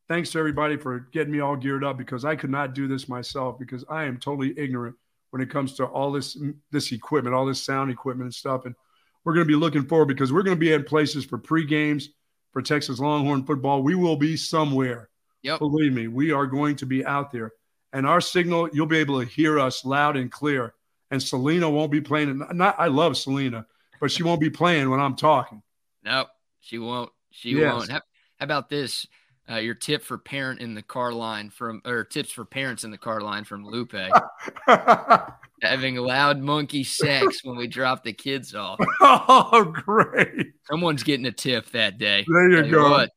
[0.09, 3.07] thanks to everybody for getting me all geared up because I could not do this
[3.07, 4.95] myself because I am totally ignorant
[5.29, 6.37] when it comes to all this
[6.71, 8.65] this equipment, all this sound equipment and stuff.
[8.65, 8.75] And
[9.23, 11.65] we're going to be looking forward because we're going to be in places for pre
[11.65, 12.09] games
[12.51, 13.83] for Texas Longhorn football.
[13.83, 15.09] We will be somewhere
[15.43, 15.59] Yep.
[15.59, 17.53] Believe me, we are going to be out there.
[17.93, 20.73] And our signal, you'll be able to hear us loud and clear.
[21.11, 22.43] And Selena won't be playing.
[22.53, 23.65] Not, I love Selena,
[23.99, 25.63] but she won't be playing when I'm talking.
[26.03, 26.27] Nope,
[26.59, 27.11] she won't.
[27.31, 27.73] She yes.
[27.73, 27.89] won't.
[27.89, 28.01] How,
[28.37, 29.07] how, about this?
[29.49, 32.91] Uh, your tip for parent in the car line from, or tips for parents in
[32.91, 33.95] the car line from Lupe.
[35.61, 38.79] Having loud monkey sex when we drop the kids off.
[39.01, 40.47] Oh, great!
[40.69, 42.25] Someone's getting a tip that day.
[42.27, 42.91] There you go.
[42.91, 43.09] What,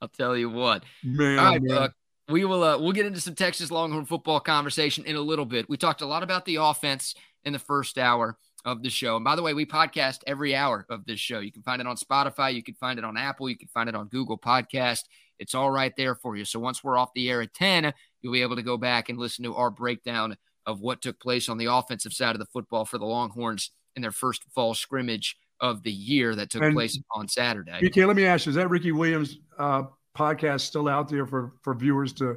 [0.00, 0.84] I'll tell you what.
[1.02, 1.76] Man, All right, man.
[1.76, 1.92] Buck.
[2.28, 5.68] We will uh, we'll get into some Texas Longhorn football conversation in a little bit.
[5.68, 9.16] We talked a lot about the offense in the first hour of the show.
[9.16, 11.40] And by the way, we podcast every hour of this show.
[11.40, 13.88] You can find it on Spotify, you can find it on Apple, you can find
[13.88, 15.02] it on Google Podcast.
[15.38, 16.44] It's all right there for you.
[16.44, 17.92] So once we're off the air at 10,
[18.22, 20.36] you'll be able to go back and listen to our breakdown
[20.66, 24.02] of what took place on the offensive side of the football for the Longhorns in
[24.02, 27.78] their first fall scrimmage of the year that took and place on Saturday.
[27.82, 29.84] BK, let me ask you: Is that Ricky Williams uh,
[30.16, 32.36] podcast still out there for for viewers to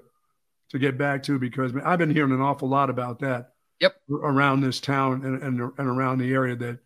[0.70, 1.40] to get back to?
[1.40, 3.54] Because I've been hearing an awful lot about that.
[3.80, 3.96] Yep.
[4.10, 6.80] Around this town and, and and around the area that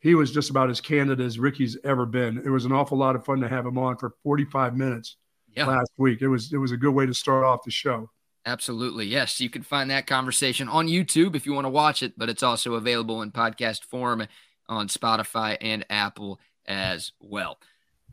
[0.00, 2.38] he was just about as candid as Ricky's ever been.
[2.38, 5.16] It was an awful lot of fun to have him on for 45 minutes
[5.56, 5.66] yep.
[5.66, 6.22] last week.
[6.22, 8.10] It was it was a good way to start off the show.
[8.46, 9.06] Absolutely.
[9.06, 9.40] Yes.
[9.40, 12.42] You can find that conversation on YouTube if you want to watch it, but it's
[12.42, 14.26] also available in podcast form
[14.68, 17.58] on Spotify and Apple as well.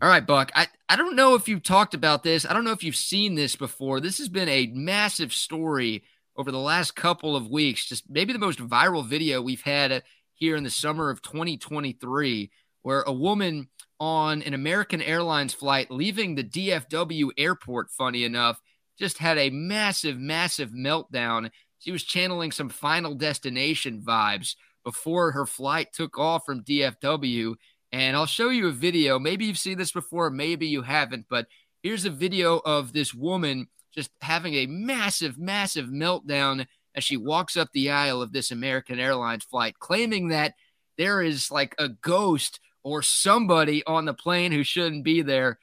[0.01, 0.51] All right, Buck.
[0.53, 2.45] I, I don't know if you've talked about this.
[2.45, 3.99] I don't know if you've seen this before.
[3.99, 6.03] This has been a massive story
[6.35, 7.87] over the last couple of weeks.
[7.87, 10.03] Just maybe the most viral video we've had
[10.33, 12.51] here in the summer of 2023,
[12.83, 13.69] where a woman
[13.99, 18.61] on an American Airlines flight leaving the DFW airport, funny enough,
[18.97, 21.51] just had a massive, massive meltdown.
[21.79, 27.55] She was channeling some final destination vibes before her flight took off from DFW.
[27.91, 29.19] And I'll show you a video.
[29.19, 31.47] Maybe you've seen this before, maybe you haven't, but
[31.83, 36.65] here's a video of this woman just having a massive, massive meltdown
[36.95, 40.53] as she walks up the aisle of this American Airlines flight, claiming that
[40.97, 45.59] there is like a ghost or somebody on the plane who shouldn't be there.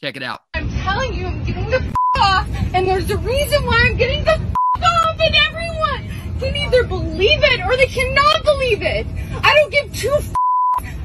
[0.00, 0.40] Check it out.
[0.54, 4.24] I'm telling you, I'm getting the f- off, and there's a reason why I'm getting
[4.24, 6.08] the f- off, and everyone
[6.38, 9.06] can either believe it or they cannot believe it.
[9.42, 10.32] I don't give two f-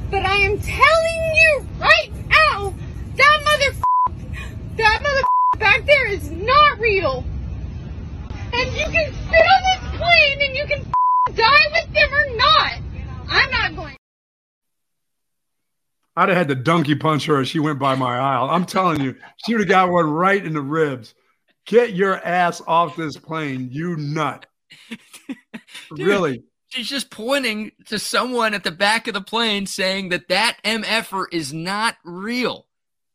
[0.10, 2.74] but I am telling you right now,
[3.16, 3.80] that mother
[4.78, 5.22] that mother
[5.60, 7.26] back there is not real.
[8.54, 10.84] And you can sit on this plane and you can
[11.36, 12.74] die with them or not.
[13.30, 13.98] I'm not going.
[16.16, 18.50] I'd have had to donkey punch her as she went by my aisle.
[18.50, 19.16] I'm telling you,
[19.46, 21.14] she would have got one right in the ribs.
[21.66, 24.46] Get your ass off this plane, you nut.
[25.96, 26.44] Dude, really?
[26.70, 31.26] She's just pointing to someone at the back of the plane saying that that MFer
[31.32, 32.68] is not real.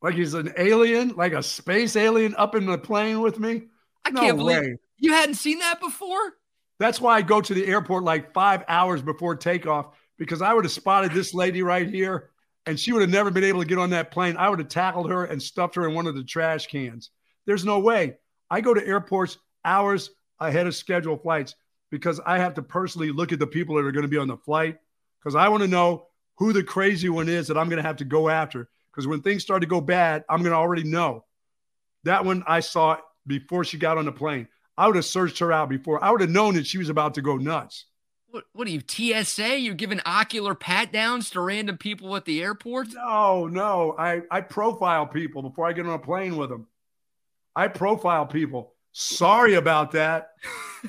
[0.03, 3.65] Like he's an alien, like a space alien up in the plane with me?
[4.05, 4.77] I no can't believe way.
[4.99, 6.35] you hadn't seen that before.
[6.79, 10.65] That's why I go to the airport like five hours before takeoff because I would
[10.65, 12.31] have spotted this lady right here
[12.67, 14.37] and she would have never been able to get on that plane.
[14.37, 17.11] I would have tackled her and stuffed her in one of the trash cans.
[17.47, 18.17] There's no way.
[18.51, 21.55] I go to airports hours ahead of scheduled flights
[21.91, 24.29] because I have to personally look at the people that are going to be on
[24.29, 24.79] the flight
[25.19, 26.07] because I want to know
[26.39, 28.69] who the crazy one is that I'm going to have to go after.
[28.91, 31.25] Because when things start to go bad, I'm going to already know.
[32.05, 32.97] That one I saw
[33.27, 34.49] before she got on the plane.
[34.77, 36.03] I would have searched her out before.
[36.03, 37.85] I would have known that she was about to go nuts.
[38.31, 39.59] What, what are you, TSA?
[39.59, 42.89] You're giving ocular pat downs to random people at the airport?
[42.95, 43.97] No, no.
[43.99, 46.69] I, I profile people before I get on a plane with them.
[47.57, 48.75] I profile people.
[48.93, 50.35] Sorry about that.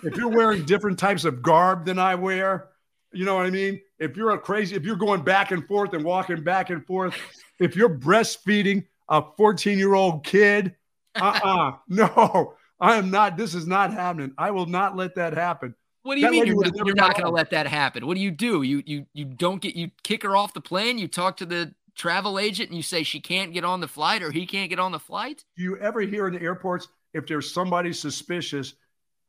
[0.03, 2.69] if you're wearing different types of garb than I wear,
[3.11, 3.81] You know what I mean?
[3.97, 7.15] If you're a crazy, if you're going back and forth and walking back and forth,
[7.59, 10.76] if you're breastfeeding a 14 year old kid,
[11.15, 13.35] uh uh-uh, uh no, I am not.
[13.35, 14.34] This is not happening.
[14.38, 15.76] I will not let that happen.
[16.03, 18.07] What do you that mean you're, not, you're not going to let that happen?
[18.07, 18.63] What do you do?
[18.63, 20.97] You you you don't get you kick her off the plane.
[20.97, 24.23] You talk to the travel agent and you say she can't get on the flight
[24.23, 25.43] or he can't get on the flight.
[25.57, 28.73] Do you ever hear in the airports if there's somebody suspicious,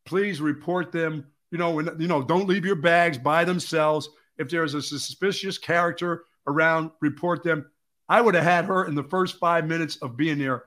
[0.06, 1.26] please report them.
[1.50, 4.08] You know, when you know, don't leave your bags by themselves.
[4.38, 7.70] If there's a suspicious character around, report them.
[8.08, 10.64] I would have had her in the first five minutes of being there.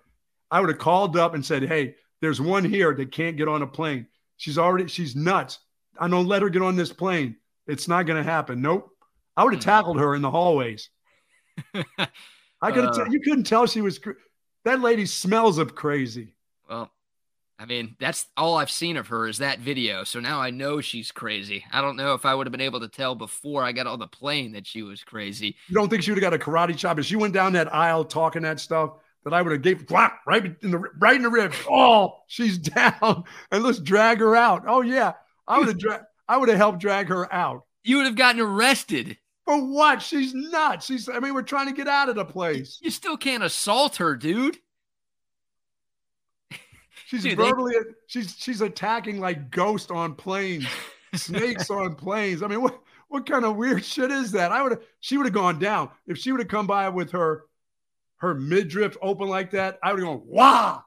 [0.52, 3.62] I would have called up and said, "Hey, there's one here that can't get on
[3.62, 4.08] a plane.
[4.38, 5.60] She's already she's nuts.
[6.00, 7.38] I don't let her get on this plane.
[7.68, 8.62] It's not going to happen.
[8.62, 8.90] Nope.
[9.38, 9.70] I would have hmm.
[9.70, 10.90] tackled her in the hallways.
[12.62, 14.00] I could uh, you couldn't tell she was
[14.64, 16.36] that lady smells of crazy.
[16.70, 16.92] Well,
[17.58, 20.04] I mean, that's all I've seen of her is that video.
[20.04, 21.64] So now I know she's crazy.
[21.72, 24.00] I don't know if I would have been able to tell before I got on
[24.00, 25.56] the plane that she was crazy.
[25.68, 27.74] You don't think she would have got a karate chop if she went down that
[27.74, 28.92] aisle talking that stuff?
[29.24, 31.56] That I would have gave whap, right in the right in the ribs.
[31.68, 34.66] Oh, she's down, and let's drag her out.
[34.68, 35.14] Oh yeah,
[35.48, 37.66] I would have dra- I would have helped drag her out.
[37.84, 39.18] You would have gotten arrested.
[39.46, 40.02] For what?
[40.02, 40.88] She's nuts.
[40.88, 41.08] She's.
[41.08, 42.80] I mean, we're trying to get out of the place.
[42.82, 44.58] You still can't assault her, dude.
[47.06, 47.74] She's dude, verbally.
[47.74, 47.92] They...
[48.08, 50.66] She's she's attacking like ghosts on planes,
[51.14, 52.42] snakes on planes.
[52.42, 54.52] I mean, what what kind of weird shit is that?
[54.52, 54.82] I would have.
[55.00, 57.44] She would have gone down if she would have come by with her
[58.18, 59.78] her midriff open like that.
[59.84, 60.82] I would have gone wah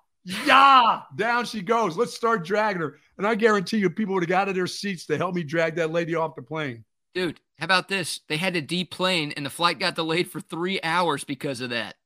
[0.46, 1.96] yeah, down she goes.
[1.96, 2.98] Let's start dragging her.
[3.16, 5.42] And I guarantee you, people would have got out of their seats to help me
[5.42, 6.84] drag that lady off the plane.
[7.14, 8.20] Dude, how about this?
[8.28, 11.96] They had to deplane and the flight got delayed for three hours because of that.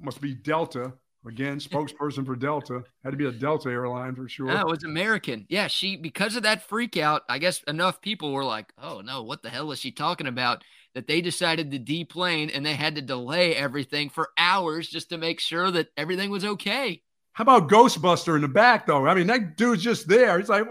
[0.00, 0.92] Must be Delta.
[1.26, 2.84] Again, spokesperson for Delta.
[3.02, 4.46] Had to be a Delta airline for sure.
[4.46, 5.46] No, it was American.
[5.48, 9.24] Yeah, she because of that freak out, I guess enough people were like, oh no,
[9.24, 10.62] what the hell is she talking about?
[10.94, 15.18] That they decided to deplane and they had to delay everything for hours just to
[15.18, 17.02] make sure that everything was okay.
[17.38, 19.06] How about Ghostbuster in the back though?
[19.06, 20.40] I mean, that dude's just there.
[20.40, 20.66] He's like,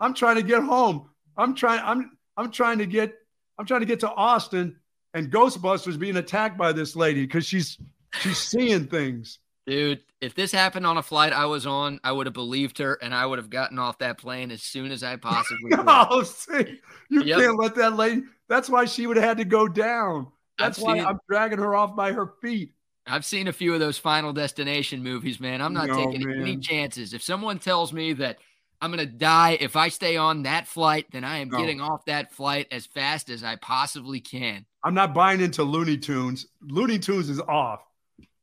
[0.00, 1.10] I'm trying to get home.
[1.36, 1.82] I'm trying.
[1.84, 3.12] I'm I'm trying to get
[3.58, 4.78] I'm trying to get to Austin,
[5.12, 7.76] and Ghostbusters being attacked by this lady because she's
[8.20, 9.40] she's seeing things.
[9.66, 12.94] Dude, if this happened on a flight I was on, I would have believed her
[12.94, 15.84] and I would have gotten off that plane as soon as I possibly could.
[15.86, 16.80] oh, see,
[17.10, 17.40] you yep.
[17.40, 18.22] can't let that lady.
[18.48, 20.28] That's why she would have had to go down.
[20.58, 22.72] That's I've why I'm dragging her off by her feet.
[23.06, 25.60] I've seen a few of those Final Destination movies, man.
[25.60, 26.40] I'm not no, taking man.
[26.40, 27.14] any chances.
[27.14, 28.38] If someone tells me that
[28.80, 31.58] I'm going to die if I stay on that flight, then I am no.
[31.58, 34.66] getting off that flight as fast as I possibly can.
[34.82, 36.46] I'm not buying into Looney Tunes.
[36.62, 37.80] Looney Tunes is off.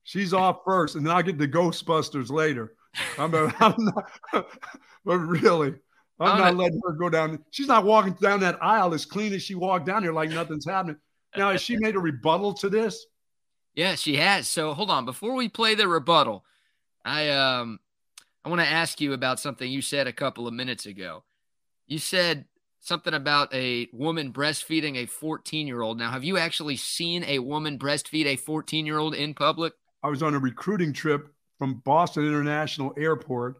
[0.03, 2.73] She's off first, and then I'll get the Ghostbusters later.
[3.17, 4.11] I'm, a, I'm not,
[5.05, 5.75] but really,
[6.19, 7.43] I'm, I'm not letting her go down.
[7.51, 10.65] She's not walking down that aisle as clean as she walked down here like nothing's
[10.65, 10.97] happening.
[11.35, 13.05] Now, has she made a rebuttal to this?
[13.75, 14.47] Yeah, she has.
[14.47, 15.05] So hold on.
[15.05, 16.45] Before we play the rebuttal,
[17.03, 17.79] I um
[18.45, 21.23] I want to ask you about something you said a couple of minutes ago.
[21.87, 22.45] You said
[22.81, 25.97] something about a woman breastfeeding a 14 year old.
[25.97, 29.73] Now, have you actually seen a woman breastfeed a 14 year old in public?
[30.03, 33.55] I was on a recruiting trip from Boston International Airport,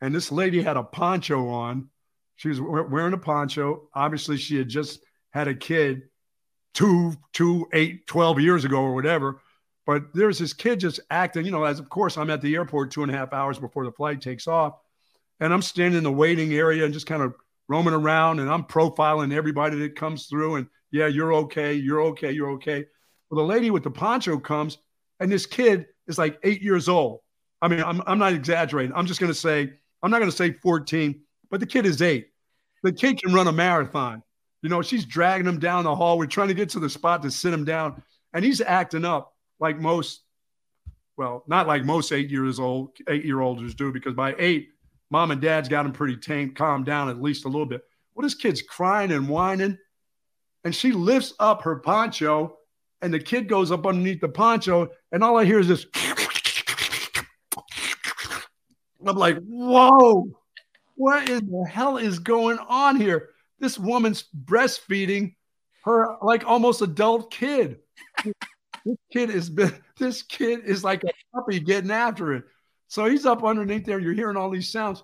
[0.00, 1.88] and this lady had a poncho on.
[2.36, 3.88] She was wearing a poncho.
[3.94, 5.00] Obviously, she had just
[5.30, 6.02] had a kid
[6.78, 9.40] two, two, eight, 12 years ago or whatever.
[9.84, 12.92] But there's this kid just acting, you know, as of course I'm at the airport
[12.92, 14.74] two and a half hours before the flight takes off.
[15.40, 17.34] And I'm standing in the waiting area and just kind of
[17.68, 20.54] roaming around and I'm profiling everybody that comes through.
[20.54, 21.74] And yeah, you're okay.
[21.74, 22.30] You're okay.
[22.30, 22.86] You're okay.
[23.28, 24.78] Well, the lady with the poncho comes
[25.18, 27.22] and this kid is like eight years old.
[27.60, 28.94] I mean, I'm, I'm not exaggerating.
[28.94, 32.00] I'm just going to say, I'm not going to say 14, but the kid is
[32.02, 32.28] eight.
[32.84, 34.22] The kid can run a marathon.
[34.62, 36.18] You know, she's dragging him down the hall.
[36.18, 38.02] We're trying to get to the spot to sit him down.
[38.32, 40.22] And he's acting up like most,
[41.16, 44.70] well, not like most eight years old, eight year olds do, because by eight,
[45.10, 47.82] mom and dad's got him pretty tame, calmed down at least a little bit.
[48.14, 49.78] Well, this kid's crying and whining.
[50.64, 52.58] And she lifts up her poncho,
[53.00, 55.86] and the kid goes up underneath the poncho, and all I hear is this.
[59.06, 60.28] I'm like, whoa,
[60.96, 63.30] what in the hell is going on here?
[63.58, 65.34] This woman's breastfeeding
[65.84, 67.78] her like almost adult kid.
[68.24, 69.50] this kid is
[69.98, 72.44] this kid is like a puppy getting after it.
[72.88, 73.98] So he's up underneath there.
[73.98, 75.02] You're hearing all these sounds.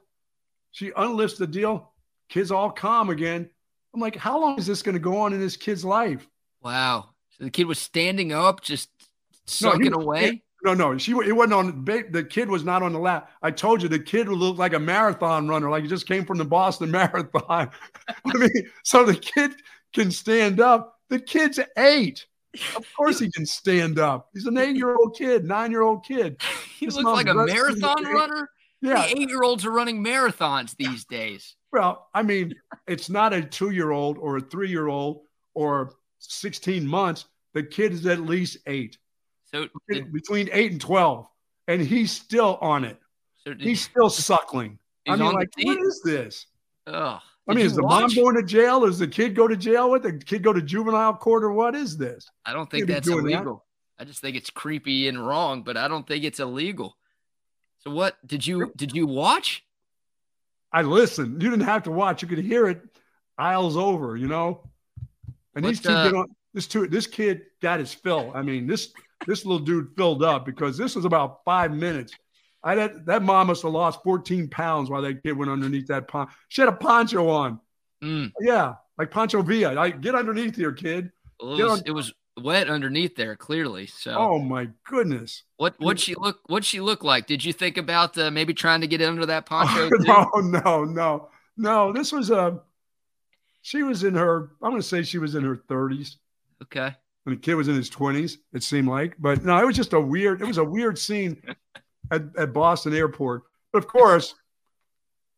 [0.73, 1.93] She unlifts the deal.
[2.29, 3.49] Kid's all calm again.
[3.93, 6.27] I'm like, how long is this going to go on in this kid's life?
[6.63, 7.11] Wow.
[7.31, 8.89] So the kid was standing up, just
[9.47, 10.43] sucking no, away.
[10.65, 13.31] No, no, she it wasn't on the kid was not on the lap.
[13.43, 16.39] I told you the kid looked like a marathon runner, like he just came from
[16.39, 17.71] the Boston Marathon.
[18.09, 19.53] I mean, so the kid
[19.93, 20.99] can stand up.
[21.11, 22.25] The kid's eight.
[22.77, 24.31] Of course he can stand up.
[24.33, 26.41] He's an eight-year-old kid, nine-year-old kid.
[26.79, 28.51] He this looks like a marathon runner.
[28.83, 31.55] Yeah, eight-year-olds are running marathons these days.
[31.73, 32.53] Well, I mean,
[32.87, 35.23] it's not a two-year-old or a three-year-old
[35.55, 37.27] or 16 months.
[37.55, 38.99] The kid is at least eight.
[39.55, 41.27] So did, between eight and 12,
[41.69, 42.99] and he's still on it.
[43.45, 44.81] So he's still suckling.
[45.07, 46.47] I mean, like, what is this?
[46.89, 47.21] Ugh.
[47.47, 48.17] I mean, is the watch?
[48.17, 48.81] mom going to jail?
[48.81, 51.77] Does the kid go to jail with the kid go to juvenile court or what
[51.77, 52.29] is this?
[52.45, 53.65] I don't think that's illegal.
[53.99, 54.03] That.
[54.03, 56.97] I just think it's creepy and wrong, but I don't think it's illegal.
[57.79, 59.63] So what did you did you watch?
[60.73, 61.43] I listened.
[61.43, 62.23] You didn't have to watch.
[62.23, 62.81] You could hear it
[63.39, 64.69] aisles over, you know.
[65.55, 68.33] And these two uh, on this two this kid got his fill.
[68.35, 68.93] I mean, this
[69.27, 72.13] this little dude filled up because this was about five minutes
[72.65, 76.09] I that that mom must have lost 14 pounds while that kid went underneath that
[76.09, 76.31] pond.
[76.49, 77.61] She had a poncho on.
[78.03, 78.33] Mm.
[78.41, 79.79] Yeah, like Poncho Villa.
[79.79, 81.13] I get underneath here, kid.
[81.41, 83.87] It, was, it, was, wet underneath there, clearly.
[83.87, 84.15] So.
[84.17, 85.43] Oh my goodness.
[85.59, 87.27] What what she look what she look like?
[87.27, 89.91] Did you think about uh, maybe trying to get under that poncho?
[90.01, 91.29] No, no, no,
[91.59, 91.93] no.
[91.93, 92.39] This was a.
[92.39, 92.59] Uh,
[93.61, 94.53] she was in her.
[94.63, 96.17] I'm going to say she was in her 30s.
[96.63, 96.95] Okay.
[97.27, 98.37] And the kid was in his 20s.
[98.53, 100.43] It seemed like, but no, it was just a weird.
[100.43, 101.41] It was a weird scene
[102.11, 103.45] at, at Boston Airport.
[103.73, 104.35] But of course,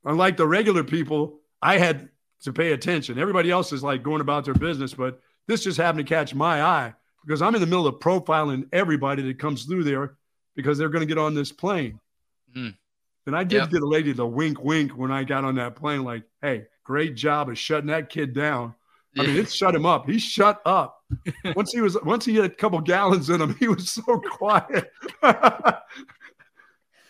[0.04, 2.08] unlike the regular people, I had
[2.42, 3.18] to pay attention.
[3.18, 6.62] Everybody else is like going about their business, but this just happened to catch my
[6.62, 6.94] eye
[7.24, 10.16] because I'm in the middle of profiling everybody that comes through there
[10.54, 12.00] because they're going to get on this plane.
[12.56, 12.74] Mm.
[13.26, 13.70] And I did yep.
[13.70, 17.16] get a lady to wink, wink when I got on that plane, like, hey, great
[17.16, 18.74] job of shutting that kid down.
[19.18, 20.06] I mean, it shut him up.
[20.06, 20.95] He shut up.
[21.56, 24.90] once he was once he had a couple gallons in him, he was so quiet.
[25.22, 25.78] oh,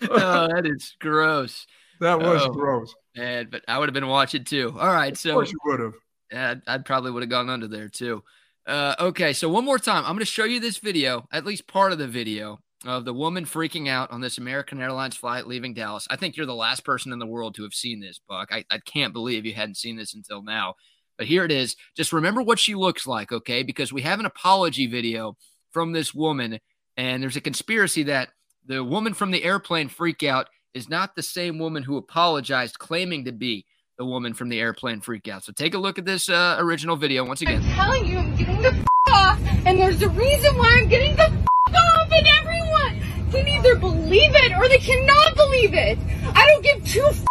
[0.03, 1.67] that is gross.
[2.01, 2.95] That was oh, gross.
[3.17, 4.75] Man, but I would have been watching too.
[4.79, 5.95] All right, of so course you would have.
[6.31, 8.23] Yeah, I'd probably would have gone under there too.
[8.67, 11.69] Uh, okay, so one more time, I'm going to show you this video, at least
[11.69, 15.73] part of the video of the woman freaking out on this American Airlines flight leaving
[15.73, 16.07] Dallas.
[16.11, 18.49] I think you're the last person in the world to have seen this, Buck.
[18.53, 20.75] I, I can't believe you hadn't seen this until now.
[21.19, 21.77] But here it is.
[21.97, 23.63] Just remember what she looks like, okay?
[23.63, 25.37] Because we have an apology video
[25.71, 26.59] from this woman,
[26.97, 28.29] and there's a conspiracy that
[28.67, 33.33] the woman from the airplane freakout is not the same woman who apologized, claiming to
[33.33, 33.65] be
[33.99, 35.43] the woman from the airplane freakout.
[35.43, 37.63] So take a look at this uh, original video once again.
[37.63, 41.17] I'm telling you, I'm getting the f- off, and there's a reason why I'm getting
[41.17, 45.99] the f- off, and everyone can either believe it or they cannot believe it.
[46.35, 47.25] I don't give two f-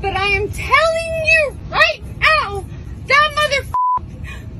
[0.00, 2.02] but I am telling you right
[3.50, 4.16] mother,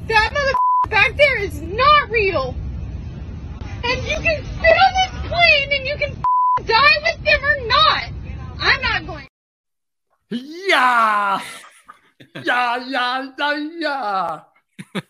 [0.08, 0.52] that mother
[0.88, 2.54] back there is not real
[3.84, 6.22] and you can sit on this plane and you can
[6.66, 8.04] die with them or not.
[8.60, 9.28] I'm not going.
[10.30, 11.40] Yeah.
[12.44, 14.40] yeah, yeah, yeah, yeah.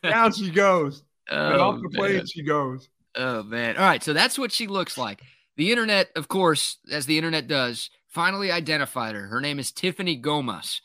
[0.02, 1.02] Down she goes.
[1.32, 2.27] Oh, and off the plane man.
[2.27, 2.89] she goes.
[3.15, 3.77] Oh man.
[3.77, 4.02] All right.
[4.02, 5.23] So that's what she looks like.
[5.57, 9.28] The internet, of course, as the internet does, finally identified her.
[9.28, 10.81] Her name is Tiffany Gomez.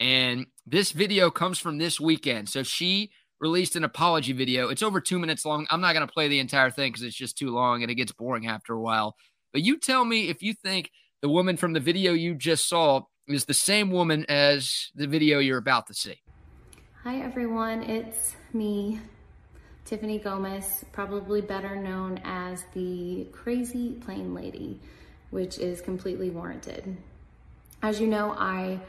[0.00, 2.48] And this video comes from this weekend.
[2.48, 3.10] So she
[3.40, 4.68] released an apology video.
[4.68, 5.66] It's over two minutes long.
[5.70, 7.94] I'm not going to play the entire thing because it's just too long and it
[7.94, 9.16] gets boring after a while.
[9.52, 10.90] But you tell me if you think
[11.22, 15.38] the woman from the video you just saw is the same woman as the video
[15.38, 16.20] you're about to see.
[17.04, 17.82] Hi, everyone.
[17.82, 19.00] It's me,
[19.84, 24.80] Tiffany Gomez, probably better known as the Crazy Plane Lady,
[25.30, 26.96] which is completely warranted.
[27.82, 28.80] As you know, I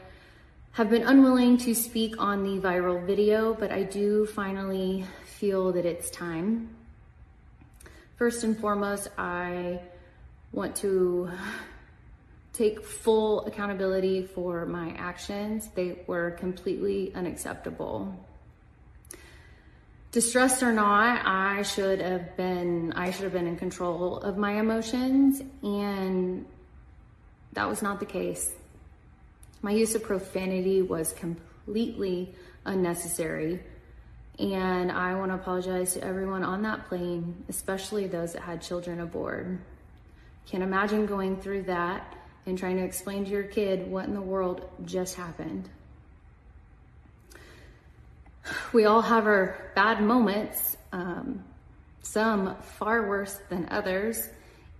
[0.72, 5.84] have been unwilling to speak on the viral video, but I do finally feel that
[5.84, 6.70] it's time.
[8.16, 9.80] First and foremost, I
[10.52, 11.30] want to
[12.52, 15.68] take full accountability for my actions.
[15.74, 18.14] They were completely unacceptable.
[20.12, 24.58] Distressed or not, I should have been I should have been in control of my
[24.58, 26.46] emotions and
[27.54, 28.52] that was not the case.
[29.62, 32.34] My use of profanity was completely
[32.64, 33.60] unnecessary.
[34.38, 39.00] And I want to apologize to everyone on that plane, especially those that had children
[39.00, 39.58] aboard.
[40.46, 42.16] Can't imagine going through that
[42.46, 45.68] and trying to explain to your kid what in the world just happened.
[48.72, 51.44] We all have our bad moments, um,
[52.02, 54.26] some far worse than others,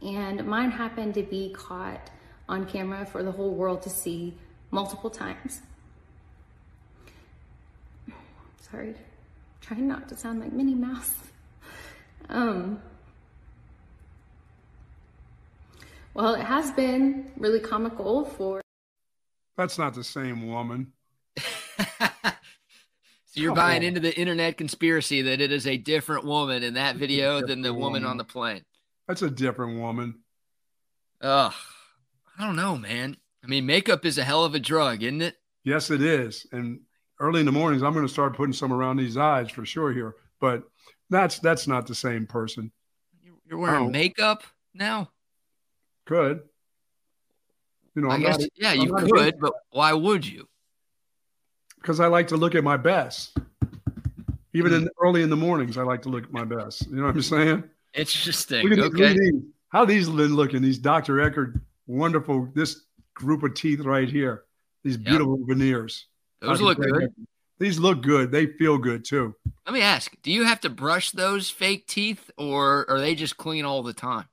[0.01, 2.11] and mine happened to be caught
[2.49, 4.35] on camera for the whole world to see
[4.71, 5.61] multiple times.
[8.71, 8.95] Sorry,
[9.61, 11.15] trying not to sound like Minnie Mouse.
[12.29, 12.81] Um,
[16.15, 18.61] well, it has been really comical for.
[19.57, 20.93] That's not the same woman.
[23.33, 23.85] So you're Come buying on.
[23.85, 27.73] into the internet conspiracy that it is a different woman in that video than the
[27.73, 28.63] woman, woman on the plane.
[29.07, 30.19] That's a different woman.
[31.21, 31.53] Ugh.
[32.37, 33.17] I don't know, man.
[33.43, 35.37] I mean, makeup is a hell of a drug, isn't it?
[35.65, 36.47] Yes, it is.
[36.53, 36.81] And
[37.19, 39.93] early in the mornings, I'm going to start putting some around these eyes for sure
[39.93, 40.17] here.
[40.41, 40.65] But
[41.11, 42.71] that's that's not the same person.
[43.47, 43.91] You're wearing oh.
[43.91, 44.43] makeup
[44.75, 45.11] now.
[46.07, 46.43] Could.
[47.95, 50.49] You know, I I'm guess, not, yeah, I'm you could, but why would you?
[51.81, 53.37] Because I like to look at my best.
[54.53, 54.89] Even in hmm.
[55.03, 56.87] early in the mornings, I like to look at my best.
[56.89, 57.65] You know what I'm saying?
[57.95, 58.69] Interesting.
[58.69, 59.19] Look at, okay.
[59.19, 60.63] These, how these been looking?
[60.63, 61.15] These Dr.
[61.17, 62.49] Eckerd wonderful.
[62.55, 62.85] This
[63.21, 64.45] group of teeth right here.
[64.85, 65.49] These beautiful yep.
[65.49, 66.07] veneers.
[66.41, 67.15] Those look good.
[67.59, 68.33] These look good.
[68.33, 69.35] They feel good too.
[69.67, 73.37] Let me ask: Do you have to brush those fake teeth, or are they just
[73.37, 74.27] clean all the time?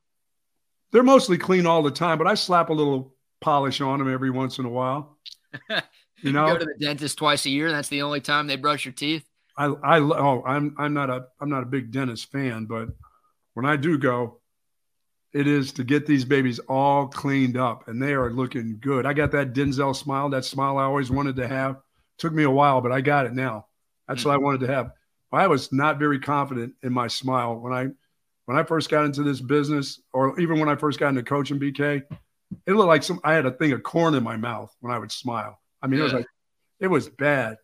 [0.91, 4.29] They're mostly clean all the time, but I slap a little polish on them every
[4.29, 5.17] once in a while.
[5.69, 7.71] you know, you go to the dentist twice a year.
[7.71, 9.27] That's the only time they brush your teeth.
[9.57, 12.89] I, I, oh, I'm, I'm not a, I'm not a big dentist fan, but
[13.55, 14.39] when I do go,
[15.33, 19.05] it is to get these babies all cleaned up, and they are looking good.
[19.05, 21.77] I got that Denzel smile, that smile I always wanted to have.
[22.17, 23.67] Took me a while, but I got it now.
[24.07, 24.29] That's mm-hmm.
[24.29, 24.91] what I wanted to have.
[25.31, 27.87] I was not very confident in my smile when I
[28.45, 31.59] when I first got into this business, or even when I first got into coaching
[31.59, 32.03] BK.
[32.65, 34.97] It looked like some I had a thing of corn in my mouth when I
[34.97, 35.59] would smile.
[35.81, 36.01] I mean, yeah.
[36.01, 36.27] it was like
[36.79, 37.57] it was bad.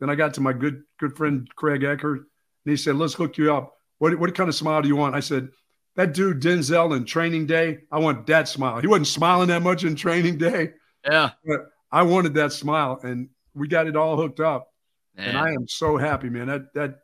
[0.00, 3.36] Then I got to my good good friend Craig Eckert, and he said, "Let's hook
[3.36, 3.74] you up.
[3.98, 5.50] What what kind of smile do you want?" I said,
[5.96, 7.80] "That dude Denzel in Training Day.
[7.90, 8.80] I want that smile.
[8.80, 10.72] He wasn't smiling that much in Training Day.
[11.04, 14.68] Yeah, but I wanted that smile, and we got it all hooked up.
[15.16, 15.28] Man.
[15.28, 16.46] And I am so happy, man.
[16.48, 16.98] That that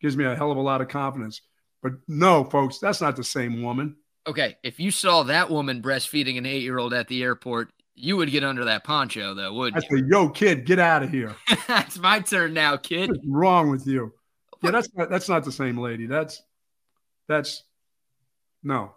[0.00, 1.40] gives me a hell of a lot of confidence.
[1.82, 3.96] But no, folks, that's not the same woman.
[4.26, 8.44] Okay, if you saw that woman breastfeeding an eight-year-old at the airport, you would get
[8.44, 9.80] under that poncho, though, would you?
[9.80, 11.34] I say, "Yo, kid, get out of here."
[11.68, 13.10] that's my turn now, kid.
[13.10, 14.12] What's wrong with you?
[14.62, 16.06] Yeah, that's not that's not the same lady.
[16.06, 16.40] That's
[17.28, 17.64] that's
[18.62, 18.94] no,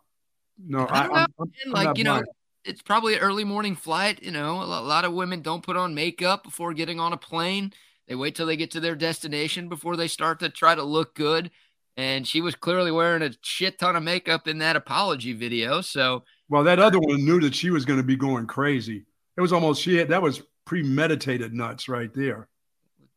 [0.57, 0.85] no.
[0.85, 1.25] I, I
[1.65, 2.23] am like you know,
[2.63, 4.21] it's probably an early morning flight.
[4.23, 7.73] You know, a lot of women don't put on makeup before getting on a plane.
[8.07, 11.15] They wait till they get to their destination before they start to try to look
[11.15, 11.51] good.
[11.97, 15.81] And she was clearly wearing a shit ton of makeup in that apology video.
[15.81, 19.05] So, well, that other one knew that she was going to be going crazy.
[19.37, 22.47] It was almost she had that was premeditated nuts right there.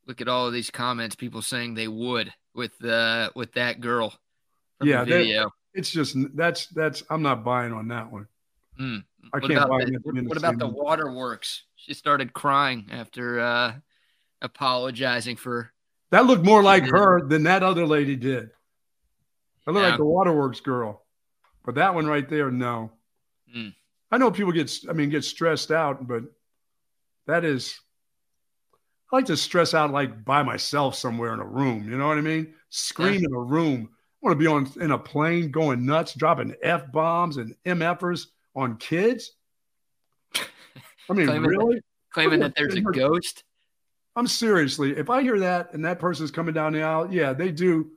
[0.06, 4.14] Look at all of these comments, people saying they would with uh with that girl.
[4.82, 8.26] Yeah, that, it's just that's that's I'm not buying on that one.
[8.80, 9.04] Mm.
[9.32, 11.62] I what can't buy the, what, what about the waterworks?
[11.76, 13.74] She started crying after uh
[14.42, 15.72] apologizing for
[16.10, 18.50] that looked more like her than that other lady did.
[19.66, 19.90] I looked yeah.
[19.90, 21.04] like the waterworks girl.
[21.64, 22.90] But that one right there, no.
[23.54, 23.74] Mm.
[24.10, 26.24] I know people get I mean get stressed out, but
[27.26, 27.78] that is
[29.12, 31.88] I like to stress out like by myself somewhere in a room.
[31.88, 32.54] You know what I mean?
[32.70, 33.28] Scream yeah.
[33.28, 33.90] in a room.
[34.20, 38.26] I want to be on in a plane going nuts, dropping F bombs and MFers
[38.56, 39.32] on kids.
[40.34, 41.80] I mean, claiming, really?
[42.12, 43.44] Claiming that there's a ghost.
[44.16, 47.52] I'm seriously, if I hear that and that person's coming down the aisle, yeah, they
[47.52, 47.92] do.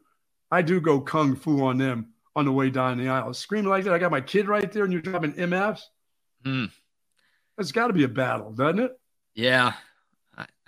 [0.52, 3.86] I do go kung fu on them on the way down the aisle, screaming like
[3.86, 3.94] that.
[3.94, 5.82] I got my kid right there, and you're dropping MFs.
[6.46, 6.72] Mm.
[7.58, 8.92] That's got to be a battle, doesn't it?
[9.34, 9.74] Yeah,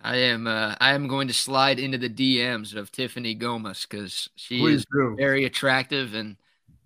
[0.04, 0.48] I, am.
[0.48, 4.80] Uh, I am going to slide into the DMs of Tiffany Gomez because she Please
[4.80, 5.16] is do.
[5.18, 6.38] very attractive, and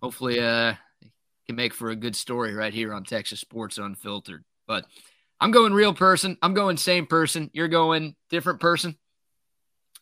[0.02, 0.74] hopefully, uh,
[1.48, 4.44] can make for a good story right here on Texas Sports Unfiltered.
[4.68, 4.86] But
[5.40, 6.38] I'm going real person.
[6.42, 7.50] I'm going same person.
[7.54, 8.98] You're going different person.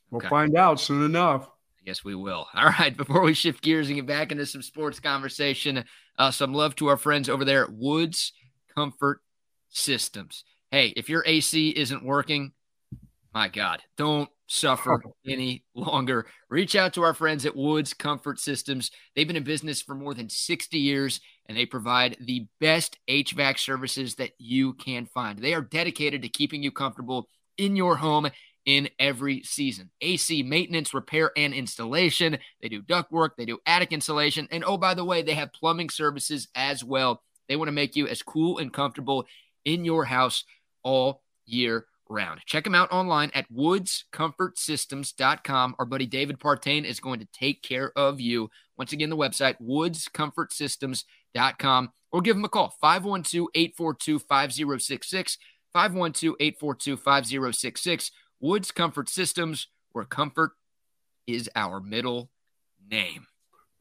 [0.10, 0.30] We'll okay.
[0.30, 1.48] find out soon enough.
[1.80, 2.48] I guess we will.
[2.54, 2.96] All right.
[2.96, 5.86] Before we shift gears and get back into some sports conversation,
[6.18, 8.34] uh, some love to our friends over there at Woods
[8.74, 9.22] Comfort
[9.70, 10.44] Systems.
[10.72, 12.54] Hey, if your AC isn't working,
[13.36, 15.16] my God, don't suffer oh.
[15.28, 16.26] any longer.
[16.49, 18.91] Reach out to our friends at Woods Comfort Systems.
[19.14, 23.60] They've been in business for more than 60 years and they provide the best HVAC
[23.60, 25.38] services that you can find.
[25.38, 28.30] They are dedicated to keeping you comfortable in your home
[28.66, 29.91] in every season.
[29.99, 32.38] AC maintenance, repair, and installation.
[32.62, 35.53] They do duct work, they do attic insulation, and oh, by the way, they have
[35.53, 37.22] plumbing services as well.
[37.48, 39.26] They want to make you as cool and comfortable
[39.66, 40.45] in your house
[40.84, 42.41] all year round.
[42.45, 45.76] Check them out online at woodscomfortsystems.com.
[45.80, 48.49] Our buddy David Partain is going to take care of you.
[48.77, 55.38] Once again, the website, woodscomfortsystems.com, or give them a call, 512 842 5066.
[55.73, 58.11] 512 842 5066.
[58.40, 60.52] Woods Comfort Systems, where comfort
[61.27, 62.30] is our middle
[62.90, 63.27] name.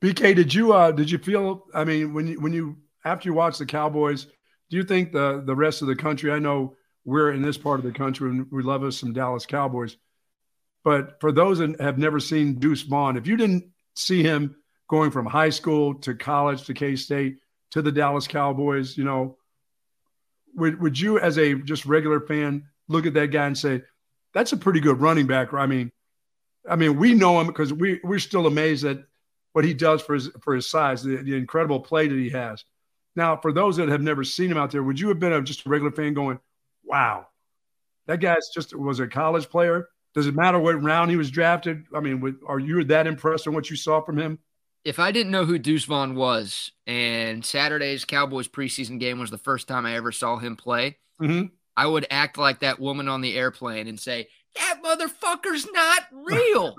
[0.03, 3.35] BK, did you uh did you feel I mean when you when you after you
[3.35, 4.27] watched the Cowboys,
[4.71, 6.75] do you think the the rest of the country I know
[7.05, 9.97] we're in this part of the country and we love us some Dallas Cowboys.
[10.83, 13.65] But for those that have never seen Deuce Vaughn, if you didn't
[13.95, 14.57] see him
[14.89, 17.39] going from high school to college to K State
[17.71, 19.39] to the Dallas Cowboys, you know,
[20.55, 23.83] would, would you, as a just regular fan, look at that guy and say,
[24.35, 25.53] that's a pretty good running back?
[25.53, 25.91] I mean,
[26.69, 29.05] I mean, we know him because we we're still amazed at
[29.53, 32.65] what he does for his for his size, the, the incredible play that he has.
[33.17, 35.43] Now, for those that have never seen him out there, would you have been a,
[35.43, 36.41] just a regular fan going,
[36.85, 37.27] "Wow,
[38.07, 39.89] that guy's just was a college player"?
[40.15, 41.85] Does it matter what round he was drafted?
[41.95, 44.39] I mean, are you that impressed on what you saw from him?
[44.85, 49.39] If I didn't know who Deuce Vaughn was, and Saturday's Cowboys preseason game was the
[49.39, 51.47] first time I ever saw him play, mm-hmm.
[51.77, 56.77] I would act like that woman on the airplane and say, that motherfucker's not real.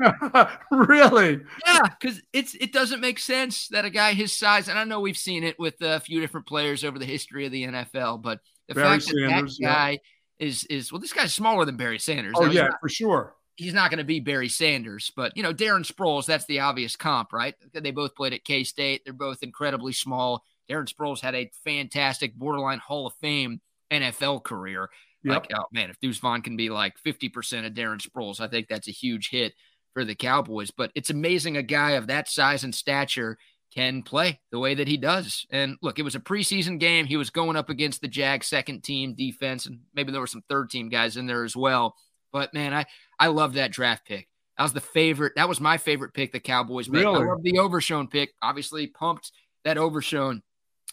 [0.72, 1.42] really?
[1.66, 5.02] Yeah, because it's it doesn't make sense that a guy his size, and I know
[5.02, 8.40] we've seen it with a few different players over the history of the NFL, but
[8.68, 10.00] the Barry fact Sanders, that that guy
[10.40, 10.48] yeah.
[10.48, 12.34] is is well, this guy's smaller than Barry Sanders.
[12.36, 13.36] Oh yeah, not, for sure.
[13.56, 16.26] He's not going to be Barry Sanders, but you know Darren Sproles.
[16.26, 17.56] That's the obvious comp, right?
[17.74, 19.04] They both played at K State.
[19.06, 20.44] They're both incredibly small.
[20.70, 23.62] Darren Sproles had a fantastic, borderline Hall of Fame
[23.92, 24.90] NFL career.
[25.24, 25.34] Yep.
[25.34, 28.68] Like, oh man, if Deuce Vaughn can be like 50% of Darren Sproles, I think
[28.68, 29.54] that's a huge hit
[29.94, 30.72] for the Cowboys.
[30.72, 33.38] But it's amazing a guy of that size and stature
[33.76, 35.46] can play the way that he does.
[35.52, 37.06] And look, it was a preseason game.
[37.06, 40.44] He was going up against the Jags second team defense, and maybe there were some
[40.50, 41.96] third team guys in there as well.
[42.32, 42.86] But man, I
[43.20, 44.28] I love that draft pick.
[44.58, 45.34] That was the favorite.
[45.36, 47.02] That was my favorite pick the Cowboys made.
[47.02, 47.24] Really?
[47.24, 48.34] I love the Overshown pick.
[48.42, 49.32] Obviously, pumped
[49.66, 50.42] that Overshown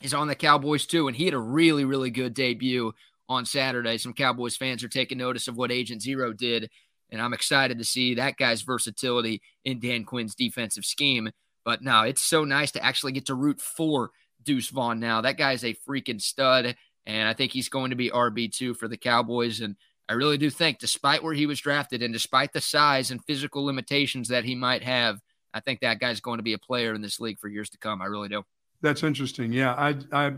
[0.03, 2.93] is on the Cowboys too, and he had a really really good debut
[3.29, 3.99] on Saturday.
[3.99, 6.69] Some Cowboys fans are taking notice of what Agent Zero did,
[7.11, 11.31] and I'm excited to see that guy's versatility in Dan Quinn's defensive scheme.
[11.65, 14.11] But no, it's so nice to actually get to root for
[14.43, 15.21] Deuce Vaughn now.
[15.21, 16.77] That guy's a freaking stud,
[17.07, 19.61] and I think he's going to be RB2 for the Cowboys.
[19.61, 19.77] And
[20.09, 23.65] I really do think, despite where he was drafted and despite the size and physical
[23.65, 25.21] limitations that he might have,
[25.55, 27.79] I think that guy's going to be a player in this league for years to
[27.79, 28.03] come.
[28.03, 28.45] I really do.
[28.81, 29.53] That's interesting.
[29.53, 30.33] Yeah, I I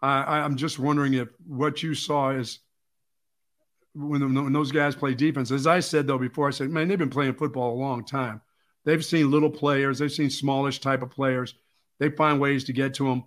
[0.00, 2.60] I, I'm just wondering if what you saw is
[3.94, 5.50] when, when those guys play defense.
[5.50, 8.40] As I said though before, I said, man, they've been playing football a long time.
[8.88, 11.52] They've seen little players, they've seen smallish type of players.
[11.98, 13.24] They find ways to get to him.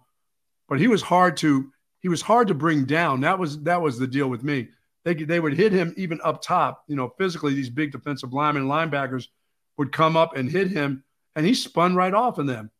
[0.68, 3.22] But he was hard to he was hard to bring down.
[3.22, 4.70] That was that was the deal with me.
[5.06, 6.84] They they would hit him even up top.
[6.88, 9.28] You know, physically, these big defensive linemen, linebackers
[9.78, 11.04] would come up and hit him,
[11.36, 12.72] and he spun right off of them.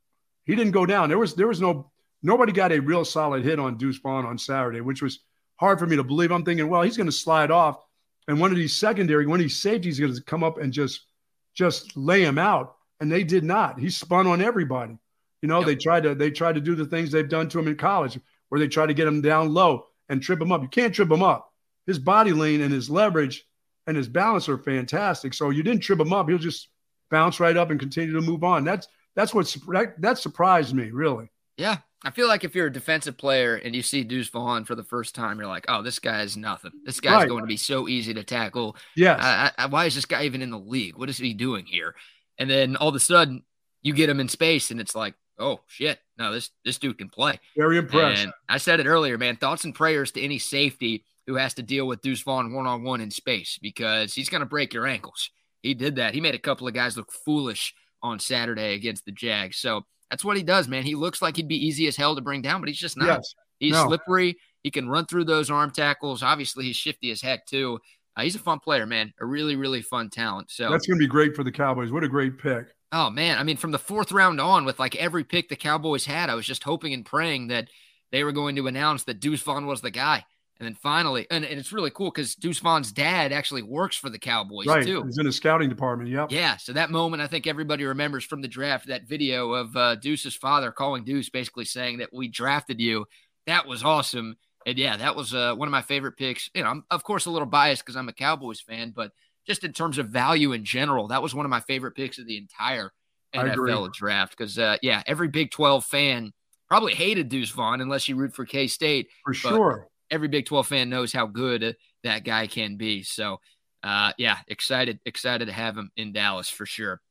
[0.46, 1.08] He didn't go down.
[1.08, 1.92] There was there was no
[2.24, 5.20] nobody got a real solid hit on Deuce Vaughn on Saturday, which was
[5.58, 6.32] hard for me to believe.
[6.32, 7.86] I'm thinking, well, he's going to slide off,
[8.28, 10.74] and one of these secondary, one of these safeties, is going to come up and
[10.74, 11.06] just
[11.54, 13.80] just lay him out, and they did not.
[13.80, 14.98] He spun on everybody.
[15.42, 15.68] You know, yep.
[15.68, 18.20] they tried to they tried to do the things they've done to him in college,
[18.50, 20.62] where they try to get him down low and trip him up.
[20.62, 21.52] You can't trip him up.
[21.88, 23.46] His body lean and his leverage
[23.88, 25.34] and his balance are fantastic.
[25.34, 26.30] So you didn't trip him up.
[26.30, 26.70] He'll just
[27.10, 28.64] bounce right up and continue to move on.
[28.64, 31.30] That's that's what that, that surprised me really.
[31.62, 34.74] Yeah, I feel like if you're a defensive player and you see Deuce Vaughn for
[34.74, 36.72] the first time, you're like, oh, this guy is nothing.
[36.84, 37.30] This guy's right.
[37.30, 38.76] going to be so easy to tackle.
[38.96, 39.54] Yes.
[39.70, 40.98] why is this guy even in the league?
[40.98, 41.94] What is he doing here?
[42.40, 43.44] And then all of a sudden,
[43.84, 47.10] you get him in space, and it's like, oh shit, no, this this dude can
[47.10, 47.40] play.
[47.56, 48.24] Very impressed.
[48.24, 49.36] And I said it earlier, man.
[49.36, 52.84] Thoughts and prayers to any safety who has to deal with Deuce Vaughn one on
[52.84, 55.30] one in space because he's going to break your ankles.
[55.62, 56.16] He did that.
[56.16, 59.58] He made a couple of guys look foolish on Saturday against the Jags.
[59.58, 60.84] So that's what he does, man.
[60.84, 63.08] He looks like he'd be easy as hell to bring down, but he's just not.
[63.08, 63.34] Yes.
[63.60, 63.88] He's no.
[63.88, 64.38] slippery.
[64.62, 66.22] He can run through those arm tackles.
[66.22, 67.80] Obviously, he's shifty as heck too.
[68.16, 69.14] Uh, he's a fun player, man.
[69.22, 70.52] A really, really fun talent.
[70.52, 71.92] So that's going to be great for the Cowboys.
[71.92, 72.68] What a great pick.
[72.92, 76.06] Oh man, I mean, from the fourth round on, with like every pick the Cowboys
[76.06, 77.70] had, I was just hoping and praying that
[78.12, 80.26] they were going to announce that Deuce Vaughn was the guy.
[80.62, 84.12] And then finally, and, and it's really cool because Deuce Vaughn's dad actually works for
[84.12, 84.86] the Cowboys right.
[84.86, 85.02] too.
[85.02, 86.12] He's in the scouting department.
[86.12, 86.32] Yep.
[86.32, 86.58] Yeah.
[86.58, 90.36] So that moment, I think everybody remembers from the draft that video of uh, Deuce's
[90.36, 93.08] father calling Deuce, basically saying that we drafted you.
[93.48, 94.36] That was awesome.
[94.68, 96.52] And yeah, that was uh, one of my favorite picks.
[96.54, 99.14] You know, I'm of course a little biased because I'm a Cowboys fan, but
[99.48, 102.28] just in terms of value in general, that was one of my favorite picks of
[102.28, 102.92] the entire
[103.34, 104.38] NFL draft.
[104.38, 106.34] Because uh, yeah, every Big 12 fan
[106.70, 109.08] probably hated Deuce Vaughn unless you root for K State.
[109.26, 113.02] For sure every Big 12 fan knows how good that guy can be.
[113.02, 113.40] So,
[113.82, 117.02] uh, yeah, excited, excited to have him in Dallas for sure.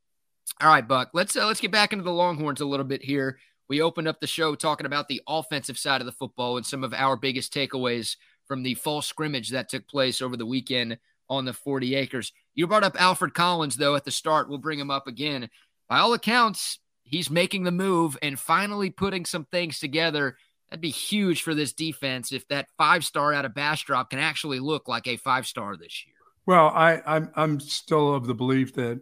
[0.60, 3.39] All right, Buck, let's uh, let's get back into the Longhorns a little bit here.
[3.68, 6.85] We opened up the show talking about the offensive side of the football and some
[6.85, 8.16] of our biggest takeaways
[8.47, 10.98] from the fall scrimmage that took place over the weekend
[11.28, 12.32] on the 40 acres.
[12.55, 14.48] You brought up Alfred Collins, though, at the start.
[14.48, 15.48] We'll bring him up again.
[15.89, 20.36] By all accounts, he's making the move and finally putting some things together
[20.71, 24.61] That'd be huge for this defense if that five star out of Bastrop can actually
[24.61, 26.15] look like a five star this year.
[26.47, 29.01] Well, I, I'm I'm still of the belief that you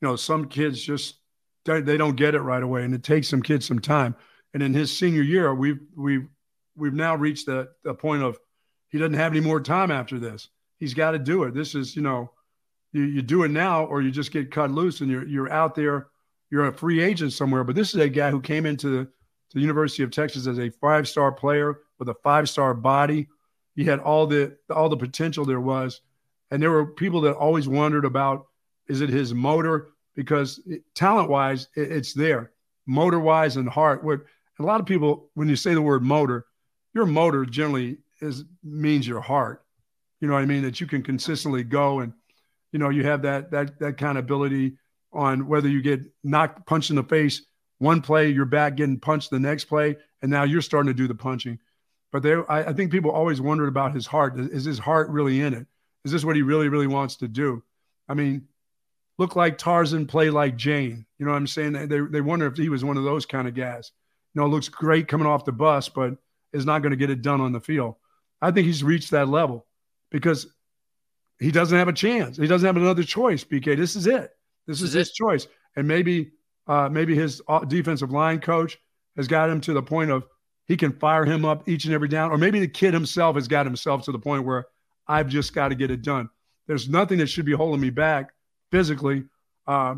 [0.00, 1.16] know some kids just
[1.64, 4.16] they don't get it right away, and it takes some kids some time.
[4.54, 6.26] And in his senior year, we've we've
[6.76, 8.38] we've now reached the, the point of
[8.88, 10.48] he doesn't have any more time after this.
[10.78, 11.54] He's got to do it.
[11.54, 12.32] This is you know
[12.92, 15.74] you, you do it now or you just get cut loose and you're you're out
[15.74, 16.08] there.
[16.50, 17.64] You're a free agent somewhere.
[17.64, 19.08] But this is a guy who came into the,
[19.54, 23.28] the University of Texas as a five star player with a five star body.
[23.74, 26.00] He had all the all the potential there was,
[26.50, 28.46] and there were people that always wondered about
[28.88, 30.60] is it his motor because
[30.94, 32.52] talent wise it, it's there,
[32.86, 34.04] motor wise and heart.
[34.04, 34.20] What
[34.58, 36.46] a lot of people when you say the word motor,
[36.94, 39.64] your motor generally is means your heart.
[40.20, 40.62] You know what I mean?
[40.62, 42.12] That you can consistently go and
[42.72, 44.76] you know you have that that that kind of ability
[45.12, 47.42] on whether you get knocked punched in the face
[47.82, 51.08] one play, you're back getting punched the next play, and now you're starting to do
[51.08, 51.58] the punching.
[52.12, 54.38] But there, I, I think people always wondered about his heart.
[54.38, 55.66] Is his heart really in it?
[56.04, 57.62] Is this what he really, really wants to do?
[58.08, 58.46] I mean,
[59.18, 61.04] look like Tarzan, play like Jane.
[61.18, 61.72] You know what I'm saying?
[61.72, 63.90] They, they wonder if he was one of those kind of guys.
[64.34, 66.14] You know, looks great coming off the bus, but
[66.52, 67.96] is not going to get it done on the field.
[68.40, 69.66] I think he's reached that level
[70.10, 70.46] because
[71.40, 72.36] he doesn't have a chance.
[72.36, 73.42] He doesn't have another choice.
[73.42, 74.30] BK, this is it.
[74.66, 75.48] This, this is, is his choice.
[75.74, 76.32] And maybe,
[76.66, 78.78] uh, maybe his uh, defensive line coach
[79.16, 80.24] has got him to the point of
[80.66, 83.48] he can fire him up each and every down, or maybe the kid himself has
[83.48, 84.66] got himself to the point where
[85.08, 86.28] I've just got to get it done.
[86.66, 88.32] There's nothing that should be holding me back
[88.70, 89.24] physically,
[89.66, 89.96] uh,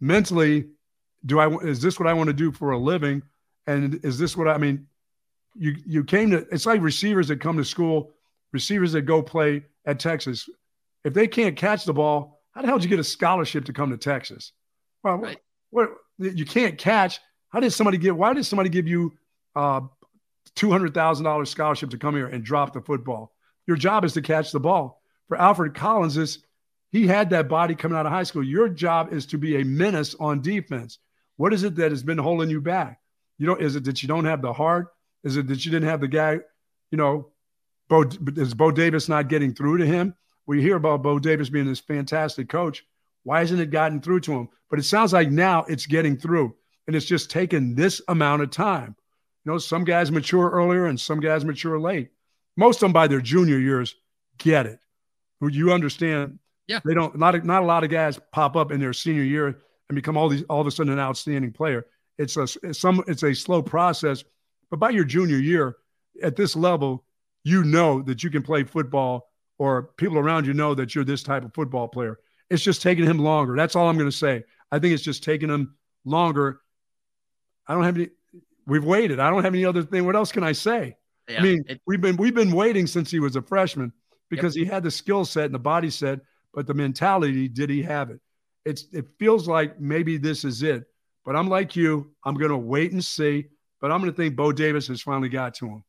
[0.00, 0.68] mentally.
[1.26, 3.22] Do I is this what I want to do for a living?
[3.66, 4.86] And is this what I, mean?
[5.54, 8.12] You you came to it's like receivers that come to school,
[8.52, 10.48] receivers that go play at Texas.
[11.04, 13.72] If they can't catch the ball, how the hell did you get a scholarship to
[13.72, 14.52] come to Texas?
[15.02, 15.38] Well, right.
[15.70, 17.20] What, you can't catch.
[17.48, 18.16] How did somebody get?
[18.16, 19.12] Why did somebody give you
[19.56, 19.80] uh,
[20.54, 23.32] two hundred thousand dollars scholarship to come here and drop the football?
[23.66, 25.02] Your job is to catch the ball.
[25.28, 26.38] For Alfred Collins, is
[26.90, 28.42] he had that body coming out of high school.
[28.42, 30.98] Your job is to be a menace on defense.
[31.36, 33.00] What is it that has been holding you back?
[33.38, 34.88] You know, is it that you don't have the heart?
[35.24, 36.40] Is it that you didn't have the guy?
[36.90, 37.28] You know,
[37.88, 38.04] Bo,
[38.36, 40.14] is Bo Davis not getting through to him?
[40.46, 42.84] We hear about Bo Davis being this fantastic coach.
[43.24, 44.48] Why hasn't it gotten through to him?
[44.68, 46.54] But it sounds like now it's getting through,
[46.86, 48.96] and it's just taken this amount of time.
[49.44, 52.10] You know, some guys mature earlier and some guys mature late.
[52.56, 53.94] Most of them by their junior years
[54.38, 54.78] get it.
[55.40, 56.38] You understand?
[56.66, 56.80] Yeah.
[56.84, 57.16] They don't.
[57.18, 59.46] Not not a lot of guys pop up in their senior year
[59.88, 61.86] and become all these all of a sudden an outstanding player.
[62.18, 64.22] It's a it's some it's a slow process,
[64.70, 65.76] but by your junior year,
[66.22, 67.04] at this level,
[67.44, 71.22] you know that you can play football, or people around you know that you're this
[71.22, 72.18] type of football player.
[72.50, 73.56] It's just taking him longer.
[73.56, 74.44] That's all I'm going to say.
[74.72, 76.60] I think it's just taking him longer.
[77.66, 78.08] I don't have any.
[78.66, 79.20] We've waited.
[79.20, 80.04] I don't have any other thing.
[80.04, 80.96] What else can I say?
[81.28, 83.92] Yeah, I mean, it, we've been we've been waiting since he was a freshman
[84.28, 84.66] because yep.
[84.66, 86.20] he had the skill set and the body set,
[86.52, 88.20] but the mentality did he have it?
[88.64, 90.84] It's it feels like maybe this is it.
[91.24, 92.10] But I'm like you.
[92.24, 93.46] I'm going to wait and see.
[93.80, 95.84] But I'm going to think Bo Davis has finally got to him.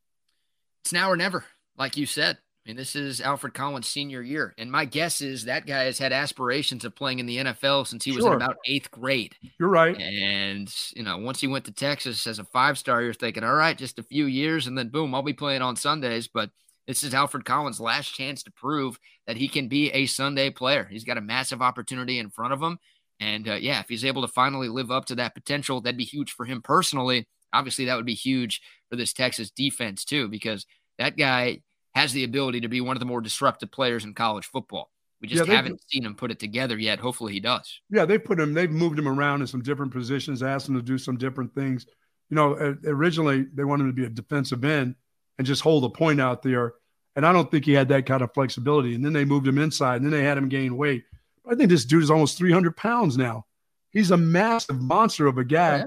[0.84, 1.46] It's now or never,
[1.78, 2.38] like you said.
[2.66, 4.54] I mean, this is Alfred Collins' senior year.
[4.60, 8.04] And my guess is that guy has had aspirations of playing in the NFL since
[8.06, 9.36] he was in about eighth grade.
[9.60, 10.00] You're right.
[10.00, 13.56] And, you know, once he went to Texas as a five star, you're thinking, all
[13.56, 16.28] right, just a few years and then boom, I'll be playing on Sundays.
[16.28, 16.52] But
[16.88, 20.88] this is Alfred Collins' last chance to prove that he can be a Sunday player.
[20.90, 22.78] He's got a massive opportunity in front of him.
[23.20, 26.04] And uh, yeah, if he's able to finally live up to that potential, that'd be
[26.04, 27.28] huge for him personally.
[27.54, 30.66] Obviously, that would be huge for this Texas defense, too, because
[31.00, 31.62] that guy
[31.94, 34.92] has the ability to be one of the more disruptive players in college football.
[35.22, 37.00] We just yeah, haven't seen him put it together yet.
[37.00, 37.80] Hopefully, he does.
[37.92, 38.54] Yeah, they put him.
[38.54, 41.86] They've moved him around in some different positions, asked him to do some different things.
[42.30, 44.96] You know, originally they wanted him to be a defensive end
[45.38, 46.74] and just hold a point out there.
[47.16, 48.96] And I don't think he had that kind of flexibility.
[48.96, 51.04] And then they moved him inside, and then they had him gain weight.
[51.50, 53.46] I think this dude is almost 300 pounds now.
[53.92, 55.86] He's a massive monster of a guy yeah.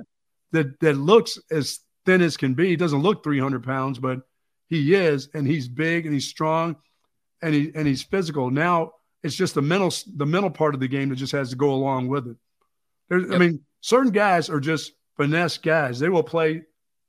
[0.53, 2.69] that that looks as thin as can be.
[2.69, 4.21] He doesn't look 300 pounds, but
[4.69, 6.77] he is, and he's big and he's strong,
[7.43, 8.51] and he and he's physical.
[8.51, 8.93] Now
[9.23, 11.73] it's just the mental the mental part of the game that just has to go
[11.73, 12.37] along with it.
[13.09, 13.33] There's, yep.
[13.33, 15.99] I mean, certain guys are just finesse guys.
[15.99, 16.63] They will play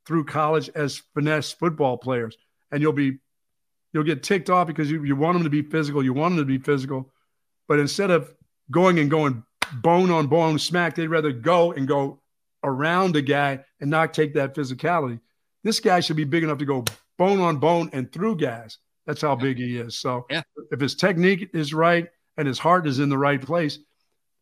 [0.06, 2.36] through college as finesse football players,
[2.70, 3.18] and you'll be
[3.92, 6.02] you'll get ticked off because you, you want them to be physical.
[6.02, 7.12] You want them to be physical,
[7.68, 8.34] but instead of
[8.70, 9.42] going and going
[9.82, 12.20] bone on bone smack, they'd rather go and go
[12.62, 15.20] around a guy and not take that physicality.
[15.64, 16.84] This guy should be big enough to go
[17.18, 18.78] bone on bone and through gas.
[19.06, 19.98] That's how big he is.
[19.98, 20.42] So yeah.
[20.70, 23.78] if his technique is right and his heart is in the right place,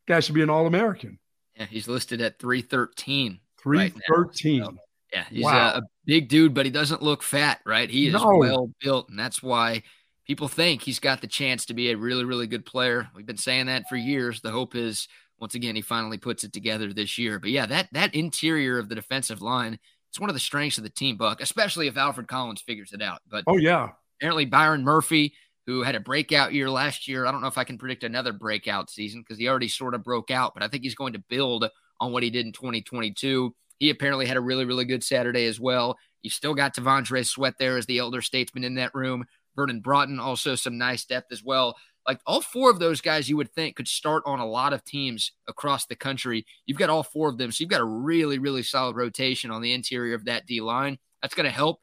[0.09, 1.18] guy should be an All American.
[1.56, 3.40] Yeah, he's listed at 313.
[3.59, 4.60] 313.
[4.60, 4.76] Right so,
[5.12, 5.74] yeah, he's wow.
[5.74, 7.88] a, a, big dude, but he doesn't look fat, right?
[7.88, 8.36] He is no.
[8.36, 9.82] well built, and that's why
[10.26, 13.09] people think he's got the chance to be a really, really good player.
[13.14, 14.40] We've been saying that for years.
[14.40, 17.38] The hope is once again he finally puts it together this year.
[17.38, 19.78] But yeah, that that interior of the defensive line,
[20.15, 23.03] it's one of the strengths of the team, Buck, especially if Alfred Collins figures it
[23.03, 23.19] out.
[23.28, 23.89] But oh yeah,
[24.20, 25.35] apparently Byron Murphy,
[25.66, 27.27] who had a breakout year last year.
[27.27, 30.05] I don't know if I can predict another breakout season because he already sort of
[30.05, 31.69] broke out, but I think he's going to build
[31.99, 33.53] on what he did in 2022.
[33.81, 35.97] He apparently had a really, really good Saturday as well.
[36.23, 39.24] You still got T'Vondre Sweat there as the elder statesman in that room.
[39.57, 41.74] Vernon Broughton also some nice depth as well.
[42.06, 44.85] Like all four of those guys, you would think could start on a lot of
[44.85, 46.44] teams across the country.
[46.66, 49.62] You've got all four of them, so you've got a really, really solid rotation on
[49.62, 50.98] the interior of that D line.
[51.22, 51.81] That's going to help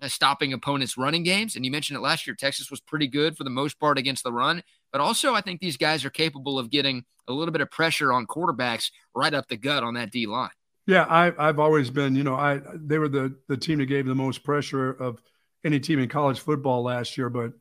[0.00, 1.56] uh, stopping opponents' running games.
[1.56, 2.34] And you mentioned it last year.
[2.34, 4.62] Texas was pretty good for the most part against the run,
[4.92, 8.12] but also I think these guys are capable of getting a little bit of pressure
[8.12, 10.50] on quarterbacks right up the gut on that D line.
[10.86, 14.06] Yeah, I, I've always been, you know, I they were the the team that gave
[14.06, 15.22] the most pressure of
[15.64, 17.28] any team in college football last year.
[17.28, 17.52] But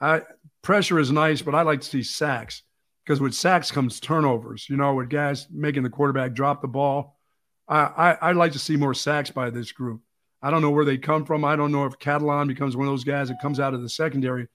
[0.00, 0.22] I
[0.62, 2.62] pressure is nice, but I like to see sacks
[3.04, 4.68] because with sacks comes turnovers.
[4.68, 7.18] You know, with guys making the quarterback drop the ball.
[7.66, 10.02] I, I I'd like to see more sacks by this group.
[10.42, 11.44] I don't know where they come from.
[11.44, 13.88] I don't know if Catalon becomes one of those guys that comes out of the
[13.88, 14.46] secondary,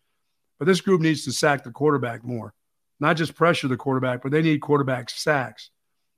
[0.60, 2.54] but this group needs to sack the quarterback more,
[3.00, 5.72] not just pressure the quarterback, but they need quarterback sacks.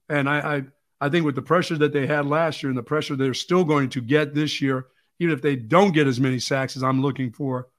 [0.10, 0.64] And I, I
[1.00, 3.64] I think with the pressure that they had last year and the pressure they're still
[3.64, 4.88] going to get this year,
[5.20, 7.70] even if they don't get as many sacks as I'm looking for,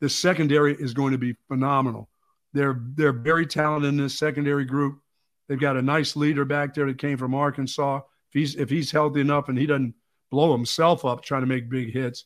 [0.00, 2.08] the secondary is going to be phenomenal.
[2.52, 5.00] They're they're very talented in this secondary group.
[5.48, 7.96] They've got a nice leader back there that came from Arkansas.
[7.98, 9.94] If he's if he's healthy enough and he doesn't
[10.30, 12.24] blow himself up trying to make big hits,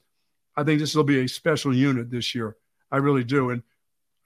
[0.57, 2.57] I think this will be a special unit this year.
[2.91, 3.51] I really do.
[3.51, 3.63] And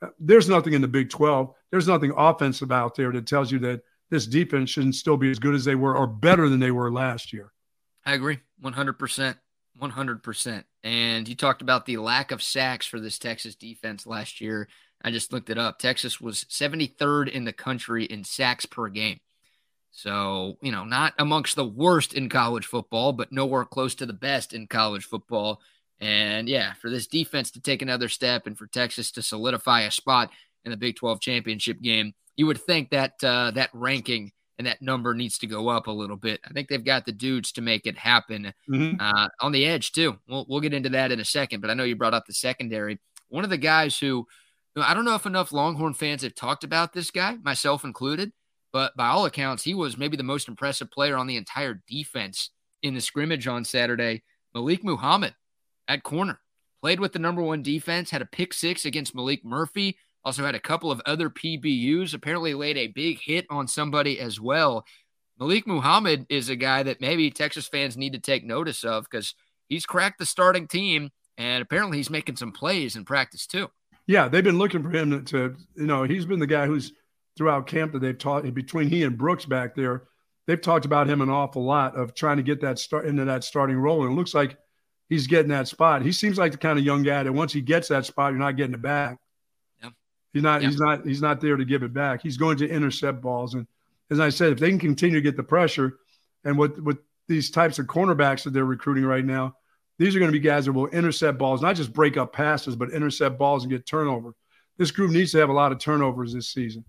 [0.02, 1.52] uh, there's nothing in the Big 12.
[1.70, 5.38] There's nothing offensive out there that tells you that this defense shouldn't still be as
[5.38, 7.52] good as they were or better than they were last year.
[8.04, 9.36] I agree 100%.
[9.80, 10.64] 100%.
[10.84, 14.68] And you talked about the lack of sacks for this Texas defense last year.
[15.02, 15.78] I just looked it up.
[15.78, 19.20] Texas was 73rd in the country in sacks per game.
[19.90, 24.12] So, you know, not amongst the worst in college football, but nowhere close to the
[24.12, 25.60] best in college football.
[26.00, 29.90] And yeah, for this defense to take another step and for Texas to solidify a
[29.90, 30.30] spot
[30.64, 34.80] in the Big 12 championship game, you would think that uh, that ranking and that
[34.80, 36.40] number needs to go up a little bit.
[36.44, 39.00] I think they've got the dudes to make it happen mm-hmm.
[39.00, 40.18] uh, on the edge too.
[40.28, 42.32] We'll we'll get into that in a second, but I know you brought up the
[42.32, 42.98] secondary.
[43.28, 44.26] One of the guys who
[44.76, 48.32] I don't know if enough Longhorn fans have talked about this guy, myself included,
[48.72, 52.50] but by all accounts, he was maybe the most impressive player on the entire defense
[52.82, 54.22] in the scrimmage on Saturday.
[54.54, 55.34] Malik Muhammad
[55.88, 56.40] at corner
[56.80, 59.96] played with the number one defense, had a pick six against Maalik Murphy,
[60.26, 64.40] also had a couple of other PBUs, apparently laid a big hit on somebody as
[64.40, 64.84] well.
[65.38, 69.34] Malik Muhammad is a guy that maybe Texas fans need to take notice of because
[69.68, 73.70] he's cracked the starting team and apparently he's making some plays in practice too.
[74.08, 76.92] Yeah, they've been looking for him to, you know, he's been the guy who's
[77.38, 80.04] throughout camp that they've taught between he and Brooks back there.
[80.48, 83.44] They've talked about him an awful lot of trying to get that start into that
[83.44, 84.02] starting role.
[84.02, 84.56] And it looks like
[85.08, 86.02] he's getting that spot.
[86.02, 88.40] He seems like the kind of young guy that once he gets that spot, you're
[88.40, 89.18] not getting it back.
[90.32, 90.62] He's not.
[90.62, 91.06] He's not.
[91.06, 92.22] He's not there to give it back.
[92.22, 93.54] He's going to intercept balls.
[93.54, 93.66] And
[94.10, 95.98] as I said, if they can continue to get the pressure,
[96.44, 96.98] and with with
[97.28, 99.54] these types of cornerbacks that they're recruiting right now,
[99.98, 102.76] these are going to be guys that will intercept balls, not just break up passes,
[102.76, 104.34] but intercept balls and get turnover.
[104.78, 106.84] This group needs to have a lot of turnovers this season.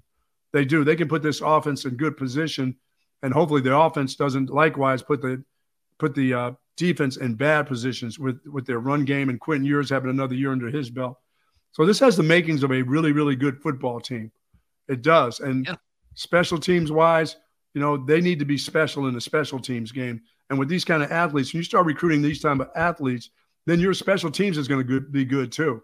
[0.53, 0.83] They do.
[0.83, 2.75] They can put this offense in good position,
[3.23, 5.43] and hopefully the offense doesn't likewise put the
[5.99, 9.29] put the uh, defense in bad positions with with their run game.
[9.29, 11.17] And Quentin Ewers having another year under his belt.
[11.77, 14.31] So this has the makings of a really, really good football team.
[14.87, 15.41] It does.
[15.41, 15.75] And yeah.
[16.15, 17.35] special teams wise,
[17.75, 20.21] you know, they need to be special in the special teams game.
[20.49, 23.29] And with these kind of athletes, when you start recruiting these type of athletes,
[23.67, 25.83] then your special teams is going to be good too.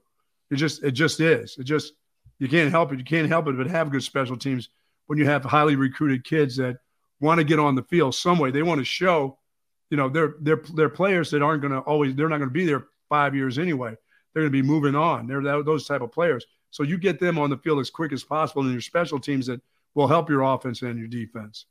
[0.50, 1.58] It just, it just is.
[1.60, 1.94] It just,
[2.40, 2.98] you can't help it.
[2.98, 4.70] You can't help it but have good special teams
[5.06, 6.78] when you have highly recruited kids that
[7.20, 8.50] want to get on the field some way.
[8.50, 9.38] They want to show,
[9.92, 12.16] you know, they're they're they're players that aren't going to always.
[12.16, 13.96] They're not going to be there five years anyway
[14.34, 15.28] they're going to be moving on.
[15.28, 16.46] They're that, those type of players.
[16.72, 19.46] So you get them on the field as quick as possible in your special teams
[19.48, 19.62] that
[19.94, 21.66] will help your offense and your defense.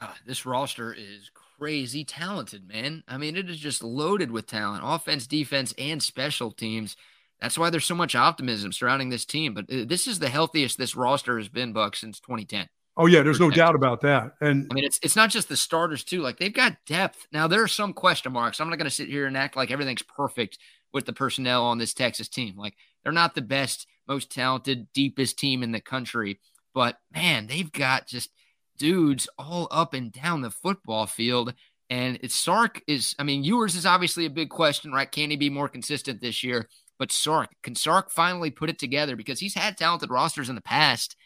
[0.00, 3.02] God, this roster is crazy talented, man.
[3.08, 6.96] I mean, it is just loaded with talent, offense, defense, and special teams.
[7.40, 9.54] That's why there's so much optimism surrounding this team.
[9.54, 12.68] But uh, this is the healthiest this roster has been, Buck, since 2010.
[12.98, 14.32] Oh yeah, there's no doubt about that.
[14.40, 16.22] And I mean, it's it's not just the starters too.
[16.22, 17.26] Like they've got depth.
[17.30, 18.58] Now there are some question marks.
[18.58, 20.58] I'm not going to sit here and act like everything's perfect
[20.92, 22.56] with the personnel on this Texas team.
[22.56, 26.40] Like they're not the best, most talented, deepest team in the country,
[26.74, 28.30] but man, they've got just
[28.78, 31.54] dudes all up and down the football field.
[31.88, 35.10] And it's Sark is, I mean, Ewers is obviously a big question, right?
[35.10, 36.68] Can he be more consistent this year?
[36.98, 40.60] but Sark can Sark finally put it together because he's had talented rosters in the
[40.60, 41.16] past,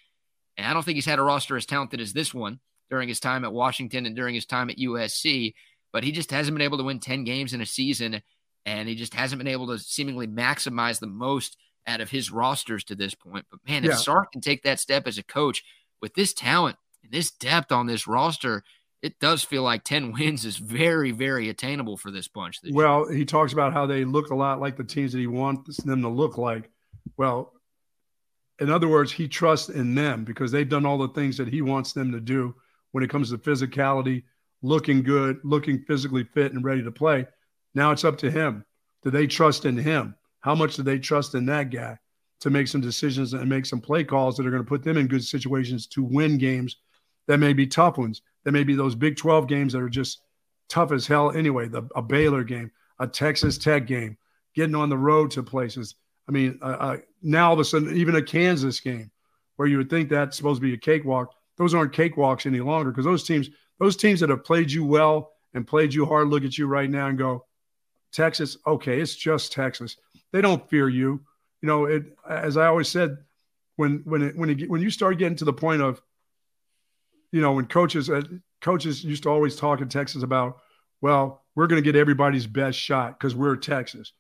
[0.57, 2.61] and I don't think he's had a roster as talented as this one
[2.91, 5.55] during his time at Washington and during his time at USC.
[5.93, 8.21] But he just hasn't been able to win ten games in a season,
[8.67, 11.57] and he just hasn't been able to seemingly maximize the most
[11.87, 13.47] out of his rosters to this point.
[13.51, 13.97] But man, if yeah.
[13.97, 15.63] Sark can take that step as a coach
[16.01, 18.63] with this talent and this depth on this roster,
[19.03, 22.61] it does feel like 10 wins is very, very attainable for this bunch.
[22.61, 23.19] This well, year.
[23.19, 26.03] he talks about how they look a lot like the teams that he wants them
[26.03, 26.71] to look like.
[27.17, 27.53] Well,
[28.61, 31.63] in other words, he trusts in them because they've done all the things that he
[31.63, 32.55] wants them to do
[32.93, 34.25] when it comes to physicality,
[34.63, 37.27] looking good, looking physically fit and ready to play.
[37.75, 38.65] Now it's up to him.
[39.03, 40.15] Do they trust in him?
[40.41, 41.99] How much do they trust in that guy
[42.41, 44.97] to make some decisions and make some play calls that are going to put them
[44.97, 46.77] in good situations to win games
[47.27, 48.23] that may be tough ones?
[48.45, 50.23] That may be those Big 12 games that are just
[50.69, 51.69] tough as hell anyway.
[51.69, 54.17] The a Baylor game, a Texas Tech game,
[54.55, 55.97] getting on the road to places.
[56.29, 59.11] I mean, uh, uh, now all of a sudden, even a Kansas game,
[59.57, 62.91] where you would think that's supposed to be a cakewalk, those aren't cakewalks any longer
[62.91, 66.45] because those teams, those teams that have played you well and played you hard, look
[66.45, 67.45] at you right now and go,
[68.13, 69.97] Texas, okay, it's just Texas.
[70.33, 71.21] They don't fear you.
[71.63, 73.19] You know, it as I always said,
[73.77, 76.01] when when it, when it, when you start getting to the point of
[77.33, 78.23] you know, when coaches uh,
[78.61, 80.59] coaches used to always talk in Texas about,
[81.01, 84.13] well, we're going to get everybody's best shot because we're Texas.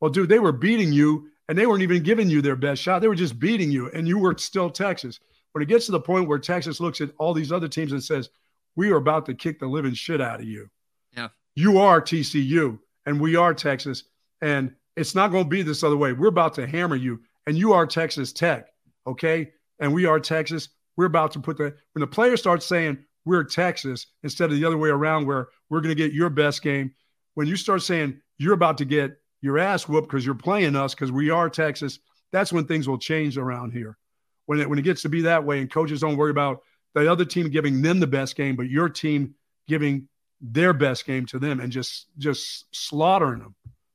[0.00, 3.00] Well, dude, they were beating you, and they weren't even giving you their best shot.
[3.00, 5.20] They were just beating you, and you were still Texas.
[5.52, 8.02] When it gets to the point where Texas looks at all these other teams and
[8.02, 8.28] says,
[8.74, 10.68] "We are about to kick the living shit out of you,"
[11.16, 14.04] yeah, you are TCU, and we are Texas,
[14.42, 16.12] and it's not going to be this other way.
[16.12, 18.68] We're about to hammer you, and you are Texas Tech,
[19.06, 19.52] okay?
[19.78, 23.44] And we are Texas, we're about to put the when the player starts saying we're
[23.44, 26.92] Texas instead of the other way around where we're going to get your best game.
[27.34, 30.94] When you start saying you're about to get your ass whooped because you're playing us
[30.94, 31.98] because we are Texas,
[32.32, 33.98] that's when things will change around here.
[34.46, 36.62] When it when it gets to be that way and coaches don't worry about
[36.94, 39.34] the other team giving them the best game, but your team
[39.68, 40.08] giving
[40.40, 43.54] their best game to them and just just slaughtering them.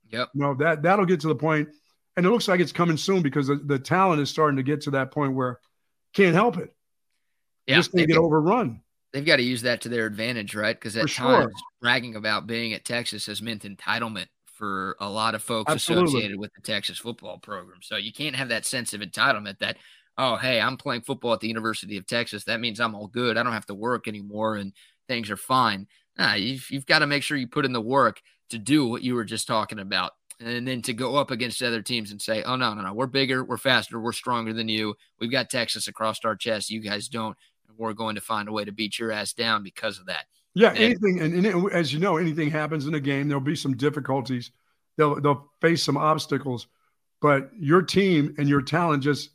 [0.09, 0.29] Yep.
[0.33, 1.69] You know, that that'll get to the point,
[2.17, 4.81] and it looks like it's coming soon because the, the talent is starting to get
[4.81, 5.59] to that point where
[6.13, 6.73] can't help it.
[7.67, 8.81] Yeah, just to get overrun.
[9.13, 10.75] They've got to use that to their advantage, right?
[10.75, 11.51] Because at For times, sure.
[11.81, 14.27] bragging about being at Texas has meant entitlement
[14.61, 16.05] for a lot of folks Absolutely.
[16.05, 17.79] associated with the Texas football program.
[17.81, 19.77] So you can't have that sense of entitlement that,
[20.17, 22.45] oh, hey, I'm playing football at the University of Texas.
[22.45, 23.37] That means I'm all good.
[23.37, 24.71] I don't have to work anymore and
[25.07, 25.87] things are fine.
[26.21, 29.01] Nah, you've, you've got to make sure you put in the work to do what
[29.01, 30.11] you were just talking about.
[30.39, 33.05] And then to go up against other teams and say, oh, no, no, no, we're
[33.05, 34.95] bigger, we're faster, we're stronger than you.
[35.19, 36.69] We've got Texas across our chest.
[36.69, 37.37] You guys don't
[37.77, 40.25] we're going to find a way to beat your ass down because of that.
[40.53, 43.55] Yeah, and, anything, and, and, as you know, anything happens in a game, there'll be
[43.55, 44.51] some difficulties.
[44.97, 46.67] They'll they'll face some obstacles,
[47.21, 49.29] but your team and your talent just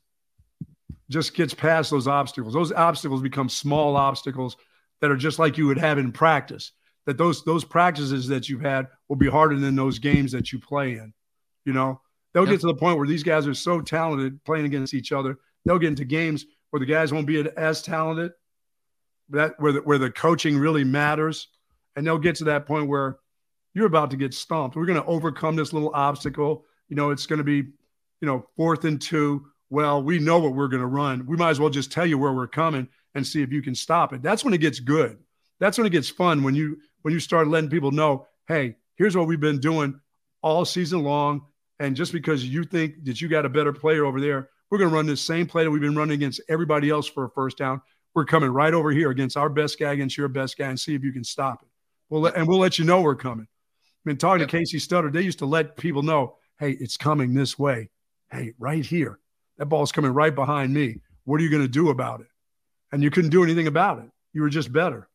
[1.08, 2.52] just gets past those obstacles.
[2.52, 4.56] Those obstacles become small obstacles
[5.00, 6.72] that are just like you would have in practice.
[7.06, 10.58] That those those practices that you've had will be harder than those games that you
[10.58, 11.12] play in.
[11.64, 12.00] You know,
[12.32, 12.52] they'll yep.
[12.52, 15.38] get to the point where these guys are so talented playing against each other.
[15.64, 18.32] They'll get into games where the guys won't be as talented,
[19.30, 21.48] that where the, where the coaching really matters,
[21.94, 23.18] and they'll get to that point where
[23.74, 24.76] you're about to get stomped.
[24.76, 26.64] We're going to overcome this little obstacle.
[26.88, 29.46] You know, it's going to be, you know, fourth and two.
[29.70, 31.26] Well, we know what we're going to run.
[31.26, 33.74] We might as well just tell you where we're coming and see if you can
[33.74, 34.22] stop it.
[34.22, 35.18] That's when it gets good.
[35.58, 39.16] That's when it gets fun when you when you start letting people know, hey, here's
[39.16, 40.00] what we've been doing
[40.42, 41.42] all season long.
[41.80, 44.90] And just because you think that you got a better player over there we're going
[44.90, 47.58] to run this same play that we've been running against everybody else for a first
[47.58, 47.80] down.
[48.14, 50.94] We're coming right over here against our best guy against your best guy and see
[50.94, 51.68] if you can stop it.
[52.08, 53.46] We'll let, and we'll let you know we're coming.
[53.46, 54.48] I mean, talking yep.
[54.48, 57.90] to Kasey Studdard, they used to let people know, hey, it's coming this way.
[58.30, 59.18] Hey, right here.
[59.58, 61.00] That ball's coming right behind me.
[61.24, 62.26] What are you going to do about it?
[62.92, 64.10] And you couldn't do anything about it.
[64.32, 65.08] You were just better.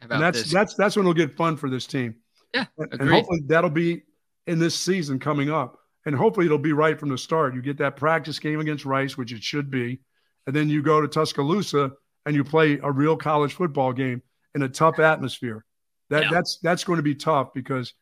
[0.00, 0.52] and that's this?
[0.52, 2.16] that's that's when it'll get fun for this team.
[2.54, 3.00] Yeah, agreed.
[3.00, 4.02] and hopefully that'll be
[4.46, 7.54] in this season coming up and hopefully it'll be right from the start.
[7.54, 9.98] You get that practice game against Rice, which it should be,
[10.46, 11.92] and then you go to Tuscaloosa
[12.24, 14.22] and you play a real college football game
[14.54, 15.64] in a tough atmosphere.
[16.08, 16.30] That yeah.
[16.30, 17.92] that's that's going to be tough because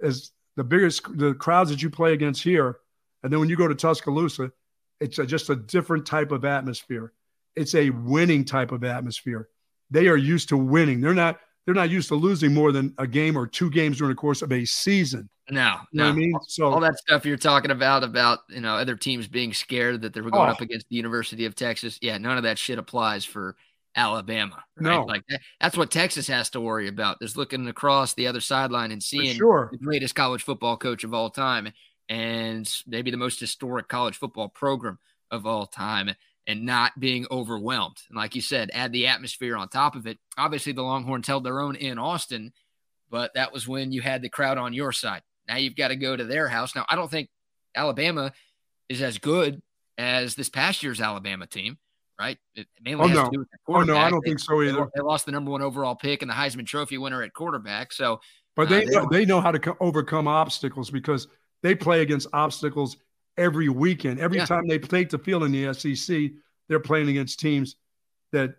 [0.00, 2.78] as the biggest the crowds that you play against here,
[3.22, 4.52] and then when you go to Tuscaloosa,
[5.00, 7.12] it's a, just a different type of atmosphere.
[7.58, 9.48] It's a winning type of atmosphere.
[9.90, 11.00] They are used to winning.
[11.00, 14.10] They're not they're not used to losing more than a game or two games during
[14.10, 15.28] the course of a season.
[15.50, 16.10] No, you know no.
[16.10, 19.52] I mean, so all that stuff you're talking about about you know other teams being
[19.52, 20.52] scared that they were going oh.
[20.52, 21.98] up against the University of Texas.
[22.00, 23.56] Yeah, none of that shit applies for
[23.96, 24.62] Alabama.
[24.76, 24.90] Right?
[24.92, 27.18] No, like that, that's what Texas has to worry about.
[27.20, 29.68] Is looking across the other sideline and seeing sure.
[29.72, 31.72] the greatest college football coach of all time.
[32.08, 34.98] and maybe the most historic college football program
[35.30, 36.14] of all time
[36.48, 37.98] and not being overwhelmed.
[38.08, 40.18] And like you said, add the atmosphere on top of it.
[40.38, 42.52] Obviously, the Longhorns held their own in Austin,
[43.10, 45.20] but that was when you had the crowd on your side.
[45.46, 46.74] Now you've got to go to their house.
[46.74, 47.28] Now, I don't think
[47.76, 48.32] Alabama
[48.88, 49.60] is as good
[49.98, 51.76] as this past year's Alabama team,
[52.18, 52.38] right?
[52.54, 53.44] It mainly oh, no.
[53.68, 54.88] Oh, no, I don't they, think so either.
[54.94, 57.92] They lost the number one overall pick and the Heisman Trophy winner at quarterback.
[57.92, 58.20] So,
[58.56, 61.28] but they, uh, they, they know how to co- overcome obstacles because
[61.62, 62.96] they play against obstacles
[63.38, 64.20] every weekend.
[64.20, 64.46] Every yeah.
[64.46, 66.30] time they take the field in the SEC,
[66.68, 67.76] they're playing against teams
[68.32, 68.56] that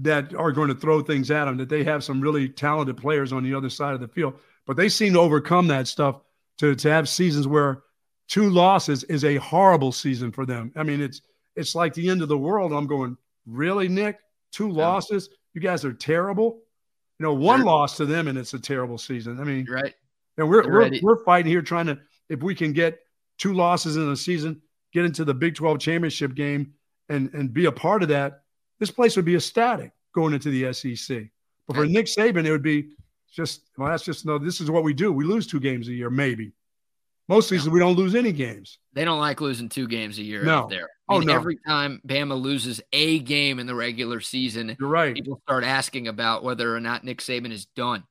[0.00, 1.56] that are going to throw things at them.
[1.56, 4.76] That they have some really talented players on the other side of the field, but
[4.76, 6.20] they seem to overcome that stuff
[6.58, 7.82] to to have seasons where
[8.28, 10.72] two losses is a horrible season for them.
[10.76, 11.22] I mean, it's
[11.56, 12.72] it's like the end of the world.
[12.72, 13.16] I'm going,
[13.46, 14.18] really, Nick?
[14.52, 15.28] Two losses?
[15.54, 16.60] You guys are terrible.
[17.18, 19.40] You know, one loss to them and it's a terrible season.
[19.40, 19.94] I mean, right.
[20.36, 21.98] And we're we're, we're fighting here trying to
[22.28, 23.00] if we can get
[23.38, 24.60] two losses in a season,
[24.92, 26.74] get into the Big 12 championship game
[27.08, 28.42] and, and be a part of that,
[28.78, 31.24] this place would be ecstatic going into the SEC.
[31.66, 32.90] But for Nick Saban, it would be
[33.32, 35.12] just, well, that's just no, this is what we do.
[35.12, 36.52] We lose two games a year, maybe.
[37.28, 37.74] Most seasons, no.
[37.74, 38.78] we don't lose any games.
[38.94, 40.60] They don't like losing two games a year no.
[40.60, 40.88] out there.
[41.08, 41.38] I oh, mean, oh, no.
[41.38, 45.14] Every time Bama loses a game in the regular season, You're right.
[45.14, 48.04] people start asking about whether or not Nick Saban is done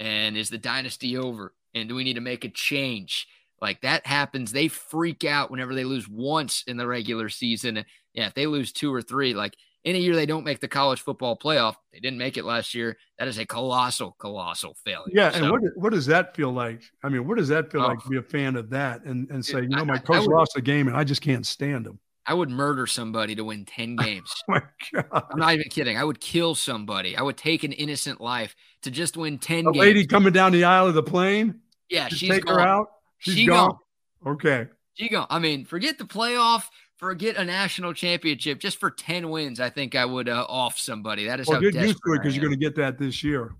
[0.00, 3.28] and is the dynasty over and do we need to make a change?
[3.60, 4.52] Like that happens.
[4.52, 7.84] They freak out whenever they lose once in the regular season.
[8.12, 10.68] Yeah, if they lose two or three, like in a year they don't make the
[10.68, 12.96] college football playoff, they didn't make it last year.
[13.18, 15.12] That is a colossal, colossal failure.
[15.12, 16.82] Yeah, so, and what what does that feel like?
[17.02, 19.30] I mean, what does that feel oh, like to be a fan of that and
[19.30, 21.86] and say, you know, my coach would, lost a game and I just can't stand
[21.86, 21.98] him.
[22.26, 24.32] I would murder somebody to win 10 games.
[24.48, 24.62] oh my
[24.92, 25.24] God.
[25.30, 25.96] I'm not even kidding.
[25.98, 27.16] I would kill somebody.
[27.16, 29.76] I would take an innocent life to just win 10 a games.
[29.76, 31.60] lady coming down the aisle of the plane?
[31.90, 32.58] Yeah, she's take gone.
[32.58, 32.88] her out.
[33.24, 33.70] She's she gone.
[33.70, 34.34] gone.
[34.34, 34.66] Okay.
[34.94, 35.26] She gone.
[35.30, 36.64] I mean, forget the playoff.
[36.96, 38.60] Forget a national championship.
[38.60, 41.26] Just for ten wins, I think I would uh, off somebody.
[41.26, 43.24] That is well, how get used to it because you're going to get that this
[43.24, 43.54] year.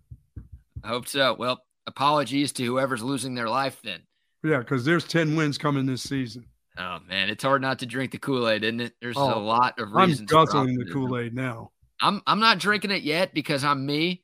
[0.83, 1.35] I hope so.
[1.39, 4.03] Well, apologies to whoever's losing their life then.
[4.45, 6.47] Yeah, because there's ten wins coming this season.
[6.79, 8.95] Oh man, it's hard not to drink the Kool Aid, isn't it?
[9.01, 10.21] There's oh, a lot of reasons.
[10.21, 11.71] I'm guzzling the Kool Aid now.
[12.01, 14.23] I'm I'm not drinking it yet because I'm me,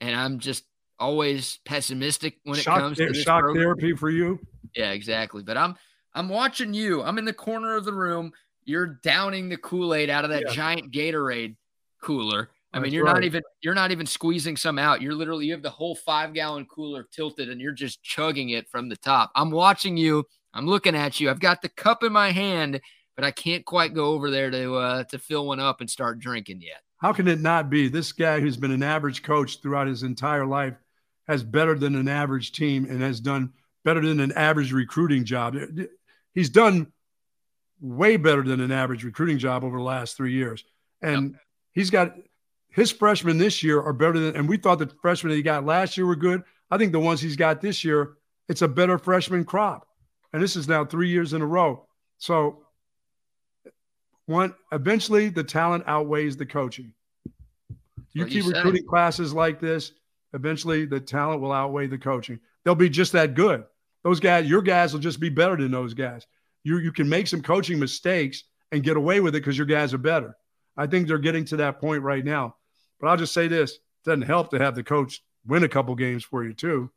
[0.00, 0.64] and I'm just
[0.98, 3.62] always pessimistic when shock it comes to shock program.
[3.62, 4.38] therapy for you.
[4.74, 5.42] Yeah, exactly.
[5.42, 5.76] But I'm
[6.14, 7.02] I'm watching you.
[7.02, 8.32] I'm in the corner of the room.
[8.64, 10.52] You're downing the Kool Aid out of that yeah.
[10.52, 11.56] giant Gatorade
[12.02, 12.50] cooler.
[12.72, 13.14] I That's mean, you're right.
[13.14, 15.02] not even you're not even squeezing some out.
[15.02, 18.68] You're literally you have the whole five gallon cooler tilted, and you're just chugging it
[18.68, 19.30] from the top.
[19.34, 20.24] I'm watching you.
[20.54, 21.30] I'm looking at you.
[21.30, 22.80] I've got the cup in my hand,
[23.16, 26.18] but I can't quite go over there to uh, to fill one up and start
[26.18, 26.80] drinking yet.
[26.98, 27.88] How can it not be?
[27.88, 30.74] This guy who's been an average coach throughout his entire life
[31.26, 33.52] has better than an average team and has done
[33.84, 35.56] better than an average recruiting job.
[36.34, 36.92] He's done
[37.80, 40.64] way better than an average recruiting job over the last three years.
[41.02, 41.40] And yep.
[41.72, 42.14] he's got
[42.70, 45.96] his freshmen this year are better than, and we thought the freshmen he got last
[45.96, 46.42] year were good.
[46.70, 48.14] I think the ones he's got this year,
[48.48, 49.86] it's a better freshman crop.
[50.32, 51.86] And this is now three years in a row.
[52.18, 52.64] So
[54.26, 56.94] one eventually the talent outweighs the coaching.
[58.14, 59.92] You keep recruiting classes like this,
[60.32, 62.38] eventually the talent will outweigh the coaching.
[62.64, 63.64] They'll be just that good.
[64.04, 66.26] Those guys, your guys will just be better than those guys.
[66.64, 69.94] You you can make some coaching mistakes and get away with it because your guys
[69.94, 70.36] are better.
[70.76, 72.56] I think they're getting to that point right now.
[73.00, 75.94] But I'll just say this: it doesn't help to have the coach win a couple
[75.94, 76.90] games for you too.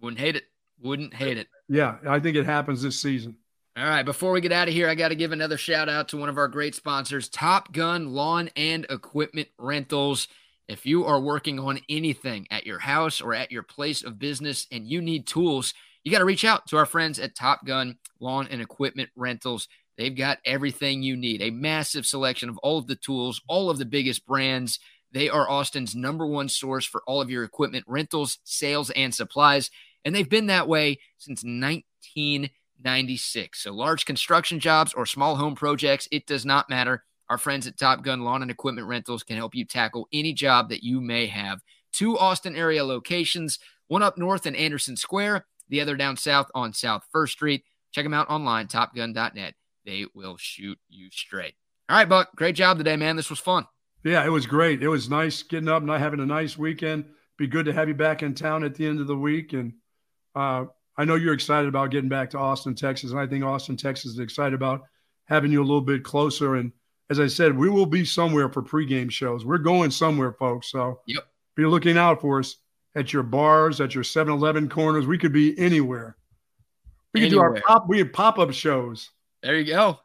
[0.00, 0.44] Wouldn't hate it.
[0.80, 1.48] Wouldn't hate it.
[1.68, 3.36] Yeah, I think it happens this season.
[3.76, 6.08] All right, before we get out of here, I got to give another shout out
[6.08, 10.28] to one of our great sponsors, Top Gunn Lawn and Equipment Rentals.
[10.72, 14.66] If you are working on anything at your house or at your place of business
[14.72, 17.98] and you need tools, you got to reach out to our friends at Top Gunn
[18.20, 19.68] Lawn and Equipment Rentals.
[19.98, 23.76] They've got everything you need, a massive selection of all of the tools, all of
[23.76, 24.78] the biggest brands.
[25.12, 29.70] They are Austin's number one source for all of your equipment rentals, sales, and supplies.
[30.06, 33.62] And they've been that way since 1996.
[33.62, 37.04] So large construction jobs or small home projects, it does not matter.
[37.28, 40.68] Our friends at Top Gunn Lawn and Equipment Rentals can help you tackle any job
[40.68, 41.60] that you may have.
[41.92, 43.58] Two Austin area locations,
[43.88, 47.64] one up north in Anderson Square, the other down south on South First Street.
[47.92, 49.54] Check them out online, topgunn.net.
[49.84, 51.54] They will shoot you straight.
[51.88, 53.16] All right, Buck, great job today, man.
[53.16, 53.66] This was fun.
[54.04, 54.82] Yeah, it was great.
[54.82, 57.04] It was nice getting up and having a nice weekend.
[57.38, 59.52] Be good to have you back in town at the end of the week.
[59.52, 59.74] And
[60.34, 60.66] uh,
[60.96, 64.12] I know you're excited about getting back to Austin, Texas, and I think Austin, Texas
[64.12, 64.82] is excited about
[65.26, 66.56] having you a little bit closer.
[66.56, 66.72] And
[67.12, 69.44] as I said, we will be somewhere for pregame shows.
[69.44, 70.70] We're going somewhere, folks.
[70.70, 71.26] So yep.
[71.54, 72.56] be looking out for us
[72.94, 75.06] at your bars, at your 7 Eleven corners.
[75.06, 76.16] We could be anywhere.
[77.12, 77.86] We could do our pop.
[77.86, 79.10] We had pop up shows.
[79.42, 79.98] There you go.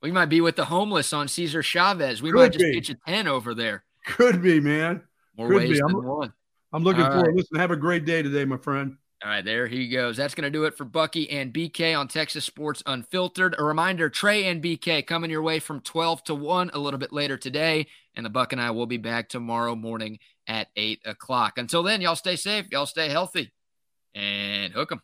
[0.00, 2.22] We might be with the homeless on Cesar Chavez.
[2.22, 2.72] We Could might just be.
[2.72, 3.84] pitch a ten over there.
[4.06, 5.02] Could be, man.
[5.36, 5.74] More Could ways be.
[5.76, 6.32] than I'm, one.
[6.72, 7.26] I'm looking All forward.
[7.26, 7.36] Right.
[7.36, 8.96] Listen, have a great day today, my friend.
[9.24, 10.18] All right, there he goes.
[10.18, 13.54] That's going to do it for Bucky and BK on Texas Sports Unfiltered.
[13.56, 17.10] A reminder Trey and BK coming your way from 12 to 1 a little bit
[17.10, 17.86] later today.
[18.14, 21.56] And the Buck and I will be back tomorrow morning at 8 o'clock.
[21.56, 23.50] Until then, y'all stay safe, y'all stay healthy,
[24.14, 25.00] and hook 'em.